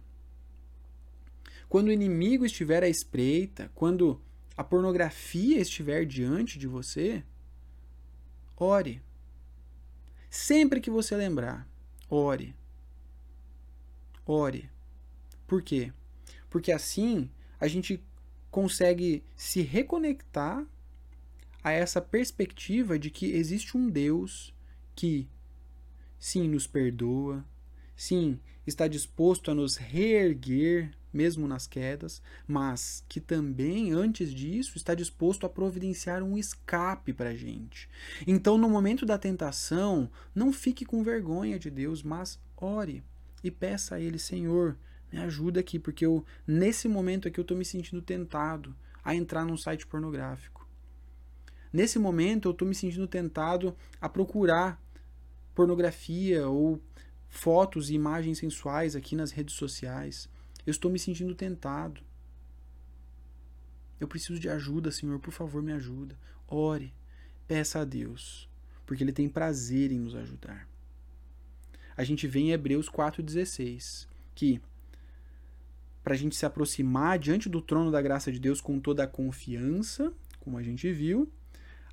quando 1.69 1.87
o 1.87 1.91
inimigo 1.91 2.45
estiver 2.45 2.83
à 2.83 2.89
espreita, 2.89 3.71
quando 3.73 4.19
a 4.57 4.63
pornografia 4.63 5.59
estiver 5.59 6.05
diante 6.05 6.59
de 6.59 6.67
você, 6.67 7.23
ore. 8.57 9.01
Sempre 10.29 10.81
que 10.81 10.89
você 10.89 11.15
lembrar, 11.15 11.67
ore. 12.09 12.55
Ore. 14.25 14.69
Por 15.51 15.61
quê? 15.61 15.91
Porque 16.49 16.71
assim 16.71 17.29
a 17.59 17.67
gente 17.67 18.01
consegue 18.49 19.21
se 19.35 19.61
reconectar 19.61 20.65
a 21.61 21.73
essa 21.73 21.99
perspectiva 21.99 22.97
de 22.97 23.09
que 23.09 23.33
existe 23.33 23.75
um 23.75 23.89
Deus 23.89 24.55
que, 24.95 25.27
sim, 26.17 26.47
nos 26.47 26.67
perdoa, 26.67 27.43
sim, 27.97 28.39
está 28.65 28.87
disposto 28.87 29.51
a 29.51 29.53
nos 29.53 29.75
reerguer 29.75 30.93
mesmo 31.11 31.45
nas 31.49 31.67
quedas, 31.67 32.21
mas 32.47 33.03
que 33.09 33.19
também, 33.19 33.91
antes 33.91 34.33
disso, 34.33 34.77
está 34.77 34.95
disposto 34.95 35.45
a 35.45 35.49
providenciar 35.49 36.23
um 36.23 36.37
escape 36.37 37.11
para 37.11 37.31
a 37.31 37.35
gente. 37.35 37.89
Então, 38.25 38.57
no 38.57 38.69
momento 38.69 39.05
da 39.05 39.17
tentação, 39.17 40.09
não 40.33 40.53
fique 40.53 40.85
com 40.85 41.03
vergonha 41.03 41.59
de 41.59 41.69
Deus, 41.69 42.01
mas 42.01 42.39
ore 42.55 43.03
e 43.43 43.51
peça 43.51 43.95
a 43.95 43.99
Ele, 43.99 44.17
Senhor, 44.17 44.77
me 45.11 45.19
ajuda 45.19 45.59
aqui, 45.59 45.77
porque 45.77 46.05
eu, 46.05 46.25
nesse 46.47 46.87
momento 46.87 47.27
aqui 47.27 47.39
eu 47.39 47.43
estou 47.43 47.57
me 47.57 47.65
sentindo 47.65 48.01
tentado 48.01 48.75
a 49.03 49.13
entrar 49.13 49.45
num 49.45 49.57
site 49.57 49.85
pornográfico. 49.85 50.67
Nesse 51.73 51.97
momento 51.97 52.47
eu 52.47 52.51
estou 52.51 52.67
me 52.67 52.75
sentindo 52.75 53.07
tentado 53.07 53.75
a 53.99 54.09
procurar 54.09 54.81
pornografia 55.55 56.47
ou 56.47 56.81
fotos 57.29 57.89
e 57.89 57.93
imagens 57.93 58.37
sensuais 58.37 58.95
aqui 58.95 59.15
nas 59.15 59.31
redes 59.31 59.55
sociais. 59.55 60.29
Eu 60.65 60.71
estou 60.71 60.91
me 60.91 60.99
sentindo 60.99 61.33
tentado. 61.33 62.01
Eu 63.99 64.07
preciso 64.07 64.39
de 64.39 64.49
ajuda, 64.49 64.91
Senhor, 64.91 65.19
por 65.19 65.31
favor, 65.31 65.61
me 65.61 65.71
ajuda. 65.71 66.17
Ore, 66.47 66.93
peça 67.47 67.79
a 67.79 67.85
Deus, 67.85 68.49
porque 68.85 69.03
Ele 69.03 69.13
tem 69.13 69.29
prazer 69.29 69.91
em 69.91 69.99
nos 69.99 70.15
ajudar. 70.15 70.67
A 71.95 72.03
gente 72.03 72.27
vê 72.27 72.39
em 72.39 72.51
Hebreus 72.51 72.89
4,16 72.89 74.07
que 74.33 74.61
para 76.03 76.13
a 76.13 76.17
gente 76.17 76.35
se 76.35 76.45
aproximar 76.45 77.19
diante 77.19 77.49
do 77.49 77.61
trono 77.61 77.91
da 77.91 78.01
graça 78.01 78.31
de 78.31 78.39
Deus 78.39 78.59
com 78.59 78.79
toda 78.79 79.03
a 79.03 79.07
confiança, 79.07 80.11
como 80.39 80.57
a 80.57 80.63
gente 80.63 80.91
viu, 80.91 81.29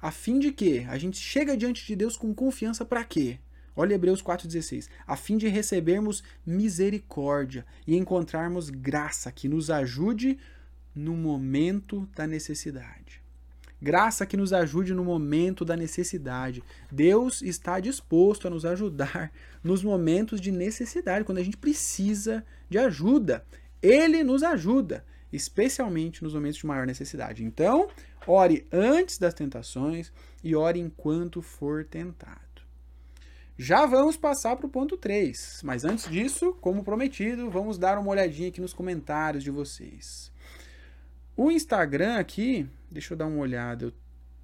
a 0.00 0.10
fim 0.10 0.38
de 0.38 0.52
que 0.52 0.86
a 0.88 0.96
gente 0.96 1.18
chega 1.18 1.56
diante 1.56 1.86
de 1.86 1.96
Deus 1.96 2.16
com 2.16 2.32
confiança 2.32 2.84
para 2.84 3.04
quê? 3.04 3.38
Olha 3.74 3.94
Hebreus 3.94 4.22
4,16. 4.22 4.88
A 5.06 5.16
fim 5.16 5.36
de 5.36 5.48
recebermos 5.48 6.22
misericórdia 6.44 7.64
e 7.86 7.96
encontrarmos 7.96 8.70
graça 8.70 9.30
que 9.30 9.48
nos 9.48 9.70
ajude 9.70 10.38
no 10.94 11.14
momento 11.14 12.08
da 12.14 12.26
necessidade. 12.26 13.22
Graça 13.80 14.26
que 14.26 14.36
nos 14.36 14.52
ajude 14.52 14.92
no 14.92 15.04
momento 15.04 15.64
da 15.64 15.76
necessidade. 15.76 16.62
Deus 16.90 17.40
está 17.40 17.78
disposto 17.78 18.48
a 18.48 18.50
nos 18.50 18.64
ajudar 18.64 19.30
nos 19.62 19.84
momentos 19.84 20.40
de 20.40 20.50
necessidade, 20.50 21.24
quando 21.24 21.38
a 21.38 21.44
gente 21.44 21.56
precisa 21.56 22.44
de 22.68 22.78
ajuda. 22.78 23.44
Ele 23.82 24.24
nos 24.24 24.42
ajuda, 24.42 25.04
especialmente 25.32 26.22
nos 26.22 26.34
momentos 26.34 26.58
de 26.58 26.66
maior 26.66 26.86
necessidade. 26.86 27.44
Então, 27.44 27.88
ore 28.26 28.66
antes 28.72 29.18
das 29.18 29.34
tentações 29.34 30.12
e 30.42 30.54
ore 30.54 30.80
enquanto 30.80 31.42
for 31.42 31.84
tentado. 31.84 32.38
Já 33.56 33.86
vamos 33.86 34.16
passar 34.16 34.56
para 34.56 34.66
o 34.66 34.70
ponto 34.70 34.96
3, 34.96 35.62
mas 35.64 35.84
antes 35.84 36.08
disso, 36.08 36.56
como 36.60 36.84
prometido, 36.84 37.50
vamos 37.50 37.76
dar 37.76 37.98
uma 37.98 38.10
olhadinha 38.10 38.48
aqui 38.48 38.60
nos 38.60 38.72
comentários 38.72 39.42
de 39.42 39.50
vocês. 39.50 40.30
O 41.36 41.50
Instagram 41.50 42.18
aqui, 42.18 42.68
deixa 42.88 43.14
eu 43.14 43.18
dar 43.18 43.26
uma 43.26 43.40
olhada, 43.40 43.92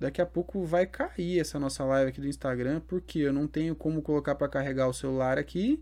daqui 0.00 0.20
a 0.20 0.26
pouco 0.26 0.64
vai 0.64 0.84
cair 0.86 1.38
essa 1.38 1.60
nossa 1.60 1.84
live 1.84 2.10
aqui 2.10 2.20
do 2.20 2.26
Instagram, 2.26 2.80
porque 2.88 3.20
eu 3.20 3.32
não 3.32 3.46
tenho 3.46 3.76
como 3.76 4.02
colocar 4.02 4.34
para 4.34 4.48
carregar 4.48 4.88
o 4.88 4.92
celular 4.92 5.38
aqui 5.38 5.80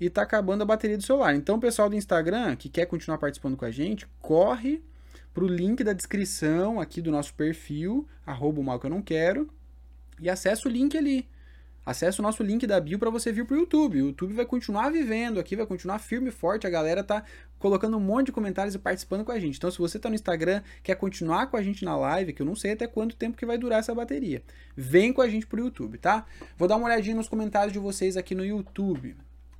e 0.00 0.10
tá 0.10 0.22
acabando 0.22 0.62
a 0.62 0.66
bateria 0.66 0.96
do 0.96 1.02
celular. 1.02 1.34
Então, 1.34 1.56
o 1.56 1.60
pessoal 1.60 1.88
do 1.88 1.96
Instagram 1.96 2.56
que 2.56 2.68
quer 2.68 2.86
continuar 2.86 3.18
participando 3.18 3.56
com 3.56 3.64
a 3.64 3.70
gente, 3.70 4.06
corre 4.20 4.82
pro 5.32 5.46
link 5.46 5.84
da 5.84 5.92
descrição 5.92 6.80
aqui 6.80 7.00
do 7.02 7.10
nosso 7.10 7.34
perfil, 7.34 8.06
arroba 8.24 8.60
o 8.60 8.64
mal 8.64 8.80
que 8.80 8.86
eu 8.86 8.90
não 8.90 9.02
quero, 9.02 9.50
e 10.20 10.30
acessa 10.30 10.68
o 10.68 10.70
link 10.70 10.96
ali. 10.96 11.28
Acesse 11.86 12.18
o 12.18 12.22
nosso 12.22 12.42
link 12.42 12.66
da 12.66 12.80
bio 12.80 12.98
para 12.98 13.10
você 13.10 13.30
vir 13.30 13.46
pro 13.46 13.56
YouTube. 13.56 14.02
O 14.02 14.06
YouTube 14.06 14.34
vai 14.34 14.44
continuar 14.44 14.90
vivendo 14.90 15.38
aqui, 15.38 15.54
vai 15.54 15.64
continuar 15.64 16.00
firme 16.00 16.30
e 16.30 16.32
forte. 16.32 16.66
A 16.66 16.70
galera 16.70 17.04
tá 17.04 17.22
colocando 17.60 17.96
um 17.96 18.00
monte 18.00 18.26
de 18.26 18.32
comentários 18.32 18.74
e 18.74 18.78
participando 18.78 19.24
com 19.24 19.30
a 19.30 19.38
gente. 19.38 19.56
Então, 19.56 19.70
se 19.70 19.78
você 19.78 19.96
tá 19.96 20.08
no 20.08 20.16
Instagram, 20.16 20.62
quer 20.82 20.96
continuar 20.96 21.46
com 21.46 21.56
a 21.56 21.62
gente 21.62 21.84
na 21.84 21.96
live, 21.96 22.32
que 22.32 22.42
eu 22.42 22.46
não 22.46 22.56
sei 22.56 22.72
até 22.72 22.88
quanto 22.88 23.14
tempo 23.14 23.36
que 23.36 23.46
vai 23.46 23.56
durar 23.56 23.78
essa 23.78 23.94
bateria, 23.94 24.42
vem 24.76 25.12
com 25.12 25.22
a 25.22 25.28
gente 25.28 25.46
pro 25.46 25.60
YouTube, 25.60 25.96
tá? 25.98 26.26
Vou 26.56 26.66
dar 26.66 26.74
uma 26.74 26.86
olhadinha 26.86 27.14
nos 27.14 27.28
comentários 27.28 27.72
de 27.72 27.78
vocês 27.78 28.16
aqui 28.16 28.34
no 28.34 28.44
YouTube. 28.44 29.14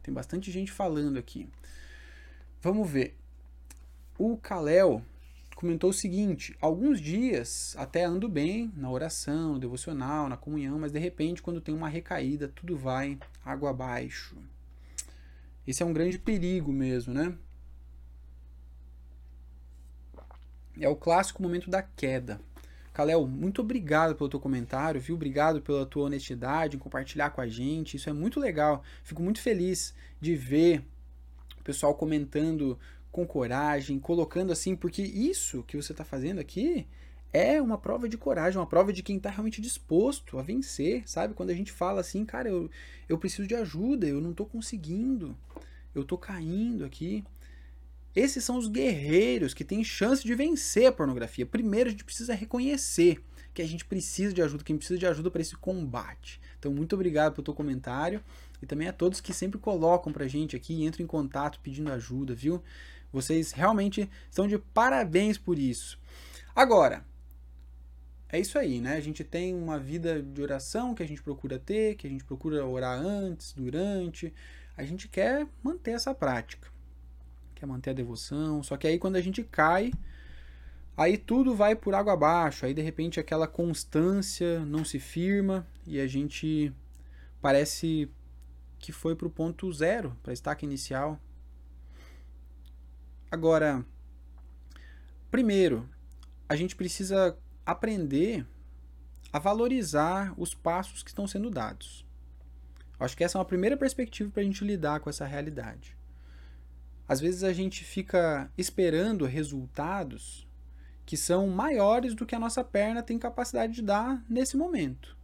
Tem 0.07 0.15
bastante 0.15 0.53
gente 0.53 0.71
falando 0.71 1.19
aqui. 1.19 1.49
Vamos 2.63 2.89
ver. 2.89 3.17
O 4.17 4.37
Kalel 4.37 5.03
comentou 5.57 5.91
o 5.91 5.93
seguinte: 5.93 6.57
alguns 6.61 7.01
dias 7.01 7.75
até 7.77 8.05
ando 8.05 8.29
bem 8.29 8.73
na 8.77 8.89
oração, 8.89 9.55
no 9.55 9.59
devocional, 9.59 10.29
na 10.29 10.37
comunhão, 10.37 10.79
mas 10.79 10.93
de 10.93 11.01
repente, 11.01 11.43
quando 11.43 11.61
tem 11.61 11.75
uma 11.75 11.89
recaída, 11.89 12.47
tudo 12.47 12.77
vai 12.77 13.19
água 13.45 13.71
abaixo. 13.71 14.37
Esse 15.67 15.83
é 15.83 15.87
um 15.87 15.93
grande 15.93 16.21
perigo 16.21 16.73
mesmo, 16.73 17.13
né? 17.13 17.37
É 20.81 20.89
o 20.89 20.95
clássico 20.95 21.43
momento 21.43 21.69
da 21.69 21.83
queda. 21.83 22.41
Kalel, 22.97 23.27
muito 23.27 23.61
obrigado 23.61 24.17
pelo 24.17 24.31
teu 24.31 24.41
comentário, 24.41 24.99
viu? 24.99 25.17
Obrigado 25.17 25.61
pela 25.61 25.85
tua 25.85 26.05
honestidade 26.05 26.77
em 26.77 26.79
compartilhar 26.79 27.29
com 27.29 27.43
a 27.43 27.47
gente. 27.47 27.99
Isso 27.99 28.09
é 28.09 28.13
muito 28.15 28.41
legal. 28.41 28.83
Fico 29.05 29.23
muito 29.23 29.39
feliz 29.39 29.95
de 30.19 30.35
ver 30.35 30.83
o 31.61 31.63
pessoal 31.63 31.95
comentando 31.95 32.79
com 33.13 33.27
coragem, 33.27 33.99
colocando 33.99 34.51
assim, 34.51 34.75
porque 34.75 35.03
isso 35.03 35.63
que 35.65 35.77
você 35.77 35.93
está 35.93 36.07
fazendo 36.07 36.39
aqui 36.39 36.87
é 37.35 37.61
uma 37.61 37.77
prova 37.77 38.09
de 38.09 38.17
coragem, 38.17 38.59
uma 38.59 38.67
prova 38.67 38.95
de 38.95 39.03
quem 39.03 39.19
está 39.19 39.29
realmente 39.29 39.61
disposto 39.61 40.39
a 40.39 40.43
vencer, 40.43 41.07
sabe? 41.07 41.35
Quando 41.35 41.51
a 41.51 41.55
gente 41.55 41.73
fala 41.73 42.01
assim, 42.01 42.25
cara, 42.25 42.49
eu, 42.49 42.71
eu 43.07 43.19
preciso 43.19 43.47
de 43.47 43.55
ajuda, 43.55 44.07
eu 44.07 44.23
não 44.23 44.31
estou 44.31 44.47
conseguindo, 44.47 45.37
eu 45.95 46.01
estou 46.01 46.17
caindo 46.17 46.83
aqui. 46.83 47.23
Esses 48.17 48.43
são 48.43 48.57
os 48.57 48.67
guerreiros 48.67 49.53
que 49.53 49.63
têm 49.63 49.85
chance 49.85 50.25
de 50.25 50.35
vencer 50.35 50.87
a 50.87 50.93
pornografia. 50.93 51.45
Primeiro, 51.45 51.91
a 51.91 51.93
gente 51.93 52.03
precisa 52.03 52.33
reconhecer 52.33 53.23
que 53.53 53.61
a 53.61 53.69
gente 53.69 53.85
precisa 53.85 54.33
de 54.33 54.41
ajuda, 54.41 54.65
que 54.65 54.73
a 54.73 54.75
gente 54.75 54.81
precisa 54.81 54.99
de 54.99 55.07
ajuda 55.07 55.31
para 55.31 55.43
esse 55.43 55.55
combate. 55.55 56.41
Então, 56.59 56.73
muito 56.73 56.95
obrigado 56.95 57.35
pelo 57.35 57.45
teu 57.45 57.53
comentário 57.53 58.25
e 58.63 58.65
também 58.65 58.89
a 58.89 58.93
todos 58.93 59.21
que 59.21 59.35
sempre 59.35 59.59
colocam 59.59 60.15
pra 60.15 60.27
gente 60.27 60.57
aqui 60.57 60.73
e 60.73 60.87
entram 60.87 61.05
em 61.05 61.07
contato 61.07 61.61
pedindo 61.61 61.93
ajuda, 61.93 62.35
viu? 62.35 62.63
Vocês 63.13 63.53
realmente 63.53 64.09
estão 64.31 64.49
de 64.49 64.57
parabéns 64.57 65.37
por 65.37 65.59
isso. 65.59 65.99
Agora, 66.55 67.05
é 68.31 68.41
isso 68.41 68.59
aí, 68.59 68.81
né? 68.81 68.97
A 68.97 69.01
gente 69.01 69.23
tem 69.25 69.55
uma 69.55 69.79
vida 69.79 70.23
de 70.23 70.41
oração 70.41 70.95
que 70.95 71.03
a 71.03 71.07
gente 71.07 71.23
procura 71.23 71.59
ter, 71.59 71.97
que 71.97 72.07
a 72.07 72.11
gente 72.11 72.25
procura 72.25 72.65
orar 72.65 72.99
antes, 72.99 73.53
durante. 73.53 74.33
A 74.75 74.85
gente 74.85 75.07
quer 75.07 75.47
manter 75.63 75.91
essa 75.91 76.15
prática 76.15 76.75
quer 77.57 77.67
manter 77.67 77.91
a 77.91 77.95
devoção. 77.95 78.63
Só 78.63 78.77
que 78.77 78.87
aí 78.87 78.99
quando 78.99 79.17
a 79.17 79.21
gente 79.21 79.43
cai, 79.43 79.93
aí 80.97 81.17
tudo 81.17 81.55
vai 81.55 81.75
por 81.75 81.95
água 81.95 82.13
abaixo. 82.13 82.67
Aí 82.67 82.75
de 82.75 82.83
repente 82.83 83.19
aquela 83.19 83.49
constância 83.49 84.61
não 84.61 84.85
se 84.85 85.01
firma 85.01 85.67
e 85.87 85.99
a 85.99 86.07
gente 86.07 86.73
parece 87.41 88.09
que 88.79 88.93
foi 88.93 89.17
para 89.17 89.27
o 89.27 89.31
ponto 89.31 89.73
zero, 89.73 90.17
para 90.23 90.33
a 90.33 90.35
estaca 90.35 90.65
inicial. 90.65 91.19
Agora, 93.31 93.85
primeiro, 95.31 95.89
a 96.49 96.55
gente 96.55 96.77
precisa 96.77 97.37
aprender 97.65 98.47
a 99.33 99.39
valorizar 99.39 100.33
os 100.37 100.55
passos 100.55 101.03
que 101.03 101.11
estão 101.11 101.27
sendo 101.27 101.51
dados. 101.51 102.07
Acho 102.99 103.17
que 103.17 103.25
essa 103.25 103.37
é 103.37 103.41
uma 103.41 103.45
primeira 103.45 103.77
perspectiva 103.77 104.31
para 104.31 104.41
a 104.41 104.45
gente 104.45 104.65
lidar 104.65 105.01
com 105.01 105.11
essa 105.11 105.27
realidade. 105.27 105.97
Às 107.09 107.21
vezes 107.21 107.45
a 107.45 107.53
gente 107.53 107.85
fica 107.85 108.51
esperando 108.57 109.25
resultados 109.25 110.47
que 111.05 111.17
são 111.17 111.47
maiores 111.49 112.15
do 112.15 112.27
que 112.27 112.35
a 112.35 112.39
nossa 112.39 112.65
perna 112.65 113.03
tem 113.03 113.19
capacidade 113.19 113.75
de 113.75 113.83
dar 113.83 114.25
nesse 114.29 114.57
momento. 114.57 115.17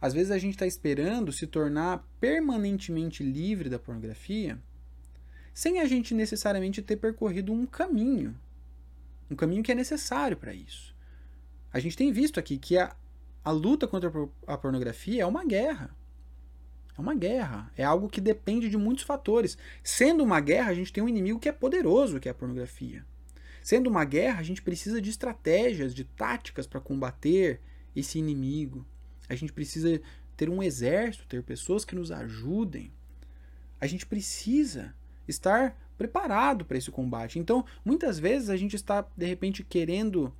Às 0.00 0.12
vezes 0.12 0.30
a 0.30 0.38
gente 0.38 0.54
está 0.54 0.66
esperando 0.66 1.32
se 1.32 1.46
tornar 1.46 2.04
permanentemente 2.20 3.22
livre 3.22 3.68
da 3.68 3.78
pornografia 3.78 4.58
sem 5.54 5.80
a 5.80 5.86
gente 5.86 6.14
necessariamente 6.14 6.80
ter 6.80 6.96
percorrido 6.96 7.52
um 7.52 7.66
caminho, 7.66 8.38
um 9.28 9.34
caminho 9.34 9.62
que 9.62 9.72
é 9.72 9.74
necessário 9.74 10.36
para 10.36 10.54
isso. 10.54 10.94
A 11.72 11.80
gente 11.80 11.96
tem 11.96 12.12
visto 12.12 12.38
aqui 12.38 12.58
que 12.58 12.78
a, 12.78 12.94
a 13.44 13.50
luta 13.50 13.86
contra 13.86 14.10
a 14.46 14.56
pornografia 14.56 15.22
é 15.22 15.26
uma 15.26 15.44
guerra. 15.44 15.90
É 16.98 17.00
uma 17.00 17.14
guerra. 17.14 17.70
É 17.76 17.84
algo 17.84 18.08
que 18.08 18.20
depende 18.20 18.68
de 18.68 18.76
muitos 18.76 19.04
fatores. 19.04 19.56
Sendo 19.84 20.24
uma 20.24 20.40
guerra, 20.40 20.72
a 20.72 20.74
gente 20.74 20.92
tem 20.92 21.02
um 21.02 21.08
inimigo 21.08 21.38
que 21.38 21.48
é 21.48 21.52
poderoso, 21.52 22.18
que 22.18 22.28
é 22.28 22.32
a 22.32 22.34
pornografia. 22.34 23.06
Sendo 23.62 23.88
uma 23.88 24.04
guerra, 24.04 24.40
a 24.40 24.42
gente 24.42 24.60
precisa 24.60 25.00
de 25.00 25.08
estratégias, 25.08 25.94
de 25.94 26.02
táticas 26.02 26.66
para 26.66 26.80
combater 26.80 27.60
esse 27.94 28.18
inimigo. 28.18 28.84
A 29.28 29.36
gente 29.36 29.52
precisa 29.52 30.00
ter 30.36 30.48
um 30.50 30.62
exército, 30.62 31.26
ter 31.28 31.42
pessoas 31.42 31.84
que 31.84 31.94
nos 31.94 32.10
ajudem. 32.10 32.92
A 33.80 33.86
gente 33.86 34.04
precisa 34.04 34.92
estar 35.28 35.78
preparado 35.96 36.64
para 36.64 36.78
esse 36.78 36.90
combate. 36.90 37.38
Então, 37.38 37.64
muitas 37.84 38.18
vezes 38.18 38.50
a 38.50 38.56
gente 38.56 38.74
está 38.74 39.06
de 39.16 39.26
repente 39.26 39.62
querendo 39.62 40.34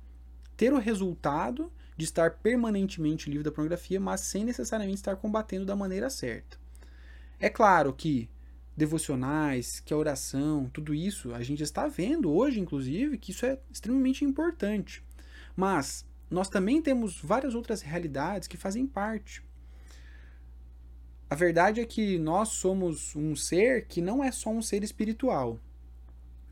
ter 0.57 0.73
o 0.73 0.79
resultado 0.79 1.71
de 1.99 2.05
estar 2.05 2.37
permanentemente 2.37 3.29
livre 3.29 3.43
da 3.43 3.51
pornografia, 3.51 3.99
mas 3.99 4.21
sem 4.21 4.45
necessariamente 4.45 4.99
estar 4.99 5.17
combatendo 5.17 5.65
da 5.65 5.75
maneira 5.75 6.09
certa. 6.09 6.57
É 7.37 7.49
claro 7.49 7.91
que 7.91 8.29
devocionais, 8.73 9.81
que 9.81 9.93
a 9.93 9.97
oração, 9.97 10.69
tudo 10.71 10.95
isso, 10.95 11.35
a 11.35 11.43
gente 11.43 11.61
está 11.61 11.89
vendo 11.89 12.31
hoje, 12.31 12.57
inclusive, 12.57 13.17
que 13.17 13.31
isso 13.31 13.45
é 13.45 13.59
extremamente 13.69 14.23
importante. 14.23 15.03
Mas 15.57 16.05
nós 16.31 16.47
também 16.47 16.81
temos 16.81 17.19
várias 17.21 17.53
outras 17.53 17.81
realidades 17.81 18.47
que 18.47 18.55
fazem 18.55 18.87
parte. 18.87 19.43
A 21.29 21.35
verdade 21.35 21.81
é 21.81 21.85
que 21.85 22.17
nós 22.17 22.47
somos 22.47 23.13
um 23.13 23.35
ser 23.35 23.87
que 23.87 23.99
não 23.99 24.23
é 24.23 24.31
só 24.31 24.51
um 24.51 24.61
ser 24.61 24.85
espiritual. 24.85 25.59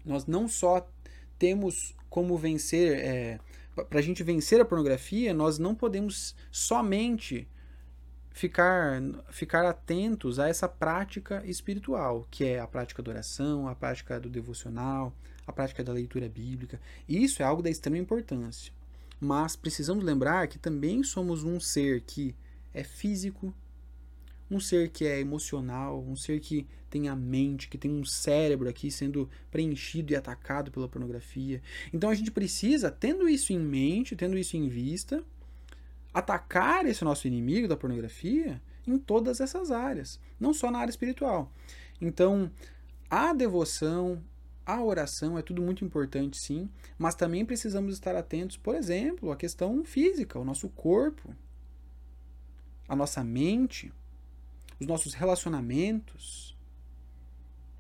Nós 0.04 0.26
não 0.26 0.46
só 0.50 0.86
temos 1.40 1.96
como 2.10 2.38
vencer. 2.38 3.00
É, 3.00 3.40
Para 3.86 4.00
a 4.00 4.02
gente 4.02 4.24
vencer 4.24 4.60
a 4.60 4.66
pornografia, 4.66 5.34
nós 5.34 5.60
não 5.60 5.76
podemos 5.76 6.36
somente 6.52 7.48
ficar, 8.32 9.02
ficar 9.30 9.66
atentos 9.66 10.40
a 10.40 10.48
essa 10.48 10.68
prática 10.68 11.44
espiritual, 11.46 12.28
que 12.30 12.46
é 12.46 12.60
a 12.60 12.68
prática 12.68 13.02
da 13.02 13.12
oração, 13.12 13.68
a 13.68 13.76
prática 13.76 14.20
do 14.20 14.30
devocional, 14.30 15.14
a 15.46 15.52
prática 15.52 15.84
da 15.84 15.94
leitura 15.94 16.30
bíblica. 16.30 16.80
Isso 17.08 17.42
é 17.42 17.46
algo 17.46 17.62
da 17.62 17.70
extrema 17.70 17.98
importância. 17.98 18.72
Mas 19.20 19.56
precisamos 19.56 20.04
lembrar 20.04 20.48
que 20.48 20.60
também 20.60 21.04
somos 21.04 21.44
um 21.44 21.60
ser 21.60 22.02
que 22.02 22.36
é 22.74 22.84
físico, 22.84 23.54
um 24.50 24.60
ser 24.60 24.90
que 24.90 25.06
é 25.06 25.20
emocional, 25.20 26.04
um 26.08 26.16
ser 26.16 26.40
que 26.40 26.68
tem 26.90 27.10
a 27.10 27.16
mente, 27.16 27.68
que 27.68 27.78
tem 27.78 27.92
um 27.92 28.06
cérebro 28.06 28.70
aqui 28.70 28.90
sendo 28.90 29.30
preenchido 29.52 30.14
e 30.14 30.16
atacado 30.16 30.72
pela 30.72 30.88
pornografia. 30.88 31.62
Então 31.94 32.10
a 32.10 32.16
gente 32.16 32.32
precisa, 32.32 32.90
tendo 32.90 33.28
isso 33.28 33.52
em 33.52 33.60
mente, 33.60 34.16
tendo 34.16 34.38
isso 34.38 34.56
em 34.56 34.68
vista, 34.70 35.24
atacar 36.14 36.86
esse 36.86 37.04
nosso 37.04 37.28
inimigo 37.28 37.68
da 37.68 37.78
pornografia 37.78 38.62
em 38.88 38.98
todas 38.98 39.42
essas 39.42 39.70
áreas, 39.70 40.20
não 40.40 40.54
só 40.54 40.72
na 40.72 40.80
área 40.80 40.90
espiritual. 40.90 41.52
Então, 42.00 42.50
a 43.10 43.34
devoção, 43.34 44.24
a 44.66 44.82
oração 44.82 45.38
é 45.38 45.42
tudo 45.42 45.62
muito 45.62 45.84
importante, 45.84 46.38
sim, 46.38 46.70
mas 46.98 47.16
também 47.16 47.46
precisamos 47.46 47.94
estar 47.94 48.16
atentos, 48.16 48.56
por 48.58 48.76
exemplo, 48.76 49.32
à 49.32 49.36
questão 49.36 49.84
física, 49.84 50.40
o 50.40 50.46
nosso 50.46 50.70
corpo, 50.70 51.36
a 52.88 52.96
nossa 52.96 53.24
mente, 53.24 53.92
os 54.80 54.88
nossos 54.88 55.14
relacionamentos, 55.14 56.58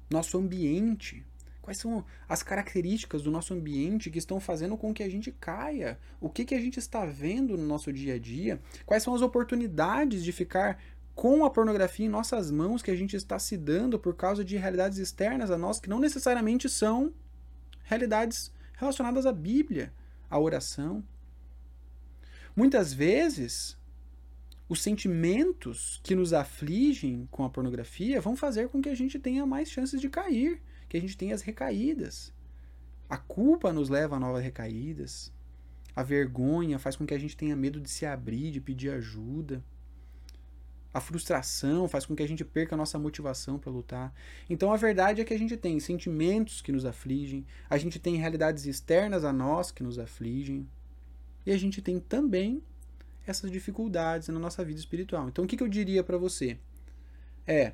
nosso 0.09 0.37
ambiente. 0.37 1.25
Quais 1.61 1.79
são 1.79 2.05
as 2.29 2.41
características 2.41 3.21
do 3.21 3.29
nosso 3.29 3.53
ambiente 3.53 4.09
que 4.09 4.17
estão 4.17 4.39
fazendo 4.39 4.77
com 4.77 4.93
que 4.93 5.03
a 5.03 5.09
gente 5.09 5.31
caia? 5.33 5.99
O 6.21 6.29
que, 6.29 6.45
que 6.45 6.55
a 6.55 6.59
gente 6.61 6.79
está 6.79 7.05
vendo 7.05 7.57
no 7.57 7.65
nosso 7.65 7.91
dia 7.91 8.15
a 8.15 8.19
dia? 8.19 8.61
Quais 8.85 9.03
são 9.03 9.13
as 9.13 9.21
oportunidades 9.21 10.23
de 10.23 10.31
ficar 10.31 10.81
com 11.13 11.43
a 11.43 11.49
pornografia 11.49 12.05
em 12.05 12.09
nossas 12.09 12.49
mãos 12.51 12.81
que 12.81 12.91
a 12.91 12.95
gente 12.95 13.15
está 13.15 13.37
se 13.37 13.57
dando 13.57 13.99
por 13.99 14.15
causa 14.15 14.45
de 14.45 14.55
realidades 14.55 14.97
externas 14.97 15.51
a 15.51 15.57
nós 15.57 15.79
que 15.79 15.89
não 15.89 15.99
necessariamente 15.99 16.69
são 16.69 17.11
realidades 17.83 18.51
relacionadas 18.73 19.25
à 19.25 19.33
Bíblia, 19.33 19.91
à 20.29 20.39
oração? 20.39 21.03
Muitas 22.55 22.93
vezes, 22.93 23.77
os 24.70 24.82
sentimentos 24.82 25.99
que 26.03 26.15
nos 26.15 26.34
afligem 26.34 27.28
com 27.32 27.43
a 27.43 27.49
pornografia 27.49 28.20
vão 28.20 28.36
fazer 28.36 28.68
com 28.70 28.82
que 28.82 28.89
a 28.89 28.95
gente 28.95 29.18
tenha 29.18 29.45
mais 29.45 29.70
chances 29.70 30.01
de 30.01 30.09
cair 30.09 30.61
que 30.89 30.97
a 30.97 31.01
gente 31.01 31.18
tem 31.18 31.32
as 31.32 31.41
recaídas. 31.41 32.34
A 33.09 33.18
culpa 33.18 33.72
nos 33.72 33.89
leva 33.89 34.15
a 34.15 34.20
novas 34.20 34.43
recaídas. 34.43 35.34
A 35.95 36.03
vergonha 36.03 36.80
faz 36.80 36.95
com 36.95 37.05
que 37.05 37.13
a 37.13 37.20
gente 37.20 37.36
tenha 37.36 37.55
medo 37.55 37.80
de 37.80 37.89
se 37.89 38.05
abrir, 38.05 38.51
de 38.51 38.61
pedir 38.61 38.91
ajuda. 38.91 39.63
A 40.93 41.01
frustração 41.01 41.88
faz 41.88 42.05
com 42.05 42.15
que 42.15 42.24
a 42.24 42.28
gente 42.28 42.43
perca 42.43 42.76
a 42.76 42.78
nossa 42.78 42.97
motivação 42.97 43.59
para 43.59 43.72
lutar. 43.72 44.13
Então 44.49 44.72
a 44.72 44.78
verdade 44.78 45.22
é 45.22 45.26
que 45.26 45.34
a 45.34 45.38
gente 45.38 45.55
tem 45.57 45.80
sentimentos 45.80 46.61
que 46.61 46.72
nos 46.72 46.86
afligem, 46.86 47.45
a 47.70 47.78
gente 47.78 47.99
tem 47.99 48.15
realidades 48.15 48.65
externas 48.65 49.24
a 49.24 49.34
nós 49.34 49.72
que 49.72 49.84
nos 49.84 49.99
afligem, 49.99 50.68
e 51.45 51.51
a 51.51 51.57
gente 51.57 51.82
tem 51.82 51.99
também 51.99 52.63
essas 53.28 53.51
dificuldades 53.51 54.30
na 54.30 54.39
nossa 54.39 54.63
vida 54.63 54.80
espiritual. 54.80 55.28
Então 55.28 55.45
o 55.45 55.47
que, 55.47 55.57
que 55.57 55.63
eu 55.63 55.67
diria 55.67 56.03
para 56.03 56.17
você? 56.17 56.57
É, 57.45 57.73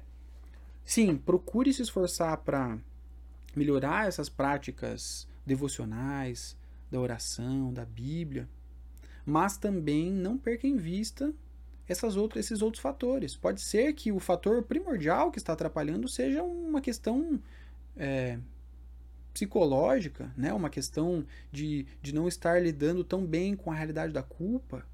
sim, 0.84 1.16
procure 1.16 1.72
se 1.74 1.82
esforçar 1.82 2.38
para 2.38 2.78
melhorar 3.56 4.08
essas 4.08 4.30
práticas 4.30 5.28
devocionais, 5.46 6.58
da 6.90 7.00
oração, 7.00 7.74
da 7.74 7.86
Bíblia, 7.86 8.48
mas 9.26 9.58
também 9.58 10.12
não 10.12 10.38
perca 10.38 10.68
em 10.68 10.78
vista 10.78 11.34
essas 11.88 12.16
outras, 12.16 12.46
esses 12.46 12.62
outros 12.62 12.82
fatores. 12.82 13.36
Pode 13.36 13.62
ser 13.62 13.94
que 13.94 14.12
o 14.12 14.20
fator 14.20 14.64
primordial 14.64 15.32
que 15.32 15.38
está 15.38 15.54
atrapalhando 15.54 16.08
seja 16.08 16.44
uma 16.44 16.82
questão 16.82 17.42
é, 17.96 18.40
psicológica, 19.34 20.32
né? 20.38 20.54
uma 20.54 20.70
questão 20.70 21.26
de, 21.52 21.86
de 22.02 22.14
não 22.14 22.28
estar 22.28 22.62
lidando 22.62 23.04
tão 23.04 23.26
bem 23.26 23.56
com 23.56 23.72
a 23.72 23.76
realidade 23.76 24.14
da 24.14 24.24
culpa. 24.24 24.86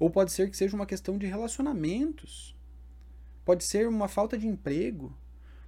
Ou 0.00 0.10
pode 0.10 0.32
ser 0.32 0.50
que 0.50 0.56
seja 0.56 0.74
uma 0.74 0.86
questão 0.86 1.16
de 1.16 1.26
relacionamentos. 1.26 2.56
Pode 3.44 3.62
ser 3.62 3.86
uma 3.86 4.08
falta 4.08 4.36
de 4.36 4.48
emprego. 4.48 5.16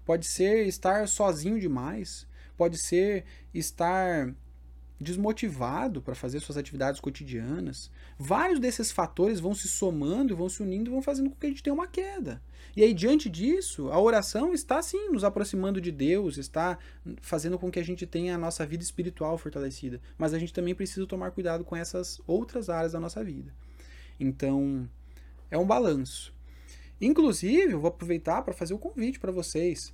Pode 0.05 0.26
ser 0.26 0.66
estar 0.66 1.07
sozinho 1.07 1.61
demais, 1.61 2.26
pode 2.57 2.76
ser 2.76 3.24
estar 3.55 4.35
desmotivado 5.03 6.01
para 6.01 6.14
fazer 6.14 6.41
suas 6.41 6.57
atividades 6.57 7.01
cotidianas. 7.01 7.91
Vários 8.18 8.59
desses 8.59 8.91
fatores 8.91 9.41
vão 9.41 9.55
se 9.55 9.68
somando, 9.68 10.37
vão 10.37 10.49
se 10.49 10.62
unindo 10.62 10.89
e 10.89 10.93
vão 10.93 11.03
fazendo 11.03 11.30
com 11.30 11.37
que 11.37 11.47
a 11.47 11.49
gente 11.49 11.62
tenha 11.62 11.74
uma 11.74 11.87
queda. 11.87 12.43
E 12.76 12.83
aí, 12.83 12.95
diante 12.95 13.28
disso, 13.28 13.91
a 13.91 14.01
oração 14.01 14.55
está 14.55 14.80
sim 14.80 15.11
nos 15.11 15.24
aproximando 15.24 15.80
de 15.80 15.91
Deus, 15.93 16.39
está 16.39 16.78
fazendo 17.20 17.59
com 17.59 17.70
que 17.70 17.78
a 17.78 17.85
gente 17.85 18.07
tenha 18.07 18.35
a 18.35 18.39
nossa 18.39 18.64
vida 18.64 18.83
espiritual 18.83 19.37
fortalecida. 19.37 20.01
Mas 20.16 20.33
a 20.33 20.39
gente 20.39 20.53
também 20.53 20.74
precisa 20.74 21.07
tomar 21.07 21.33
cuidado 21.33 21.64
com 21.64 21.76
essas 21.76 22.20
outras 22.26 22.70
áreas 22.70 22.93
da 22.93 23.01
nossa 23.01 23.22
vida. 23.22 23.53
Então, 24.23 24.89
é 25.51 25.59
um 25.59 25.66
balanço. 25.66 26.33
Inclusive, 27.01 27.73
eu 27.73 27.81
vou 27.81 27.89
aproveitar 27.89 28.43
para 28.43 28.55
fazer 28.55 28.75
o 28.75 28.79
convite 28.79 29.18
para 29.18 29.33
vocês. 29.33 29.93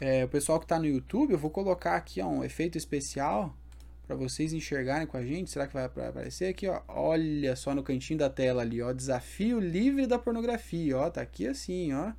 É, 0.00 0.24
o 0.24 0.28
pessoal 0.28 0.58
que 0.58 0.64
está 0.64 0.78
no 0.78 0.86
YouTube, 0.86 1.32
eu 1.32 1.38
vou 1.38 1.50
colocar 1.50 1.94
aqui 1.94 2.20
ó, 2.20 2.26
um 2.26 2.42
efeito 2.42 2.76
especial 2.76 3.56
para 4.04 4.16
vocês 4.16 4.52
enxergarem 4.52 5.06
com 5.06 5.16
a 5.16 5.24
gente. 5.24 5.50
Será 5.50 5.68
que 5.68 5.74
vai 5.74 5.84
aparecer 5.84 6.46
aqui? 6.46 6.66
Ó? 6.66 6.82
Olha 6.88 7.54
só 7.54 7.72
no 7.72 7.84
cantinho 7.84 8.18
da 8.18 8.28
tela 8.28 8.62
ali, 8.62 8.82
ó, 8.82 8.92
desafio 8.92 9.60
livre 9.60 10.08
da 10.08 10.18
pornografia, 10.18 10.98
ó, 10.98 11.08
tá 11.08 11.20
aqui 11.20 11.46
assim, 11.46 11.92
ó. 11.92 12.12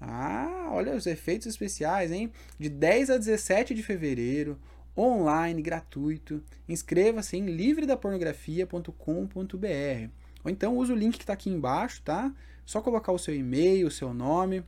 Ah, 0.00 0.70
olha 0.72 0.96
os 0.96 1.06
efeitos 1.06 1.46
especiais, 1.46 2.10
hein? 2.10 2.32
De 2.58 2.68
10 2.68 3.10
a 3.10 3.18
17 3.18 3.72
de 3.72 3.84
fevereiro, 3.84 4.58
online, 4.98 5.62
gratuito. 5.62 6.42
Inscreva-se 6.68 7.36
em 7.36 7.46
livredapornografia.com.br. 7.46 10.21
Ou 10.44 10.50
então 10.50 10.76
usa 10.76 10.92
o 10.92 10.96
link 10.96 11.16
que 11.16 11.22
está 11.22 11.32
aqui 11.32 11.50
embaixo, 11.50 12.02
tá? 12.02 12.32
Só 12.64 12.80
colocar 12.80 13.12
o 13.12 13.18
seu 13.18 13.34
e-mail, 13.34 13.86
o 13.86 13.90
seu 13.90 14.12
nome. 14.12 14.64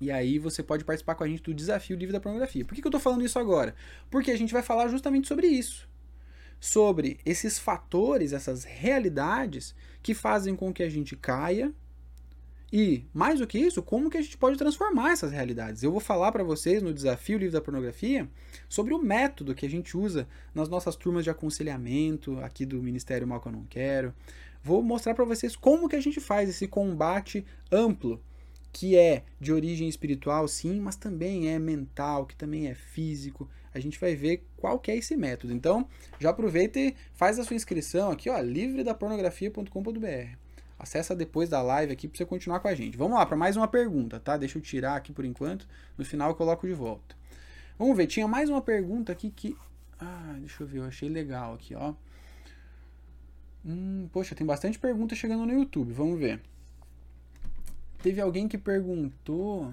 E 0.00 0.10
aí 0.10 0.38
você 0.38 0.62
pode 0.62 0.84
participar 0.84 1.14
com 1.14 1.24
a 1.24 1.28
gente 1.28 1.42
do 1.42 1.54
desafio 1.54 1.96
livre 1.96 2.12
da 2.12 2.20
pornografia. 2.20 2.64
Por 2.64 2.74
que, 2.74 2.80
que 2.80 2.86
eu 2.86 2.90
estou 2.90 3.00
falando 3.00 3.24
isso 3.24 3.38
agora? 3.38 3.74
Porque 4.10 4.30
a 4.30 4.36
gente 4.36 4.52
vai 4.52 4.62
falar 4.62 4.88
justamente 4.88 5.28
sobre 5.28 5.46
isso. 5.46 5.88
Sobre 6.60 7.18
esses 7.24 7.58
fatores, 7.58 8.32
essas 8.32 8.64
realidades 8.64 9.74
que 10.02 10.14
fazem 10.14 10.56
com 10.56 10.72
que 10.72 10.82
a 10.82 10.88
gente 10.88 11.16
caia. 11.16 11.72
E, 12.72 13.06
mais 13.14 13.38
do 13.38 13.46
que 13.46 13.56
isso, 13.56 13.82
como 13.82 14.10
que 14.10 14.16
a 14.16 14.22
gente 14.22 14.36
pode 14.36 14.58
transformar 14.58 15.12
essas 15.12 15.30
realidades. 15.30 15.82
Eu 15.82 15.92
vou 15.92 16.00
falar 16.00 16.32
para 16.32 16.42
vocês 16.42 16.82
no 16.82 16.92
desafio 16.92 17.38
livre 17.38 17.52
da 17.52 17.60
pornografia 17.60 18.28
sobre 18.68 18.92
o 18.92 18.98
método 18.98 19.54
que 19.54 19.64
a 19.64 19.70
gente 19.70 19.96
usa 19.96 20.26
nas 20.52 20.68
nossas 20.68 20.96
turmas 20.96 21.22
de 21.22 21.30
aconselhamento 21.30 22.38
aqui 22.40 22.66
do 22.66 22.82
Ministério 22.82 23.28
Mal 23.28 23.40
que 23.40 23.46
eu 23.46 23.52
não 23.52 23.64
quero 23.64 24.12
vou 24.64 24.82
mostrar 24.82 25.14
para 25.14 25.26
vocês 25.26 25.54
como 25.54 25.88
que 25.88 25.94
a 25.94 26.00
gente 26.00 26.18
faz 26.20 26.48
esse 26.48 26.66
combate 26.66 27.44
amplo, 27.70 28.20
que 28.72 28.96
é 28.96 29.22
de 29.38 29.52
origem 29.52 29.86
espiritual, 29.88 30.48
sim, 30.48 30.80
mas 30.80 30.96
também 30.96 31.50
é 31.50 31.58
mental, 31.58 32.24
que 32.26 32.34
também 32.34 32.66
é 32.66 32.74
físico. 32.74 33.48
A 33.74 33.78
gente 33.78 34.00
vai 34.00 34.16
ver 34.16 34.44
qual 34.56 34.78
que 34.78 34.90
é 34.90 34.96
esse 34.96 35.16
método. 35.16 35.52
Então, 35.52 35.86
já 36.18 36.30
aproveita 36.30 36.80
e 36.80 36.96
faz 37.12 37.38
a 37.38 37.44
sua 37.44 37.54
inscrição 37.54 38.10
aqui, 38.10 38.30
ó, 38.30 38.40
livredapornografia.com.br. 38.40 40.38
acessa 40.78 41.14
depois 41.14 41.50
da 41.50 41.60
live 41.60 41.92
aqui 41.92 42.08
para 42.08 42.16
você 42.16 42.24
continuar 42.24 42.60
com 42.60 42.68
a 42.68 42.74
gente. 42.74 42.96
Vamos 42.96 43.18
lá 43.18 43.26
para 43.26 43.36
mais 43.36 43.56
uma 43.56 43.68
pergunta, 43.68 44.18
tá? 44.18 44.36
Deixa 44.38 44.56
eu 44.58 44.62
tirar 44.62 44.96
aqui 44.96 45.12
por 45.12 45.26
enquanto. 45.26 45.68
No 45.98 46.04
final 46.04 46.30
eu 46.30 46.34
coloco 46.34 46.66
de 46.66 46.72
volta. 46.72 47.14
Vamos 47.78 47.96
ver, 47.96 48.06
tinha 48.06 48.26
mais 48.26 48.48
uma 48.48 48.62
pergunta 48.62 49.12
aqui 49.12 49.30
que 49.30 49.54
ah, 50.00 50.36
deixa 50.38 50.62
eu 50.62 50.66
ver, 50.66 50.78
eu 50.78 50.84
achei 50.84 51.08
legal 51.08 51.54
aqui, 51.54 51.74
ó. 51.74 51.94
Hum, 53.64 54.08
poxa, 54.12 54.34
tem 54.34 54.46
bastante 54.46 54.78
pergunta 54.78 55.14
chegando 55.14 55.46
no 55.46 55.52
YouTube. 55.52 55.92
Vamos 55.92 56.18
ver. 56.18 56.40
Teve 58.02 58.20
alguém 58.20 58.46
que 58.46 58.58
perguntou. 58.58 59.72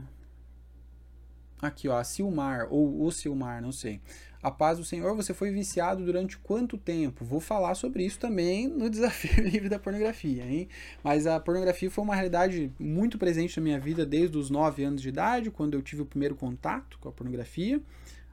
Aqui, 1.61 1.87
ó, 1.87 1.97
a 1.97 2.03
Silmar, 2.03 2.67
ou 2.71 3.03
o 3.03 3.11
Silmar, 3.11 3.61
não 3.61 3.71
sei. 3.71 4.01
A 4.41 4.49
paz 4.49 4.79
do 4.79 4.83
Senhor, 4.83 5.15
você 5.15 5.33
foi 5.33 5.51
viciado 5.51 6.03
durante 6.03 6.35
quanto 6.37 6.75
tempo? 6.75 7.23
Vou 7.23 7.39
falar 7.39 7.75
sobre 7.75 8.03
isso 8.03 8.17
também 8.17 8.67
no 8.67 8.89
desafio 8.89 9.43
livre 9.43 9.69
da 9.69 9.77
pornografia, 9.77 10.43
hein? 10.43 10.67
Mas 11.03 11.27
a 11.27 11.39
pornografia 11.39 11.91
foi 11.91 12.03
uma 12.03 12.15
realidade 12.15 12.71
muito 12.79 13.19
presente 13.19 13.57
na 13.57 13.63
minha 13.63 13.79
vida 13.79 14.03
desde 14.03 14.35
os 14.37 14.49
9 14.49 14.83
anos 14.83 15.01
de 15.01 15.09
idade, 15.09 15.51
quando 15.51 15.75
eu 15.75 15.81
tive 15.83 16.01
o 16.01 16.05
primeiro 16.05 16.35
contato 16.35 16.97
com 16.99 17.09
a 17.09 17.11
pornografia, 17.11 17.79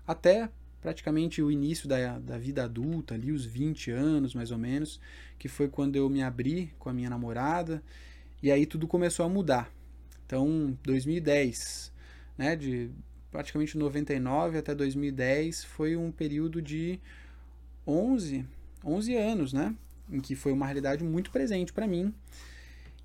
até 0.06 0.48
praticamente 0.80 1.42
o 1.42 1.50
início 1.50 1.88
da, 1.88 2.18
da 2.18 2.38
vida 2.38 2.64
adulta, 2.64 3.14
ali 3.14 3.32
os 3.32 3.44
20 3.44 3.90
anos 3.90 4.34
mais 4.34 4.50
ou 4.50 4.58
menos, 4.58 5.00
que 5.38 5.48
foi 5.48 5.68
quando 5.68 5.96
eu 5.96 6.08
me 6.08 6.22
abri 6.22 6.72
com 6.78 6.88
a 6.88 6.92
minha 6.92 7.10
namorada, 7.10 7.82
e 8.42 8.50
aí 8.50 8.66
tudo 8.66 8.86
começou 8.86 9.26
a 9.26 9.28
mudar. 9.28 9.72
Então, 10.26 10.76
2010, 10.84 11.92
né, 12.36 12.54
de 12.54 12.90
praticamente 13.30 13.76
99 13.76 14.58
até 14.58 14.74
2010 14.74 15.64
foi 15.64 15.96
um 15.96 16.10
período 16.10 16.62
de 16.62 17.00
11, 17.86 18.46
11 18.84 19.16
anos, 19.16 19.52
né? 19.52 19.74
Em 20.10 20.20
que 20.20 20.34
foi 20.34 20.52
uma 20.52 20.66
realidade 20.66 21.04
muito 21.04 21.30
presente 21.30 21.72
para 21.72 21.86
mim 21.86 22.14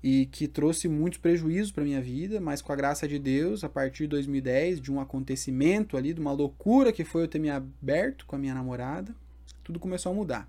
e 0.04 0.26
que 0.26 0.46
trouxe 0.46 0.86
muitos 0.86 1.18
prejuízos 1.18 1.72
para 1.72 1.82
minha 1.82 2.02
vida, 2.02 2.38
mas 2.38 2.60
com 2.60 2.70
a 2.70 2.76
graça 2.76 3.08
de 3.08 3.18
Deus, 3.18 3.64
a 3.64 3.70
partir 3.70 4.02
de 4.02 4.08
2010, 4.08 4.78
de 4.78 4.92
um 4.92 5.00
acontecimento 5.00 5.96
ali, 5.96 6.12
de 6.12 6.20
uma 6.20 6.30
loucura 6.30 6.92
que 6.92 7.04
foi 7.04 7.22
eu 7.22 7.28
ter 7.28 7.38
me 7.38 7.48
aberto 7.48 8.26
com 8.26 8.36
a 8.36 8.38
minha 8.38 8.52
namorada, 8.52 9.16
tudo 9.62 9.80
começou 9.80 10.12
a 10.12 10.14
mudar. 10.14 10.46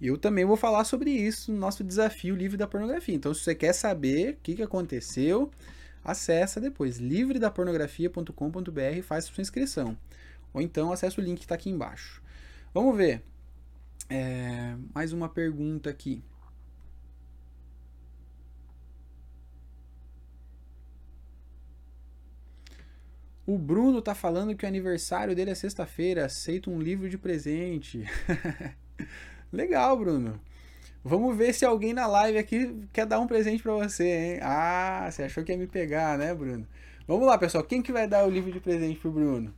E 0.00 0.06
eu 0.06 0.16
também 0.16 0.46
vou 0.46 0.56
falar 0.56 0.84
sobre 0.84 1.10
isso 1.10 1.52
no 1.52 1.58
nosso 1.58 1.84
desafio 1.84 2.34
livre 2.34 2.56
da 2.56 2.66
pornografia. 2.66 3.14
Então, 3.14 3.34
se 3.34 3.44
você 3.44 3.54
quer 3.54 3.74
saber 3.74 4.32
o 4.32 4.36
que, 4.42 4.54
que 4.54 4.62
aconteceu, 4.62 5.50
acessa 6.02 6.58
depois 6.58 6.96
livredapornografia.com.br 6.96 8.96
e 8.96 9.02
faz 9.02 9.26
sua 9.26 9.42
inscrição. 9.42 9.98
Ou 10.54 10.62
então 10.62 10.90
acessa 10.90 11.20
o 11.20 11.24
link 11.24 11.40
que 11.40 11.44
está 11.44 11.56
aqui 11.56 11.68
embaixo. 11.68 12.22
Vamos 12.72 12.96
ver. 12.96 13.22
É, 14.08 14.76
mais 14.94 15.12
uma 15.12 15.28
pergunta 15.28 15.90
aqui. 15.90 16.22
O 23.48 23.56
Bruno 23.56 24.02
tá 24.02 24.14
falando 24.14 24.54
que 24.54 24.66
o 24.66 24.68
aniversário 24.68 25.34
dele 25.34 25.52
é 25.52 25.54
sexta-feira. 25.54 26.26
Aceita 26.26 26.68
um 26.68 26.78
livro 26.78 27.08
de 27.08 27.16
presente. 27.16 28.04
Legal, 29.50 29.96
Bruno. 29.96 30.38
Vamos 31.02 31.34
ver 31.34 31.54
se 31.54 31.64
alguém 31.64 31.94
na 31.94 32.06
live 32.06 32.36
aqui 32.36 32.86
quer 32.92 33.06
dar 33.06 33.18
um 33.18 33.26
presente 33.26 33.62
para 33.62 33.72
você, 33.72 34.04
hein? 34.04 34.40
Ah, 34.42 35.08
você 35.10 35.22
achou 35.22 35.42
que 35.42 35.50
ia 35.50 35.56
me 35.56 35.66
pegar, 35.66 36.18
né, 36.18 36.34
Bruno? 36.34 36.68
Vamos 37.06 37.26
lá, 37.26 37.38
pessoal. 37.38 37.64
Quem 37.64 37.80
que 37.80 37.90
vai 37.90 38.06
dar 38.06 38.26
o 38.26 38.30
livro 38.30 38.52
de 38.52 38.60
presente 38.60 39.00
pro 39.00 39.10
Bruno? 39.10 39.54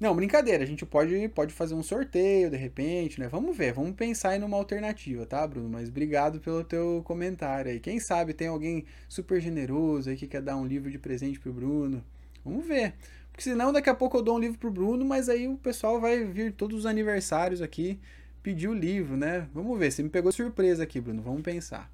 Não, 0.00 0.16
brincadeira. 0.16 0.64
A 0.64 0.66
gente 0.66 0.86
pode, 0.86 1.28
pode 1.28 1.52
fazer 1.52 1.74
um 1.74 1.82
sorteio 1.82 2.48
de 2.48 2.56
repente, 2.56 3.20
né? 3.20 3.28
Vamos 3.28 3.54
ver. 3.54 3.74
Vamos 3.74 3.94
pensar 3.94 4.34
em 4.34 4.42
uma 4.42 4.56
alternativa, 4.56 5.26
tá, 5.26 5.46
Bruno? 5.46 5.68
Mas 5.68 5.90
obrigado 5.90 6.40
pelo 6.40 6.64
teu 6.64 7.02
comentário 7.04 7.70
aí. 7.70 7.78
Quem 7.78 8.00
sabe 8.00 8.32
tem 8.32 8.48
alguém 8.48 8.86
super 9.10 9.42
generoso 9.42 10.08
aí 10.08 10.16
que 10.16 10.26
quer 10.26 10.40
dar 10.40 10.56
um 10.56 10.66
livro 10.66 10.90
de 10.90 10.98
presente 10.98 11.38
pro 11.38 11.52
Bruno. 11.52 12.02
Vamos 12.44 12.66
ver. 12.66 12.94
Porque 13.30 13.42
senão 13.42 13.72
daqui 13.72 13.90
a 13.90 13.94
pouco 13.94 14.16
eu 14.16 14.22
dou 14.22 14.36
um 14.36 14.38
livro 14.38 14.58
pro 14.58 14.70
Bruno, 14.70 15.04
mas 15.04 15.28
aí 15.28 15.48
o 15.48 15.56
pessoal 15.56 16.00
vai 16.00 16.24
vir 16.24 16.52
todos 16.52 16.80
os 16.80 16.86
aniversários 16.86 17.60
aqui 17.60 17.98
pedir 18.44 18.68
o 18.68 18.74
livro, 18.74 19.16
né? 19.16 19.48
Vamos 19.54 19.78
ver, 19.78 19.90
você 19.90 20.02
me 20.02 20.10
pegou 20.10 20.30
surpresa 20.30 20.82
aqui, 20.82 21.00
Bruno, 21.00 21.22
vamos 21.22 21.40
pensar. 21.40 21.90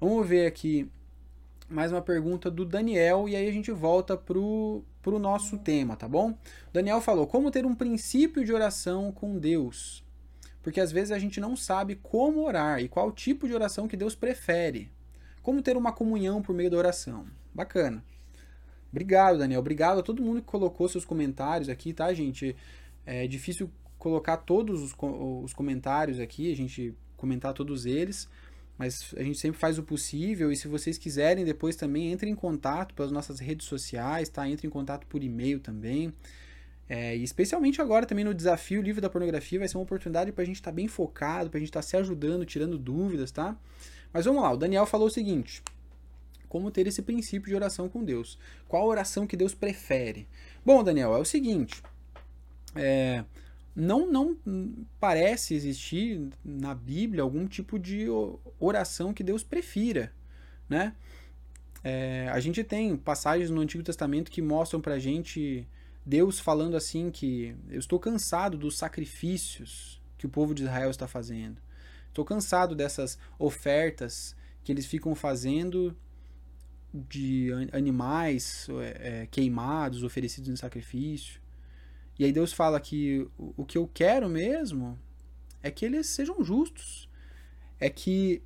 Vamos 0.00 0.26
ver 0.26 0.46
aqui 0.46 0.90
mais 1.68 1.92
uma 1.92 2.00
pergunta 2.00 2.50
do 2.50 2.64
Daniel 2.64 3.28
e 3.28 3.36
aí 3.36 3.46
a 3.46 3.52
gente 3.52 3.70
volta 3.70 4.16
pro, 4.16 4.82
pro 5.02 5.18
nosso 5.18 5.58
tema, 5.58 5.94
tá 5.94 6.08
bom? 6.08 6.36
Daniel 6.72 7.00
falou: 7.02 7.26
como 7.26 7.50
ter 7.50 7.66
um 7.66 7.74
princípio 7.74 8.44
de 8.44 8.52
oração 8.52 9.12
com 9.12 9.38
Deus? 9.38 10.02
Porque 10.62 10.80
às 10.80 10.90
vezes 10.90 11.12
a 11.12 11.18
gente 11.18 11.40
não 11.40 11.54
sabe 11.54 11.96
como 11.96 12.44
orar 12.44 12.80
e 12.80 12.88
qual 12.88 13.12
tipo 13.12 13.46
de 13.46 13.54
oração 13.54 13.86
que 13.86 13.96
Deus 13.96 14.14
prefere. 14.14 14.90
Como 15.42 15.62
ter 15.62 15.76
uma 15.76 15.92
comunhão 15.92 16.42
por 16.42 16.54
meio 16.54 16.70
da 16.70 16.76
oração? 16.76 17.26
Bacana. 17.54 18.02
Obrigado, 18.96 19.38
Daniel. 19.38 19.60
Obrigado 19.60 19.98
a 19.98 20.02
todo 20.02 20.22
mundo 20.22 20.40
que 20.40 20.46
colocou 20.46 20.88
seus 20.88 21.04
comentários 21.04 21.68
aqui, 21.68 21.92
tá, 21.92 22.14
gente? 22.14 22.56
É 23.04 23.26
difícil 23.26 23.70
colocar 23.98 24.38
todos 24.38 24.82
os, 24.82 24.94
os 25.44 25.52
comentários 25.52 26.18
aqui, 26.18 26.50
a 26.50 26.56
gente 26.56 26.94
comentar 27.14 27.52
todos 27.52 27.84
eles, 27.84 28.26
mas 28.78 29.14
a 29.14 29.22
gente 29.22 29.38
sempre 29.38 29.60
faz 29.60 29.78
o 29.78 29.82
possível 29.82 30.50
e 30.50 30.56
se 30.56 30.66
vocês 30.66 30.96
quiserem 30.96 31.44
depois 31.44 31.76
também 31.76 32.10
entre 32.10 32.30
em 32.30 32.34
contato 32.34 32.94
pelas 32.94 33.12
nossas 33.12 33.38
redes 33.38 33.66
sociais, 33.66 34.30
tá? 34.30 34.48
Entre 34.48 34.66
em 34.66 34.70
contato 34.70 35.06
por 35.06 35.22
e-mail 35.22 35.60
também. 35.60 36.10
É, 36.88 37.14
e 37.14 37.22
especialmente 37.22 37.82
agora 37.82 38.06
também 38.06 38.24
no 38.24 38.32
desafio 38.32 38.80
Livro 38.80 39.02
da 39.02 39.10
Pornografia 39.10 39.58
vai 39.58 39.68
ser 39.68 39.76
uma 39.76 39.82
oportunidade 39.82 40.32
para 40.32 40.42
a 40.42 40.46
gente 40.46 40.56
estar 40.56 40.70
tá 40.70 40.74
bem 40.74 40.88
focado, 40.88 41.50
para 41.50 41.58
a 41.58 41.60
gente 41.60 41.68
estar 41.68 41.80
tá 41.80 41.86
se 41.86 41.98
ajudando, 41.98 42.46
tirando 42.46 42.78
dúvidas, 42.78 43.30
tá? 43.30 43.58
Mas 44.10 44.24
vamos 44.24 44.40
lá, 44.40 44.52
o 44.52 44.56
Daniel 44.56 44.86
falou 44.86 45.08
o 45.08 45.10
seguinte: 45.10 45.62
como 46.48 46.70
ter 46.70 46.86
esse 46.86 47.02
princípio 47.02 47.48
de 47.48 47.54
oração 47.54 47.88
com 47.88 48.04
Deus? 48.04 48.38
Qual 48.68 48.86
oração 48.86 49.26
que 49.26 49.36
Deus 49.36 49.54
prefere? 49.54 50.28
Bom, 50.64 50.82
Daniel, 50.82 51.14
é 51.14 51.18
o 51.18 51.24
seguinte: 51.24 51.82
é, 52.74 53.24
não, 53.74 54.10
não 54.10 54.36
parece 54.98 55.54
existir 55.54 56.28
na 56.44 56.74
Bíblia 56.74 57.22
algum 57.22 57.46
tipo 57.46 57.78
de 57.78 58.06
oração 58.58 59.12
que 59.12 59.22
Deus 59.22 59.42
prefira, 59.42 60.12
né? 60.68 60.94
É, 61.84 62.28
a 62.32 62.40
gente 62.40 62.64
tem 62.64 62.96
passagens 62.96 63.50
no 63.50 63.60
Antigo 63.60 63.84
Testamento 63.84 64.30
que 64.30 64.42
mostram 64.42 64.80
pra 64.80 64.98
gente 64.98 65.68
Deus 66.04 66.40
falando 66.40 66.76
assim 66.76 67.10
que 67.10 67.54
eu 67.68 67.78
estou 67.78 67.98
cansado 67.98 68.56
dos 68.56 68.78
sacrifícios 68.78 70.00
que 70.16 70.26
o 70.26 70.28
povo 70.28 70.54
de 70.54 70.62
Israel 70.62 70.90
está 70.90 71.06
fazendo. 71.06 71.60
Estou 72.08 72.24
cansado 72.24 72.74
dessas 72.74 73.18
ofertas 73.38 74.34
que 74.64 74.72
eles 74.72 74.86
ficam 74.86 75.14
fazendo 75.14 75.96
de 76.92 77.50
animais 77.72 78.68
é, 78.80 79.22
é 79.22 79.26
queimados, 79.26 80.02
oferecidos 80.02 80.48
em 80.48 80.56
sacrifício. 80.56 81.40
E 82.18 82.24
aí 82.24 82.32
Deus 82.32 82.52
fala 82.52 82.80
que 82.80 83.28
o 83.38 83.64
que 83.64 83.76
eu 83.76 83.86
quero 83.92 84.28
mesmo 84.28 84.98
é 85.62 85.70
que 85.70 85.84
eles 85.84 86.06
sejam 86.06 86.42
justos. 86.42 87.08
É 87.78 87.90
que 87.90 88.42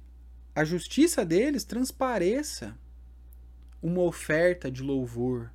a 0.54 0.64
justiça 0.64 1.24
deles 1.24 1.64
transpareça 1.64 2.76
uma 3.80 4.02
oferta 4.02 4.70
de 4.70 4.82
louvor. 4.82 5.52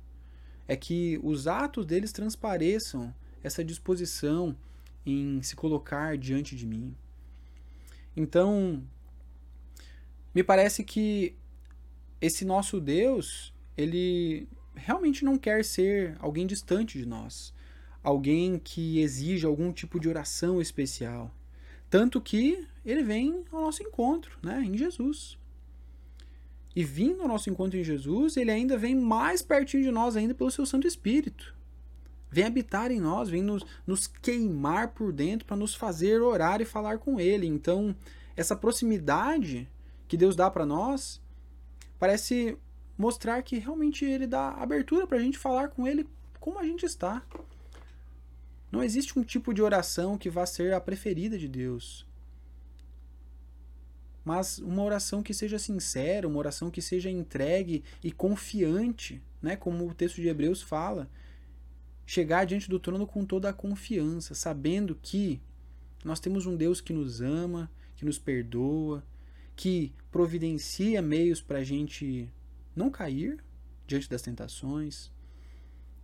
É 0.66 0.74
que 0.76 1.20
os 1.22 1.46
atos 1.46 1.84
deles 1.84 2.12
transpareçam 2.12 3.14
essa 3.42 3.62
disposição 3.64 4.56
em 5.04 5.40
se 5.42 5.54
colocar 5.54 6.16
diante 6.16 6.56
de 6.56 6.66
mim. 6.66 6.96
Então, 8.16 8.82
me 10.34 10.42
parece 10.42 10.82
que 10.82 11.36
esse 12.20 12.44
nosso 12.44 12.80
Deus, 12.80 13.52
ele 13.76 14.48
realmente 14.74 15.24
não 15.24 15.36
quer 15.38 15.64
ser 15.64 16.16
alguém 16.20 16.46
distante 16.46 16.98
de 16.98 17.06
nós 17.06 17.54
alguém 18.06 18.56
que 18.56 19.00
exige 19.00 19.44
algum 19.44 19.72
tipo 19.72 19.98
de 19.98 20.08
oração 20.08 20.60
especial. 20.60 21.34
Tanto 21.90 22.20
que 22.20 22.64
ele 22.84 23.02
vem 23.02 23.44
ao 23.50 23.60
nosso 23.60 23.82
encontro, 23.82 24.38
né, 24.40 24.62
em 24.64 24.78
Jesus. 24.78 25.36
E 26.74 26.84
vindo 26.84 27.22
ao 27.22 27.26
nosso 27.26 27.50
encontro 27.50 27.76
em 27.76 27.82
Jesus, 27.82 28.36
ele 28.36 28.52
ainda 28.52 28.78
vem 28.78 28.94
mais 28.94 29.42
pertinho 29.42 29.82
de 29.82 29.90
nós 29.90 30.16
ainda 30.16 30.34
pelo 30.34 30.52
seu 30.52 30.64
Santo 30.64 30.86
Espírito. 30.86 31.52
Vem 32.30 32.44
habitar 32.44 32.92
em 32.92 33.00
nós, 33.00 33.28
vem 33.28 33.42
nos, 33.42 33.64
nos 33.84 34.06
queimar 34.06 34.92
por 34.94 35.12
dentro 35.12 35.44
para 35.44 35.56
nos 35.56 35.74
fazer 35.74 36.20
orar 36.20 36.60
e 36.60 36.64
falar 36.64 36.98
com 36.98 37.18
ele. 37.18 37.48
Então, 37.48 37.96
essa 38.36 38.54
proximidade 38.54 39.68
que 40.06 40.16
Deus 40.16 40.36
dá 40.36 40.48
para 40.48 40.64
nós 40.64 41.20
parece 41.98 42.56
mostrar 42.96 43.42
que 43.42 43.58
realmente 43.58 44.04
ele 44.04 44.26
dá 44.26 44.50
abertura 44.50 45.06
para 45.06 45.18
a 45.18 45.20
gente 45.20 45.38
falar 45.38 45.68
com 45.68 45.86
ele 45.86 46.06
como 46.40 46.58
a 46.58 46.64
gente 46.64 46.86
está. 46.86 47.22
Não 48.70 48.82
existe 48.82 49.18
um 49.18 49.22
tipo 49.22 49.54
de 49.54 49.62
oração 49.62 50.18
que 50.18 50.30
vá 50.30 50.44
ser 50.44 50.74
a 50.74 50.80
preferida 50.80 51.38
de 51.38 51.48
Deus. 51.48 52.06
Mas 54.24 54.58
uma 54.58 54.82
oração 54.82 55.22
que 55.22 55.32
seja 55.32 55.58
sincera, 55.58 56.26
uma 56.26 56.38
oração 56.38 56.70
que 56.70 56.82
seja 56.82 57.08
entregue 57.08 57.84
e 58.02 58.10
confiante, 58.10 59.22
né? 59.40 59.54
como 59.54 59.88
o 59.88 59.94
texto 59.94 60.16
de 60.16 60.28
Hebreus 60.28 60.60
fala. 60.60 61.08
Chegar 62.04 62.44
diante 62.44 62.68
do 62.68 62.78
trono 62.80 63.06
com 63.06 63.24
toda 63.24 63.48
a 63.48 63.52
confiança, 63.52 64.34
sabendo 64.34 64.98
que 65.00 65.40
nós 66.04 66.20
temos 66.20 66.44
um 66.44 66.56
Deus 66.56 66.80
que 66.80 66.92
nos 66.92 67.20
ama, 67.20 67.70
que 67.96 68.04
nos 68.04 68.18
perdoa, 68.18 69.02
que 69.56 69.92
providencia 70.12 71.00
meios 71.00 71.40
para 71.40 71.58
a 71.58 71.64
gente 71.64 72.30
não 72.76 72.90
cair 72.90 73.42
diante 73.86 74.08
das 74.08 74.20
tentações. 74.20 75.10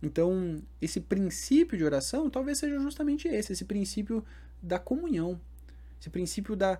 Então, 0.01 0.61
esse 0.81 0.99
princípio 0.99 1.77
de 1.77 1.83
oração 1.85 2.29
talvez 2.29 2.57
seja 2.57 2.79
justamente 2.79 3.27
esse, 3.27 3.53
esse 3.53 3.63
princípio 3.63 4.25
da 4.61 4.79
comunhão, 4.79 5.39
esse 5.99 6.09
princípio 6.09 6.55
da, 6.55 6.79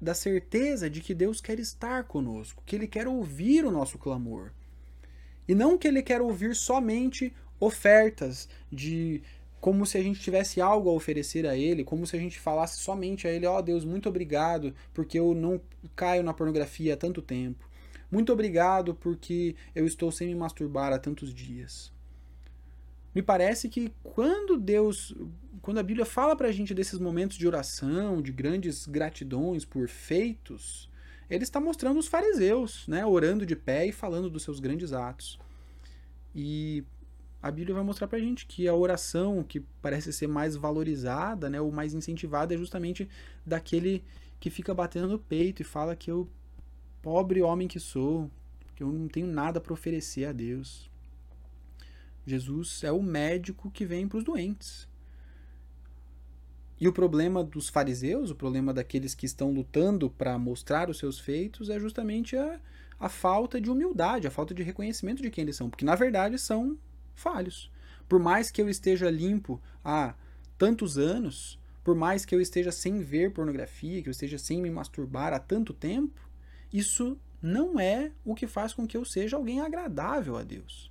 da 0.00 0.14
certeza 0.14 0.88
de 0.88 1.00
que 1.00 1.14
Deus 1.14 1.40
quer 1.40 1.58
estar 1.58 2.04
conosco, 2.04 2.62
que 2.66 2.76
Ele 2.76 2.86
quer 2.86 3.08
ouvir 3.08 3.64
o 3.64 3.70
nosso 3.70 3.98
clamor. 3.98 4.52
E 5.48 5.54
não 5.54 5.78
que 5.78 5.88
Ele 5.88 6.02
quer 6.02 6.20
ouvir 6.20 6.54
somente 6.54 7.34
ofertas 7.58 8.48
de 8.70 9.22
como 9.60 9.84
se 9.84 9.98
a 9.98 10.02
gente 10.02 10.20
tivesse 10.20 10.60
algo 10.60 10.88
a 10.88 10.92
oferecer 10.92 11.46
a 11.46 11.56
ele, 11.56 11.84
como 11.84 12.06
se 12.06 12.16
a 12.16 12.18
gente 12.18 12.40
falasse 12.40 12.80
somente 12.80 13.28
a 13.28 13.30
ele, 13.30 13.46
ó 13.46 13.58
oh, 13.58 13.62
Deus, 13.62 13.84
muito 13.84 14.08
obrigado 14.08 14.74
porque 14.94 15.18
eu 15.18 15.34
não 15.34 15.60
caio 15.94 16.22
na 16.22 16.32
pornografia 16.32 16.94
há 16.94 16.96
tanto 16.96 17.20
tempo. 17.20 17.68
Muito 18.10 18.32
obrigado 18.32 18.94
porque 18.94 19.54
eu 19.74 19.86
estou 19.86 20.10
sem 20.10 20.28
me 20.28 20.34
masturbar 20.34 20.92
há 20.92 20.98
tantos 20.98 21.32
dias. 21.32 21.92
Me 23.14 23.22
parece 23.22 23.68
que 23.68 23.92
quando 24.02 24.56
Deus, 24.56 25.14
quando 25.60 25.78
a 25.78 25.82
Bíblia 25.82 26.06
fala 26.06 26.34
pra 26.34 26.52
gente 26.52 26.72
desses 26.72 26.98
momentos 26.98 27.36
de 27.36 27.46
oração, 27.46 28.22
de 28.22 28.32
grandes 28.32 28.86
gratidões 28.86 29.64
por 29.64 29.88
feitos, 29.88 30.88
ele 31.28 31.44
está 31.44 31.60
mostrando 31.60 31.98
os 31.98 32.08
fariseus, 32.08 32.86
né, 32.88 33.04
orando 33.04 33.44
de 33.44 33.54
pé 33.54 33.86
e 33.86 33.92
falando 33.92 34.30
dos 34.30 34.42
seus 34.42 34.58
grandes 34.58 34.92
atos. 34.92 35.38
E 36.34 36.84
a 37.42 37.50
Bíblia 37.50 37.74
vai 37.74 37.84
mostrar 37.84 38.06
pra 38.06 38.18
gente 38.18 38.46
que 38.46 38.68
a 38.68 38.74
oração 38.74 39.42
que 39.42 39.60
parece 39.80 40.12
ser 40.12 40.26
mais 40.26 40.56
valorizada, 40.56 41.48
né, 41.48 41.60
ou 41.60 41.72
mais 41.72 41.94
incentivada 41.94 42.54
é 42.54 42.58
justamente 42.58 43.08
daquele 43.44 44.04
que 44.38 44.50
fica 44.50 44.74
batendo 44.74 45.08
no 45.08 45.18
peito 45.18 45.62
e 45.62 45.64
fala 45.64 45.96
que 45.96 46.10
eu 46.10 46.28
pobre 47.00 47.40
homem 47.40 47.66
que 47.66 47.80
sou, 47.80 48.30
que 48.74 48.82
eu 48.82 48.92
não 48.92 49.08
tenho 49.08 49.26
nada 49.26 49.60
para 49.60 49.72
oferecer 49.72 50.26
a 50.26 50.32
Deus. 50.32 50.90
Jesus 52.26 52.84
é 52.84 52.92
o 52.92 53.02
médico 53.02 53.70
que 53.70 53.86
vem 53.86 54.06
para 54.06 54.18
os 54.18 54.24
doentes. 54.24 54.88
E 56.78 56.88
o 56.88 56.92
problema 56.92 57.42
dos 57.44 57.68
fariseus, 57.68 58.30
o 58.30 58.34
problema 58.34 58.72
daqueles 58.72 59.14
que 59.14 59.26
estão 59.26 59.50
lutando 59.50 60.10
para 60.10 60.38
mostrar 60.38 60.88
os 60.88 60.98
seus 60.98 61.18
feitos, 61.18 61.68
é 61.68 61.78
justamente 61.78 62.36
a, 62.36 62.58
a 62.98 63.08
falta 63.08 63.60
de 63.60 63.70
humildade, 63.70 64.26
a 64.26 64.30
falta 64.30 64.54
de 64.54 64.62
reconhecimento 64.62 65.22
de 65.22 65.30
quem 65.30 65.42
eles 65.42 65.56
são, 65.56 65.68
porque 65.68 65.84
na 65.84 65.94
verdade 65.94 66.38
são 66.38 66.78
falhos. 67.20 67.70
Por 68.08 68.18
mais 68.18 68.50
que 68.50 68.60
eu 68.60 68.68
esteja 68.68 69.08
limpo 69.10 69.60
há 69.84 70.14
tantos 70.58 70.98
anos, 70.98 71.60
por 71.84 71.94
mais 71.94 72.24
que 72.24 72.34
eu 72.34 72.40
esteja 72.40 72.72
sem 72.72 73.00
ver 73.00 73.32
pornografia, 73.32 74.02
que 74.02 74.08
eu 74.08 74.10
esteja 74.10 74.38
sem 74.38 74.60
me 74.60 74.70
masturbar 74.70 75.32
há 75.32 75.38
tanto 75.38 75.72
tempo, 75.72 76.20
isso 76.72 77.16
não 77.40 77.78
é 77.78 78.12
o 78.24 78.34
que 78.34 78.46
faz 78.46 78.72
com 78.72 78.86
que 78.86 78.96
eu 78.96 79.04
seja 79.04 79.36
alguém 79.36 79.60
agradável 79.60 80.36
a 80.36 80.42
Deus. 80.42 80.90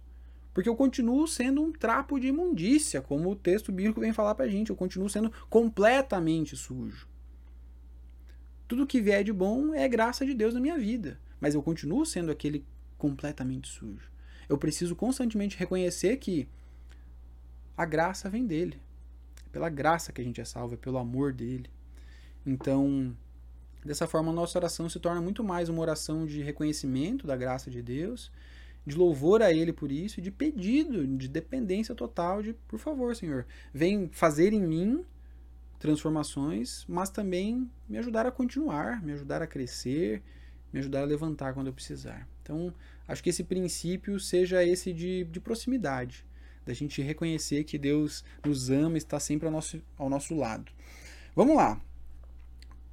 Porque 0.54 0.70
eu 0.70 0.76
continuo 0.76 1.28
sendo 1.28 1.62
um 1.62 1.72
trapo 1.72 2.20
de 2.20 2.28
imundícia, 2.28 3.02
como 3.02 3.30
o 3.30 3.36
texto 3.36 3.72
bíblico 3.72 4.02
vem 4.02 4.14
falar 4.14 4.34
pra 4.34 4.48
gente, 4.48 4.70
eu 4.70 4.76
continuo 4.76 5.10
sendo 5.10 5.32
completamente 5.50 6.56
sujo. 6.56 7.08
Tudo 8.68 8.88
que 8.88 9.02
vier 9.02 9.24
de 9.24 9.34
bom 9.34 9.74
é 9.74 9.88
graça 9.88 10.26
de 10.26 10.34
Deus 10.34 10.54
na 10.54 10.60
minha 10.60 10.78
vida, 10.78 11.20
mas 11.40 11.54
eu 11.54 11.62
continuo 11.62 12.06
sendo 12.06 12.32
aquele 12.32 12.66
completamente 12.98 13.68
sujo 13.68 14.10
eu 14.50 14.58
preciso 14.58 14.96
constantemente 14.96 15.56
reconhecer 15.56 16.18
que 16.18 16.50
a 17.78 17.86
graça 17.86 18.30
vem 18.30 18.46
dele. 18.46 18.82
É 19.46 19.50
pela 19.50 19.70
graça 19.70 20.12
que 20.12 20.20
a 20.20 20.24
gente 20.24 20.42
é 20.42 20.46
salvo, 20.46 20.74
é 20.74 20.78
pelo 20.78 20.98
amor 20.98 21.32
dele. 21.32 21.70
Então, 22.46 23.16
dessa 23.86 24.08
forma, 24.08 24.32
a 24.32 24.34
nossa 24.34 24.58
oração 24.58 24.90
se 24.90 25.00
torna 25.00 25.22
muito 25.22 25.44
mais 25.44 25.70
uma 25.70 25.82
oração 25.82 26.26
de 26.26 26.42
reconhecimento 26.42 27.28
da 27.28 27.38
graça 27.38 27.70
de 27.70 27.82
Deus, 27.82 28.32
de 28.86 28.98
louvor 28.98 29.42
a 29.42 29.54
Ele 29.54 29.72
por 29.72 29.92
isso, 29.92 30.20
de 30.20 30.32
pedido, 30.32 31.06
de 31.06 31.28
dependência 31.28 31.94
total 31.94 32.42
de, 32.42 32.54
por 32.54 32.80
favor, 32.80 33.16
Senhor, 33.16 33.46
vem 33.72 34.10
fazer 34.12 34.52
em 34.52 34.62
mim 34.62 35.06
transformações, 35.78 36.86
mas 36.90 37.10
também 37.10 37.70
me 37.88 37.98
ajudar 37.98 38.26
a 38.26 38.32
continuar, 38.32 39.02
me 39.02 39.14
ajudar 39.14 39.42
a 39.42 39.48
crescer, 39.48 40.22
me 40.74 40.80
ajudar 40.80 41.02
a 41.02 41.06
levantar 41.06 41.54
quando 41.54 41.68
eu 41.68 41.74
precisar. 41.74 42.28
Então, 42.42 42.74
acho 43.10 43.24
que 43.24 43.32
esse 43.32 43.44
princípio 43.44 44.20
seja 44.20 44.64
esse 44.64 44.94
de, 44.94 45.26
de 45.26 45.40
proximidade, 45.40 46.26
da 46.64 46.74
gente 46.74 47.02
reconhecer 47.02 47.64
que 47.64 47.78
Deus 47.78 48.24
nos 48.46 48.70
ama 48.70 48.96
e 48.96 49.00
está 49.00 49.20
sempre 49.20 49.48
ao 49.48 49.52
nosso, 49.52 49.82
ao 49.98 50.10
nosso 50.10 50.36
lado. 50.36 50.72
Vamos 51.36 51.56
lá. 51.56 51.82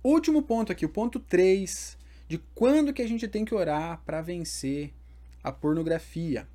Último 0.03 0.43
ponto 0.43 0.73
aqui, 0.73 0.87
o 0.87 0.89
ponto 0.89 1.21
3, 1.21 1.99
de 2.27 2.39
quando 2.55 2.95
que 2.95 3.03
a 3.03 3.09
gente 3.09 3.29
tem 3.29 3.45
que 3.45 3.55
orar 3.55 4.01
para 4.07 4.23
vencer 4.23 4.93
a 5.45 5.53
pornografia. 5.53 6.49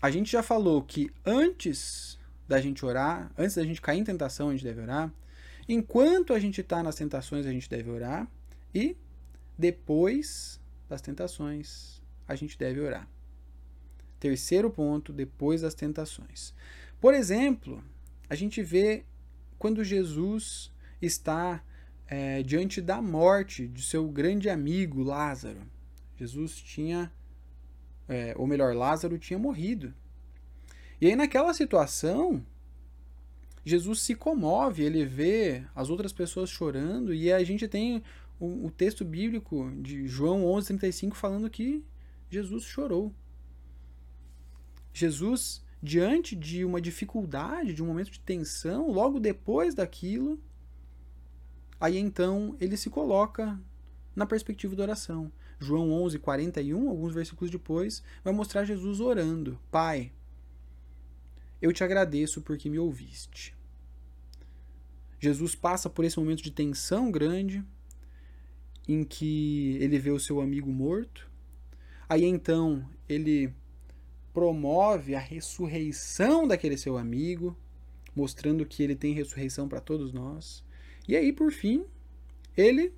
A 0.00 0.10
gente 0.10 0.32
já 0.32 0.42
falou 0.42 0.82
que 0.82 1.10
antes 1.24 2.18
da 2.48 2.58
gente 2.60 2.86
orar, 2.86 3.30
antes 3.36 3.56
da 3.56 3.64
gente 3.64 3.82
cair 3.82 3.98
em 3.98 4.04
tentação, 4.04 4.48
a 4.48 4.52
gente 4.52 4.64
deve 4.64 4.80
orar. 4.80 5.12
Enquanto 5.68 6.32
a 6.32 6.38
gente 6.38 6.60
está 6.60 6.82
nas 6.82 6.94
tentações, 6.94 7.44
a 7.44 7.52
gente 7.52 7.68
deve 7.68 7.90
orar. 7.90 8.26
E 8.74 8.96
depois 9.58 10.60
das 10.88 11.00
tentações, 11.00 12.02
a 12.26 12.34
gente 12.34 12.58
deve 12.58 12.80
orar. 12.80 13.08
Terceiro 14.18 14.70
ponto, 14.70 15.12
depois 15.12 15.62
das 15.62 15.74
tentações. 15.74 16.54
Por 17.00 17.14
exemplo, 17.14 17.82
a 18.28 18.34
gente 18.34 18.62
vê 18.62 19.04
quando 19.58 19.84
Jesus 19.84 20.72
está 21.00 21.62
é, 22.06 22.42
diante 22.42 22.80
da 22.80 23.02
morte 23.02 23.66
de 23.66 23.82
seu 23.82 24.08
grande 24.08 24.48
amigo 24.48 25.02
Lázaro. 25.02 25.60
Jesus 26.16 26.56
tinha, 26.56 27.12
é, 28.08 28.34
ou 28.36 28.46
melhor, 28.46 28.74
Lázaro 28.74 29.18
tinha 29.18 29.38
morrido. 29.38 29.92
E 31.00 31.06
aí, 31.06 31.16
naquela 31.16 31.52
situação, 31.52 32.44
Jesus 33.64 34.00
se 34.00 34.14
comove, 34.14 34.82
ele 34.82 35.04
vê 35.04 35.64
as 35.74 35.90
outras 35.90 36.12
pessoas 36.12 36.48
chorando, 36.48 37.12
e 37.12 37.32
a 37.32 37.42
gente 37.44 37.68
tem 37.68 38.02
o, 38.38 38.66
o 38.66 38.70
texto 38.70 39.04
bíblico 39.04 39.70
de 39.80 40.06
João 40.06 40.44
11:35 40.44 41.14
falando 41.14 41.50
que 41.50 41.84
Jesus 42.30 42.64
chorou. 42.64 43.14
Jesus, 44.92 45.64
diante 45.82 46.34
de 46.34 46.64
uma 46.64 46.80
dificuldade, 46.80 47.74
de 47.74 47.82
um 47.82 47.86
momento 47.86 48.10
de 48.10 48.20
tensão, 48.20 48.90
logo 48.90 49.20
depois 49.20 49.74
daquilo, 49.74 50.40
aí 51.78 51.98
então 51.98 52.56
ele 52.58 52.76
se 52.76 52.88
coloca 52.88 53.60
na 54.14 54.26
perspectiva 54.26 54.74
da 54.74 54.82
oração. 54.82 55.30
João 55.58 55.92
11, 55.92 56.18
41, 56.18 56.88
alguns 56.88 57.14
versículos 57.14 57.50
depois, 57.50 58.02
vai 58.24 58.32
mostrar 58.32 58.64
Jesus 58.64 59.00
orando: 59.00 59.58
Pai, 59.70 60.12
eu 61.60 61.72
te 61.72 61.84
agradeço 61.84 62.42
porque 62.42 62.68
me 62.68 62.78
ouviste. 62.78 63.54
Jesus 65.18 65.54
passa 65.54 65.88
por 65.88 66.04
esse 66.04 66.18
momento 66.18 66.42
de 66.42 66.50
tensão 66.50 67.10
grande, 67.10 67.64
em 68.88 69.04
que 69.04 69.76
ele 69.80 69.98
vê 69.98 70.10
o 70.10 70.20
seu 70.20 70.40
amigo 70.40 70.70
morto. 70.70 71.30
Aí 72.08 72.24
então 72.24 72.88
ele 73.08 73.52
promove 74.32 75.14
a 75.14 75.18
ressurreição 75.18 76.46
daquele 76.46 76.76
seu 76.76 76.98
amigo, 76.98 77.56
mostrando 78.14 78.66
que 78.66 78.82
ele 78.82 78.94
tem 78.94 79.14
ressurreição 79.14 79.68
para 79.68 79.80
todos 79.80 80.12
nós. 80.12 80.62
E 81.08 81.16
aí, 81.16 81.32
por 81.32 81.50
fim, 81.50 81.86
ele 82.56 82.92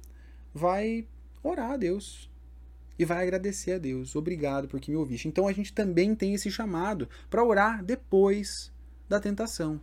vai 0.53 1.07
orar 1.43 1.73
a 1.73 1.77
Deus 1.77 2.29
e 2.99 3.05
vai 3.05 3.23
agradecer 3.23 3.75
a 3.75 3.79
Deus. 3.79 4.17
Obrigado 4.17 4.67
porque 4.67 4.91
me 4.91 4.97
ouviste. 4.97 5.29
Então 5.29 5.47
a 5.47 5.53
gente 5.53 5.73
também 5.73 6.15
tem 6.15 6.35
esse 6.35 6.51
chamado 6.51 7.09
para 7.31 7.45
orar 7.45 7.85
depois 7.85 8.73
da 9.09 9.21
tentação. 9.21 9.81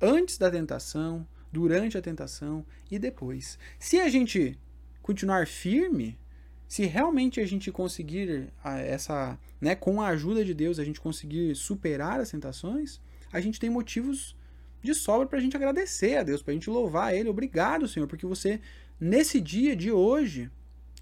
Antes 0.00 0.38
da 0.38 0.50
tentação, 0.50 1.26
durante 1.52 1.96
a 1.96 2.02
tentação 2.02 2.64
e 2.90 2.98
depois. 2.98 3.58
Se 3.78 3.98
a 3.98 4.08
gente 4.08 4.58
continuar 5.02 5.46
firme, 5.46 6.18
se 6.66 6.84
realmente 6.84 7.40
a 7.40 7.46
gente 7.46 7.72
conseguir 7.72 8.52
essa, 8.62 9.38
né, 9.60 9.74
com 9.74 10.02
a 10.02 10.08
ajuda 10.08 10.44
de 10.44 10.52
Deus, 10.52 10.78
a 10.78 10.84
gente 10.84 11.00
conseguir 11.00 11.54
superar 11.54 12.20
as 12.20 12.30
tentações, 12.30 13.00
a 13.32 13.40
gente 13.40 13.58
tem 13.58 13.70
motivos 13.70 14.36
de 14.82 14.94
sobra 14.94 15.26
para 15.26 15.38
a 15.38 15.42
gente 15.42 15.56
agradecer 15.56 16.16
a 16.18 16.22
Deus, 16.22 16.42
para 16.42 16.52
a 16.52 16.54
gente 16.54 16.70
louvar 16.70 17.08
a 17.08 17.14
Ele. 17.14 17.28
Obrigado, 17.28 17.88
Senhor, 17.88 18.06
porque 18.06 18.26
você, 18.26 18.60
nesse 19.00 19.40
dia 19.40 19.74
de 19.74 19.90
hoje, 19.90 20.50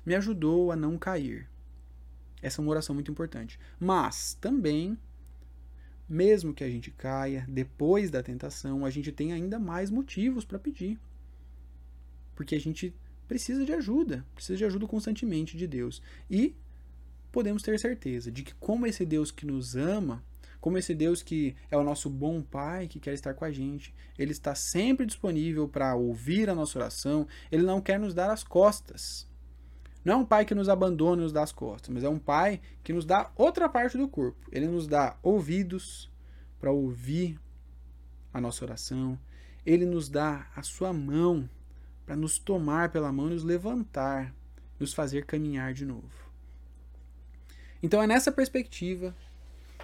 me 0.05 0.15
ajudou 0.15 0.71
a 0.71 0.77
não 0.77 0.97
cair. 0.97 1.49
Essa 2.41 2.61
é 2.61 2.63
uma 2.63 2.71
oração 2.71 2.95
muito 2.95 3.11
importante. 3.11 3.59
Mas 3.79 4.35
também 4.41 4.97
mesmo 6.09 6.55
que 6.55 6.65
a 6.65 6.71
gente 6.71 6.91
caia 6.91 7.45
depois 7.49 8.11
da 8.11 8.23
tentação, 8.23 8.85
a 8.85 8.91
gente 8.91 9.11
tem 9.11 9.33
ainda 9.33 9.59
mais 9.59 9.91
motivos 9.91 10.45
para 10.45 10.59
pedir. 10.59 10.99
Porque 12.35 12.55
a 12.55 12.61
gente 12.61 12.95
precisa 13.27 13.65
de 13.65 13.73
ajuda, 13.73 14.25
precisa 14.35 14.57
de 14.57 14.65
ajuda 14.65 14.87
constantemente 14.87 15.57
de 15.57 15.67
Deus. 15.67 16.03
E 16.31 16.55
podemos 17.33 17.63
ter 17.63 17.79
certeza 17.79 18.31
de 18.31 18.43
que, 18.43 18.55
como 18.55 18.87
esse 18.87 19.05
Deus 19.05 19.31
que 19.31 19.45
nos 19.45 19.75
ama, 19.75 20.25
como 20.61 20.79
esse 20.79 20.95
Deus 20.95 21.23
que 21.23 21.55
é 21.71 21.77
o 21.77 21.85
nosso 21.85 22.11
bom 22.11 22.43
Pai, 22.43 22.89
que 22.89 22.99
quer 22.99 23.15
estar 23.15 23.35
com 23.35 23.45
a 23.45 23.53
gente. 23.53 23.95
Ele 24.19 24.33
está 24.33 24.55
sempre 24.55 25.07
disponível 25.07 25.69
para 25.69 25.95
ouvir 25.95 26.51
a 26.51 26.55
nossa 26.55 26.79
oração, 26.79 27.27
ele 27.53 27.63
não 27.63 27.81
quer 27.81 28.01
nos 28.01 28.15
dar 28.15 28.31
as 28.31 28.43
costas. 28.43 29.29
Não 30.07 30.13
é 30.13 30.17
um 30.19 30.25
pai 30.25 30.45
que 30.45 30.55
nos 30.55 30.69
abandona 30.69 31.21
e 31.21 31.25
nos 31.25 31.33
dá 31.33 31.43
as 31.43 31.51
costas, 31.51 31.93
mas 31.93 32.05
é 32.05 32.09
um 32.09 32.17
pai 32.17 32.61
que 32.85 32.93
nos 32.93 33.05
dá 33.05 33.29
outra 33.35 33.69
parte 33.69 33.99
do 33.99 34.07
corpo. 34.07 34.39
Ele 34.53 34.69
nos 34.69 34.87
dá 34.87 35.17
ouvidos 35.21 36.09
para 36.61 36.71
ouvir 36.71 37.41
a 38.33 38.41
nossa 38.41 38.65
oração. 38.65 39.19
Ele 39.67 39.85
nos 39.85 40.09
dá 40.09 40.47
a 40.55 40.63
sua 40.63 40.93
mão 40.93 41.51
para 42.07 42.15
nos 42.15 42.39
tomar 42.39 42.93
pela 42.93 43.11
mão 43.11 43.27
e 43.27 43.31
nos 43.31 43.43
levantar, 43.43 44.33
nos 44.79 44.95
fazer 44.95 45.25
caminhar 45.25 45.75
de 45.75 45.85
novo. 45.85 46.31
Então 47.83 48.01
é 48.01 48.07
nessa 48.07 48.31
perspectiva 48.31 49.13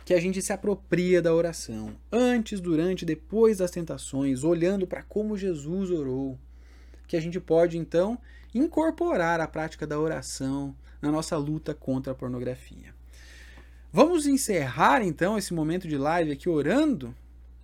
que 0.04 0.14
a 0.14 0.20
gente 0.20 0.40
se 0.40 0.52
apropria 0.52 1.20
da 1.20 1.34
oração, 1.34 1.96
antes, 2.12 2.60
durante, 2.60 3.04
depois 3.04 3.58
das 3.58 3.72
tentações, 3.72 4.44
olhando 4.44 4.86
para 4.86 5.02
como 5.02 5.36
Jesus 5.36 5.90
orou, 5.90 6.38
que 7.08 7.16
a 7.16 7.20
gente 7.20 7.40
pode 7.40 7.76
então 7.76 8.20
incorporar 8.54 9.40
a 9.40 9.48
prática 9.48 9.86
da 9.86 9.98
oração 9.98 10.76
na 11.00 11.10
nossa 11.10 11.36
luta 11.36 11.74
contra 11.74 12.12
a 12.12 12.16
pornografia. 12.16 12.94
Vamos 13.92 14.26
encerrar 14.26 15.02
então 15.02 15.36
esse 15.36 15.52
momento 15.52 15.86
de 15.86 15.98
live 15.98 16.32
aqui 16.32 16.48
orando, 16.48 17.14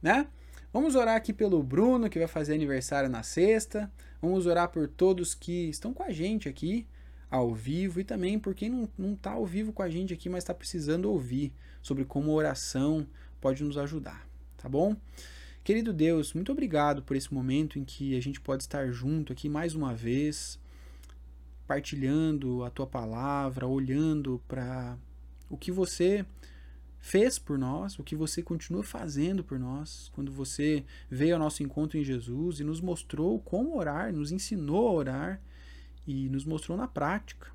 né? 0.02 0.26
Vamos 0.72 0.94
orar 0.94 1.16
aqui 1.16 1.32
pelo 1.32 1.62
Bruno, 1.62 2.10
que 2.10 2.18
vai 2.18 2.28
fazer 2.28 2.54
aniversário 2.54 3.08
na 3.08 3.22
sexta. 3.22 3.90
Vamos 4.20 4.46
orar 4.46 4.68
por 4.68 4.86
todos 4.86 5.34
que 5.34 5.70
estão 5.70 5.94
com 5.94 6.02
a 6.02 6.10
gente 6.10 6.48
aqui 6.48 6.86
ao 7.30 7.54
vivo 7.54 8.00
e 8.00 8.04
também 8.04 8.38
por 8.38 8.54
quem 8.54 8.88
não 8.96 9.14
está 9.14 9.32
ao 9.32 9.46
vivo 9.46 9.72
com 9.72 9.82
a 9.82 9.88
gente 9.88 10.12
aqui, 10.12 10.28
mas 10.28 10.44
está 10.44 10.52
precisando 10.52 11.10
ouvir 11.10 11.52
sobre 11.82 12.04
como 12.04 12.32
oração 12.32 13.06
pode 13.40 13.62
nos 13.62 13.78
ajudar, 13.78 14.26
tá 14.56 14.68
bom? 14.68 14.96
Querido 15.62 15.92
Deus, 15.92 16.32
muito 16.32 16.50
obrigado 16.50 17.02
por 17.02 17.16
esse 17.16 17.32
momento 17.32 17.78
em 17.78 17.84
que 17.84 18.16
a 18.16 18.20
gente 18.20 18.40
pode 18.40 18.62
estar 18.62 18.90
junto 18.90 19.32
aqui 19.32 19.48
mais 19.48 19.74
uma 19.74 19.94
vez, 19.94 20.58
partilhando 21.68 22.64
a 22.64 22.70
tua 22.70 22.86
palavra, 22.86 23.66
olhando 23.66 24.42
para 24.48 24.96
o 25.50 25.56
que 25.56 25.70
você 25.70 26.24
fez 26.98 27.38
por 27.38 27.58
nós, 27.58 27.98
o 27.98 28.02
que 28.02 28.16
você 28.16 28.42
continua 28.42 28.82
fazendo 28.82 29.44
por 29.44 29.58
nós, 29.58 30.10
quando 30.14 30.32
você 30.32 30.82
veio 31.10 31.34
ao 31.34 31.38
nosso 31.38 31.62
encontro 31.62 31.98
em 31.98 32.02
Jesus 32.02 32.58
e 32.58 32.64
nos 32.64 32.80
mostrou 32.80 33.38
como 33.40 33.76
orar, 33.76 34.12
nos 34.14 34.32
ensinou 34.32 34.88
a 34.88 34.92
orar 34.92 35.42
e 36.06 36.30
nos 36.30 36.46
mostrou 36.46 36.76
na 36.76 36.88
prática. 36.88 37.52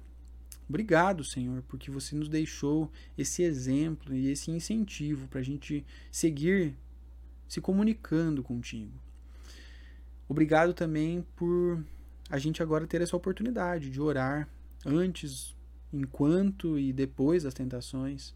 Obrigado, 0.69 1.23
Senhor, 1.23 1.63
porque 1.67 1.89
você 1.89 2.15
nos 2.15 2.29
deixou 2.29 2.91
esse 3.17 3.41
exemplo 3.41 4.13
e 4.15 4.29
esse 4.29 4.51
incentivo 4.51 5.27
para 5.27 5.39
a 5.39 5.43
gente 5.43 5.83
seguir 6.11 6.77
se 7.47 7.59
comunicando 7.59 8.43
contigo. 8.43 8.93
Obrigado 10.29 10.73
também 10.73 11.25
por 11.35 11.83
a 12.29 12.37
gente 12.37 12.61
agora 12.61 12.87
ter 12.87 13.01
essa 13.01 13.15
oportunidade 13.15 13.89
de 13.89 14.01
orar 14.01 14.47
antes, 14.85 15.55
enquanto 15.91 16.77
e 16.79 16.91
depois 16.91 17.43
das 17.43 17.53
tentações. 17.53 18.33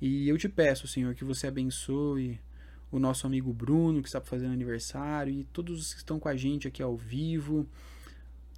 E 0.00 0.28
eu 0.28 0.38
te 0.38 0.48
peço, 0.48 0.88
Senhor, 0.88 1.14
que 1.14 1.24
você 1.24 1.46
abençoe 1.46 2.40
o 2.90 2.98
nosso 2.98 3.26
amigo 3.26 3.52
Bruno, 3.52 4.02
que 4.02 4.08
está 4.08 4.20
fazendo 4.20 4.52
aniversário, 4.52 5.32
e 5.32 5.44
todos 5.44 5.80
os 5.80 5.92
que 5.92 6.00
estão 6.00 6.18
com 6.18 6.28
a 6.28 6.36
gente 6.36 6.66
aqui 6.66 6.82
ao 6.82 6.96
vivo 6.96 7.68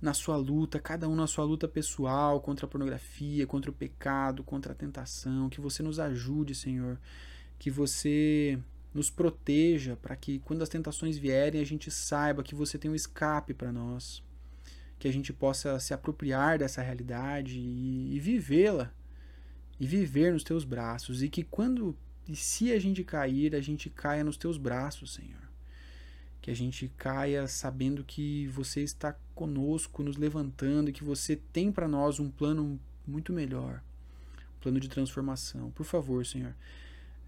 na 0.00 0.12
sua 0.12 0.36
luta, 0.36 0.80
cada 0.80 1.09
um 1.09 1.14
na 1.14 1.28
sua 1.28 1.44
luta 1.44 1.68
pessoal 1.68 2.40
contra 2.40 2.66
a 2.66 2.68
pornografia, 2.68 3.46
contra 3.46 3.70
o 3.70 3.74
pecado, 3.74 4.42
contra 4.42 4.72
a 4.72 4.74
tentação. 4.74 5.48
Que 5.48 5.61
você 5.61 5.80
nos 5.82 6.00
ajude, 6.00 6.57
Senhor. 6.57 6.98
Que 7.57 7.70
você 7.70 8.59
nos 8.92 9.11
proteja 9.11 9.96
para 9.96 10.16
que 10.16 10.40
quando 10.40 10.62
as 10.62 10.68
tentações 10.68 11.16
vierem 11.16 11.61
a 11.61 11.64
gente 11.64 11.90
saiba 11.90 12.42
que 12.42 12.55
você 12.55 12.76
tem 12.76 12.90
um 12.90 12.96
escape 12.96 13.55
para 13.55 13.72
nós. 13.72 14.22
Que 15.03 15.09
a 15.09 15.12
gente 15.12 15.32
possa 15.32 15.80
se 15.80 15.92
apropriar 15.92 16.59
dessa 16.59 16.80
realidade 16.80 17.59
e, 17.59 18.14
e 18.14 18.20
vivê-la. 18.20 18.92
E 19.80 19.86
viver 19.86 20.32
nos 20.32 20.44
teus 20.44 20.64
braços. 20.64 21.22
E 21.22 21.28
que 21.28 21.42
quando 21.42 21.96
e 22.28 22.36
se 22.36 22.72
a 22.72 22.78
gente 22.78 23.03
cair, 23.03 23.55
a 23.57 23.61
gente 23.61 23.90
caia 23.90 24.22
nos 24.22 24.36
teus 24.36 24.57
braços, 24.57 25.14
Senhor 25.14 25.42
que 26.42 26.50
a 26.50 26.57
gente 26.57 26.92
caia 26.98 27.46
sabendo 27.46 28.03
que 28.03 28.48
você 28.48 28.80
está 28.80 29.14
conosco, 29.32 30.03
nos 30.03 30.16
levantando, 30.16 30.90
e 30.90 30.92
que 30.92 31.05
você 31.05 31.36
tem 31.36 31.70
para 31.70 31.86
nós 31.86 32.18
um 32.18 32.28
plano 32.28 32.80
muito 33.07 33.32
melhor, 33.32 33.80
um 34.57 34.61
plano 34.61 34.80
de 34.80 34.88
transformação. 34.88 35.70
Por 35.70 35.86
favor, 35.86 36.26
Senhor, 36.26 36.53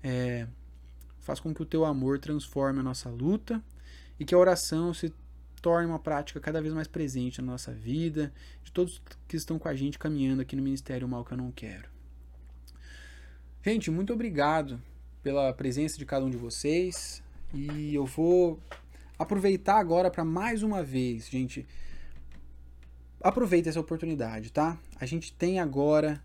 é, 0.02 0.48
faz 1.20 1.38
com 1.38 1.54
que 1.54 1.62
o 1.62 1.64
teu 1.64 1.84
amor 1.84 2.18
transforme 2.18 2.80
a 2.80 2.82
nossa 2.82 3.08
luta 3.08 3.62
e 4.18 4.24
que 4.24 4.34
a 4.34 4.38
oração 4.38 4.92
se 4.92 5.14
torne 5.64 5.88
uma 5.88 5.98
prática 5.98 6.38
cada 6.38 6.60
vez 6.60 6.74
mais 6.74 6.86
presente 6.86 7.40
na 7.40 7.52
nossa 7.52 7.72
vida, 7.72 8.30
de 8.62 8.70
todos 8.70 9.00
que 9.26 9.34
estão 9.34 9.58
com 9.58 9.66
a 9.66 9.74
gente 9.74 9.98
caminhando 9.98 10.42
aqui 10.42 10.54
no 10.54 10.62
Ministério 10.62 11.08
Mal 11.08 11.24
que 11.24 11.32
eu 11.32 11.38
não 11.38 11.50
quero. 11.50 11.88
Gente, 13.64 13.90
muito 13.90 14.12
obrigado 14.12 14.78
pela 15.22 15.50
presença 15.54 15.96
de 15.96 16.04
cada 16.04 16.22
um 16.26 16.28
de 16.28 16.36
vocês. 16.36 17.22
E 17.54 17.94
eu 17.94 18.04
vou 18.04 18.60
aproveitar 19.18 19.78
agora 19.78 20.10
para 20.10 20.22
mais 20.22 20.62
uma 20.62 20.82
vez, 20.82 21.30
gente. 21.30 21.66
Aproveita 23.22 23.70
essa 23.70 23.80
oportunidade, 23.80 24.52
tá? 24.52 24.78
A 25.00 25.06
gente 25.06 25.32
tem 25.32 25.60
agora, 25.60 26.22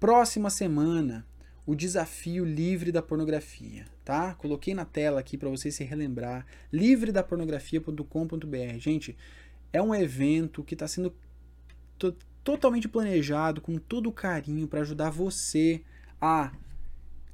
próxima 0.00 0.48
semana, 0.48 1.26
o 1.66 1.74
desafio 1.74 2.46
livre 2.46 2.90
da 2.90 3.02
pornografia, 3.02 3.84
tá? 4.04 4.34
Coloquei 4.34 4.74
na 4.74 4.84
tela 4.84 5.20
aqui 5.20 5.38
para 5.38 5.48
você 5.48 5.70
se 5.70 5.84
relembrar, 5.84 6.44
livredapornografia.com.br. 6.72 8.78
Gente, 8.78 9.16
é 9.72 9.80
um 9.80 9.94
evento 9.94 10.62
que 10.62 10.74
está 10.74 10.86
sendo 10.86 11.14
totalmente 12.42 12.88
planejado 12.88 13.60
com 13.60 13.78
todo 13.78 14.12
carinho 14.12 14.68
para 14.68 14.82
ajudar 14.82 15.10
você 15.10 15.82
a 16.20 16.52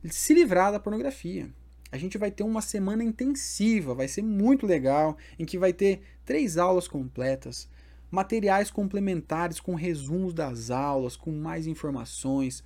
se 0.05 0.33
livrar 0.33 0.71
da 0.71 0.79
pornografia 0.79 1.51
a 1.93 1.99
gente 1.99 2.17
vai 2.17 2.31
ter 2.31 2.45
uma 2.45 2.63
semana 2.63 3.03
intensiva, 3.03 3.95
vai 3.95 4.07
ser 4.07 4.23
muito 4.23 4.67
legal, 4.67 5.17
em 5.39 5.45
que 5.45 5.59
vai 5.59 5.73
ter 5.73 6.03
três 6.25 6.57
aulas 6.57 6.87
completas, 6.87 7.69
materiais 8.11 8.71
complementares 8.71 9.59
com 9.59 9.75
resumos 9.75 10.33
das 10.33 10.71
aulas, 10.71 11.17
com 11.17 11.33
mais 11.33 11.67
informações, 11.67 12.63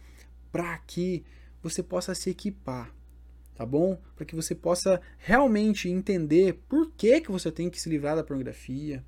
para 0.52 0.76
que 0.78 1.24
você 1.62 1.82
possa 1.82 2.14
se 2.14 2.28
equipar, 2.28 2.94
tá 3.54 3.64
bom? 3.64 3.98
Para 4.16 4.26
que 4.26 4.34
você 4.34 4.54
possa 4.54 5.00
realmente 5.18 5.88
entender 5.88 6.60
por 6.68 6.90
que, 6.92 7.20
que 7.20 7.30
você 7.30 7.50
tem 7.50 7.70
que 7.70 7.80
se 7.80 7.88
livrar 7.88 8.16
da 8.16 8.24
pornografia, 8.24 9.04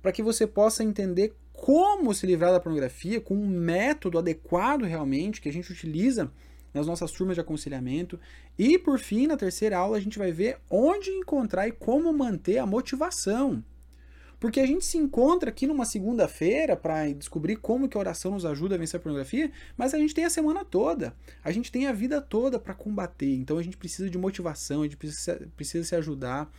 para 0.00 0.12
que 0.12 0.22
você 0.22 0.46
possa 0.46 0.82
entender 0.82 1.34
como 1.52 2.14
se 2.14 2.26
livrar 2.26 2.52
da 2.52 2.60
pornografia 2.60 3.20
com 3.20 3.34
um 3.34 3.46
método 3.46 4.18
adequado 4.18 4.82
realmente 4.82 5.40
que 5.40 5.48
a 5.48 5.52
gente 5.52 5.70
utiliza 5.70 6.32
nas 6.72 6.86
nossas 6.86 7.10
turmas 7.10 7.34
de 7.34 7.40
aconselhamento. 7.40 8.18
E 8.58 8.78
por 8.78 8.98
fim, 8.98 9.26
na 9.26 9.36
terceira 9.36 9.76
aula, 9.76 9.96
a 9.96 10.00
gente 10.00 10.18
vai 10.18 10.32
ver 10.32 10.58
onde 10.70 11.10
encontrar 11.10 11.68
e 11.68 11.72
como 11.72 12.12
manter 12.12 12.58
a 12.58 12.66
motivação. 12.66 13.62
Porque 14.40 14.58
a 14.58 14.66
gente 14.66 14.84
se 14.86 14.96
encontra 14.96 15.50
aqui 15.50 15.66
numa 15.66 15.84
segunda-feira 15.84 16.74
para 16.74 17.12
descobrir 17.12 17.56
como 17.56 17.86
que 17.86 17.98
a 17.98 18.00
oração 18.00 18.32
nos 18.32 18.46
ajuda 18.46 18.74
a 18.74 18.78
vencer 18.78 18.98
a 18.98 19.02
pornografia, 19.02 19.52
mas 19.76 19.92
a 19.92 19.98
gente 19.98 20.14
tem 20.14 20.24
a 20.24 20.30
semana 20.30 20.64
toda, 20.64 21.14
a 21.44 21.52
gente 21.52 21.70
tem 21.70 21.86
a 21.86 21.92
vida 21.92 22.22
toda 22.22 22.58
para 22.58 22.72
combater. 22.72 23.34
Então 23.34 23.58
a 23.58 23.62
gente 23.62 23.76
precisa 23.76 24.08
de 24.08 24.16
motivação, 24.16 24.80
a 24.80 24.84
gente 24.84 24.96
precisa, 24.96 25.46
precisa 25.54 25.84
se 25.84 25.94
ajudar. 25.94 26.50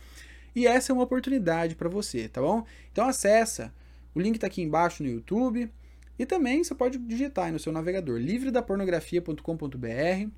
E 0.54 0.64
essa 0.64 0.92
é 0.92 0.94
uma 0.94 1.02
oportunidade 1.02 1.74
para 1.74 1.88
você, 1.88 2.28
tá 2.28 2.40
bom? 2.40 2.64
Então 2.92 3.08
acessa, 3.08 3.74
o 4.14 4.20
link 4.20 4.36
está 4.36 4.46
aqui 4.46 4.62
embaixo 4.62 5.02
no 5.02 5.08
YouTube. 5.08 5.68
E 6.18 6.26
também 6.26 6.62
você 6.62 6.74
pode 6.74 6.98
digitar 6.98 7.50
no 7.50 7.58
seu 7.58 7.72
navegador 7.72 8.20
livredapornografia.com.br, 8.20 10.30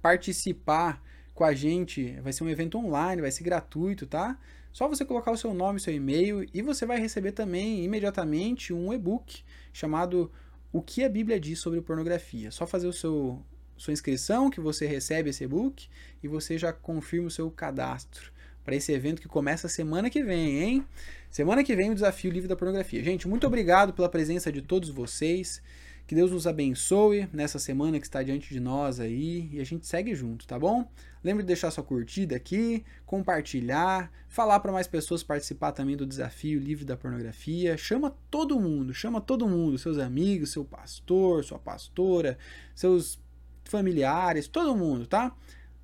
participar 0.00 1.02
com 1.34 1.44
a 1.44 1.52
gente, 1.52 2.12
vai 2.22 2.32
ser 2.32 2.44
um 2.44 2.48
evento 2.48 2.78
online, 2.78 3.20
vai 3.20 3.30
ser 3.30 3.44
gratuito, 3.44 4.06
tá? 4.06 4.38
Só 4.72 4.88
você 4.88 5.04
colocar 5.04 5.30
o 5.30 5.36
seu 5.36 5.52
nome, 5.52 5.80
seu 5.80 5.94
e-mail 5.94 6.46
e 6.52 6.62
você 6.62 6.86
vai 6.86 6.98
receber 6.98 7.32
também 7.32 7.84
imediatamente 7.84 8.72
um 8.72 8.92
e-book 8.92 9.42
chamado 9.72 10.32
O 10.72 10.80
que 10.80 11.04
a 11.04 11.08
Bíblia 11.08 11.38
diz 11.38 11.58
sobre 11.58 11.80
pornografia. 11.80 12.50
Só 12.50 12.66
fazer 12.66 12.86
o 12.86 12.92
seu 12.92 13.42
sua 13.76 13.92
inscrição 13.92 14.48
que 14.48 14.60
você 14.60 14.86
recebe 14.86 15.30
esse 15.30 15.42
e-book 15.42 15.88
e 16.22 16.28
você 16.28 16.56
já 16.56 16.72
confirma 16.72 17.26
o 17.26 17.30
seu 17.30 17.50
cadastro 17.50 18.30
para 18.64 18.76
esse 18.76 18.92
evento 18.92 19.20
que 19.20 19.26
começa 19.26 19.68
semana 19.68 20.08
que 20.08 20.22
vem, 20.22 20.62
hein? 20.62 20.86
Semana 21.30 21.64
que 21.64 21.74
vem 21.74 21.90
o 21.90 21.94
desafio 21.94 22.30
livre 22.30 22.48
da 22.48 22.54
pornografia. 22.54 23.02
Gente, 23.02 23.26
muito 23.26 23.46
obrigado 23.46 23.92
pela 23.92 24.08
presença 24.08 24.52
de 24.52 24.62
todos 24.62 24.88
vocês. 24.88 25.60
Que 26.06 26.14
Deus 26.14 26.30
nos 26.30 26.46
abençoe 26.46 27.28
nessa 27.32 27.58
semana 27.58 27.98
que 27.98 28.06
está 28.06 28.22
diante 28.22 28.52
de 28.52 28.60
nós 28.60 29.00
aí 29.00 29.48
e 29.52 29.60
a 29.60 29.64
gente 29.64 29.86
segue 29.86 30.14
junto, 30.14 30.46
tá 30.46 30.58
bom? 30.58 30.88
Lembre 31.22 31.42
de 31.42 31.48
deixar 31.48 31.70
sua 31.70 31.84
curtida 31.84 32.34
aqui, 32.34 32.84
compartilhar, 33.06 34.10
falar 34.28 34.58
para 34.60 34.72
mais 34.72 34.86
pessoas 34.86 35.22
participar 35.22 35.72
também 35.72 35.96
do 35.96 36.04
desafio 36.04 36.58
livre 36.58 36.84
da 36.84 36.96
pornografia. 36.96 37.76
Chama 37.76 38.14
todo 38.30 38.58
mundo, 38.58 38.92
chama 38.92 39.20
todo 39.20 39.48
mundo, 39.48 39.78
seus 39.78 39.98
amigos, 39.98 40.50
seu 40.50 40.64
pastor, 40.64 41.44
sua 41.44 41.58
pastora, 41.58 42.36
seus 42.74 43.20
familiares, 43.64 44.48
todo 44.48 44.76
mundo, 44.76 45.06
tá? 45.06 45.34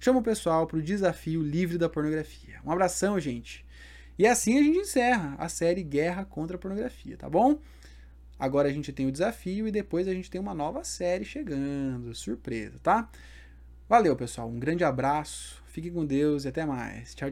Chama 0.00 0.18
o 0.18 0.22
pessoal 0.22 0.66
pro 0.66 0.82
desafio 0.82 1.42
livre 1.42 1.78
da 1.78 1.88
pornografia. 1.88 2.60
Um 2.64 2.70
abração, 2.70 3.18
gente. 3.20 3.64
E 4.18 4.26
assim 4.26 4.58
a 4.58 4.62
gente 4.62 4.78
encerra 4.78 5.36
a 5.38 5.48
série 5.48 5.84
Guerra 5.84 6.24
contra 6.24 6.56
a 6.56 6.58
Pornografia, 6.58 7.16
tá 7.16 7.30
bom? 7.30 7.60
Agora 8.36 8.68
a 8.68 8.72
gente 8.72 8.92
tem 8.92 9.06
o 9.06 9.12
desafio 9.12 9.66
e 9.68 9.70
depois 9.70 10.08
a 10.08 10.14
gente 10.14 10.30
tem 10.30 10.40
uma 10.40 10.54
nova 10.54 10.82
série 10.82 11.24
chegando. 11.24 12.14
Surpresa, 12.14 12.78
tá? 12.82 13.08
Valeu, 13.88 14.14
pessoal. 14.14 14.46
Um 14.46 14.58
grande 14.58 14.84
abraço. 14.84 15.62
Fique 15.66 15.90
com 15.90 16.04
Deus 16.04 16.44
e 16.44 16.48
até 16.48 16.66
mais. 16.66 17.14
Tchau, 17.14 17.26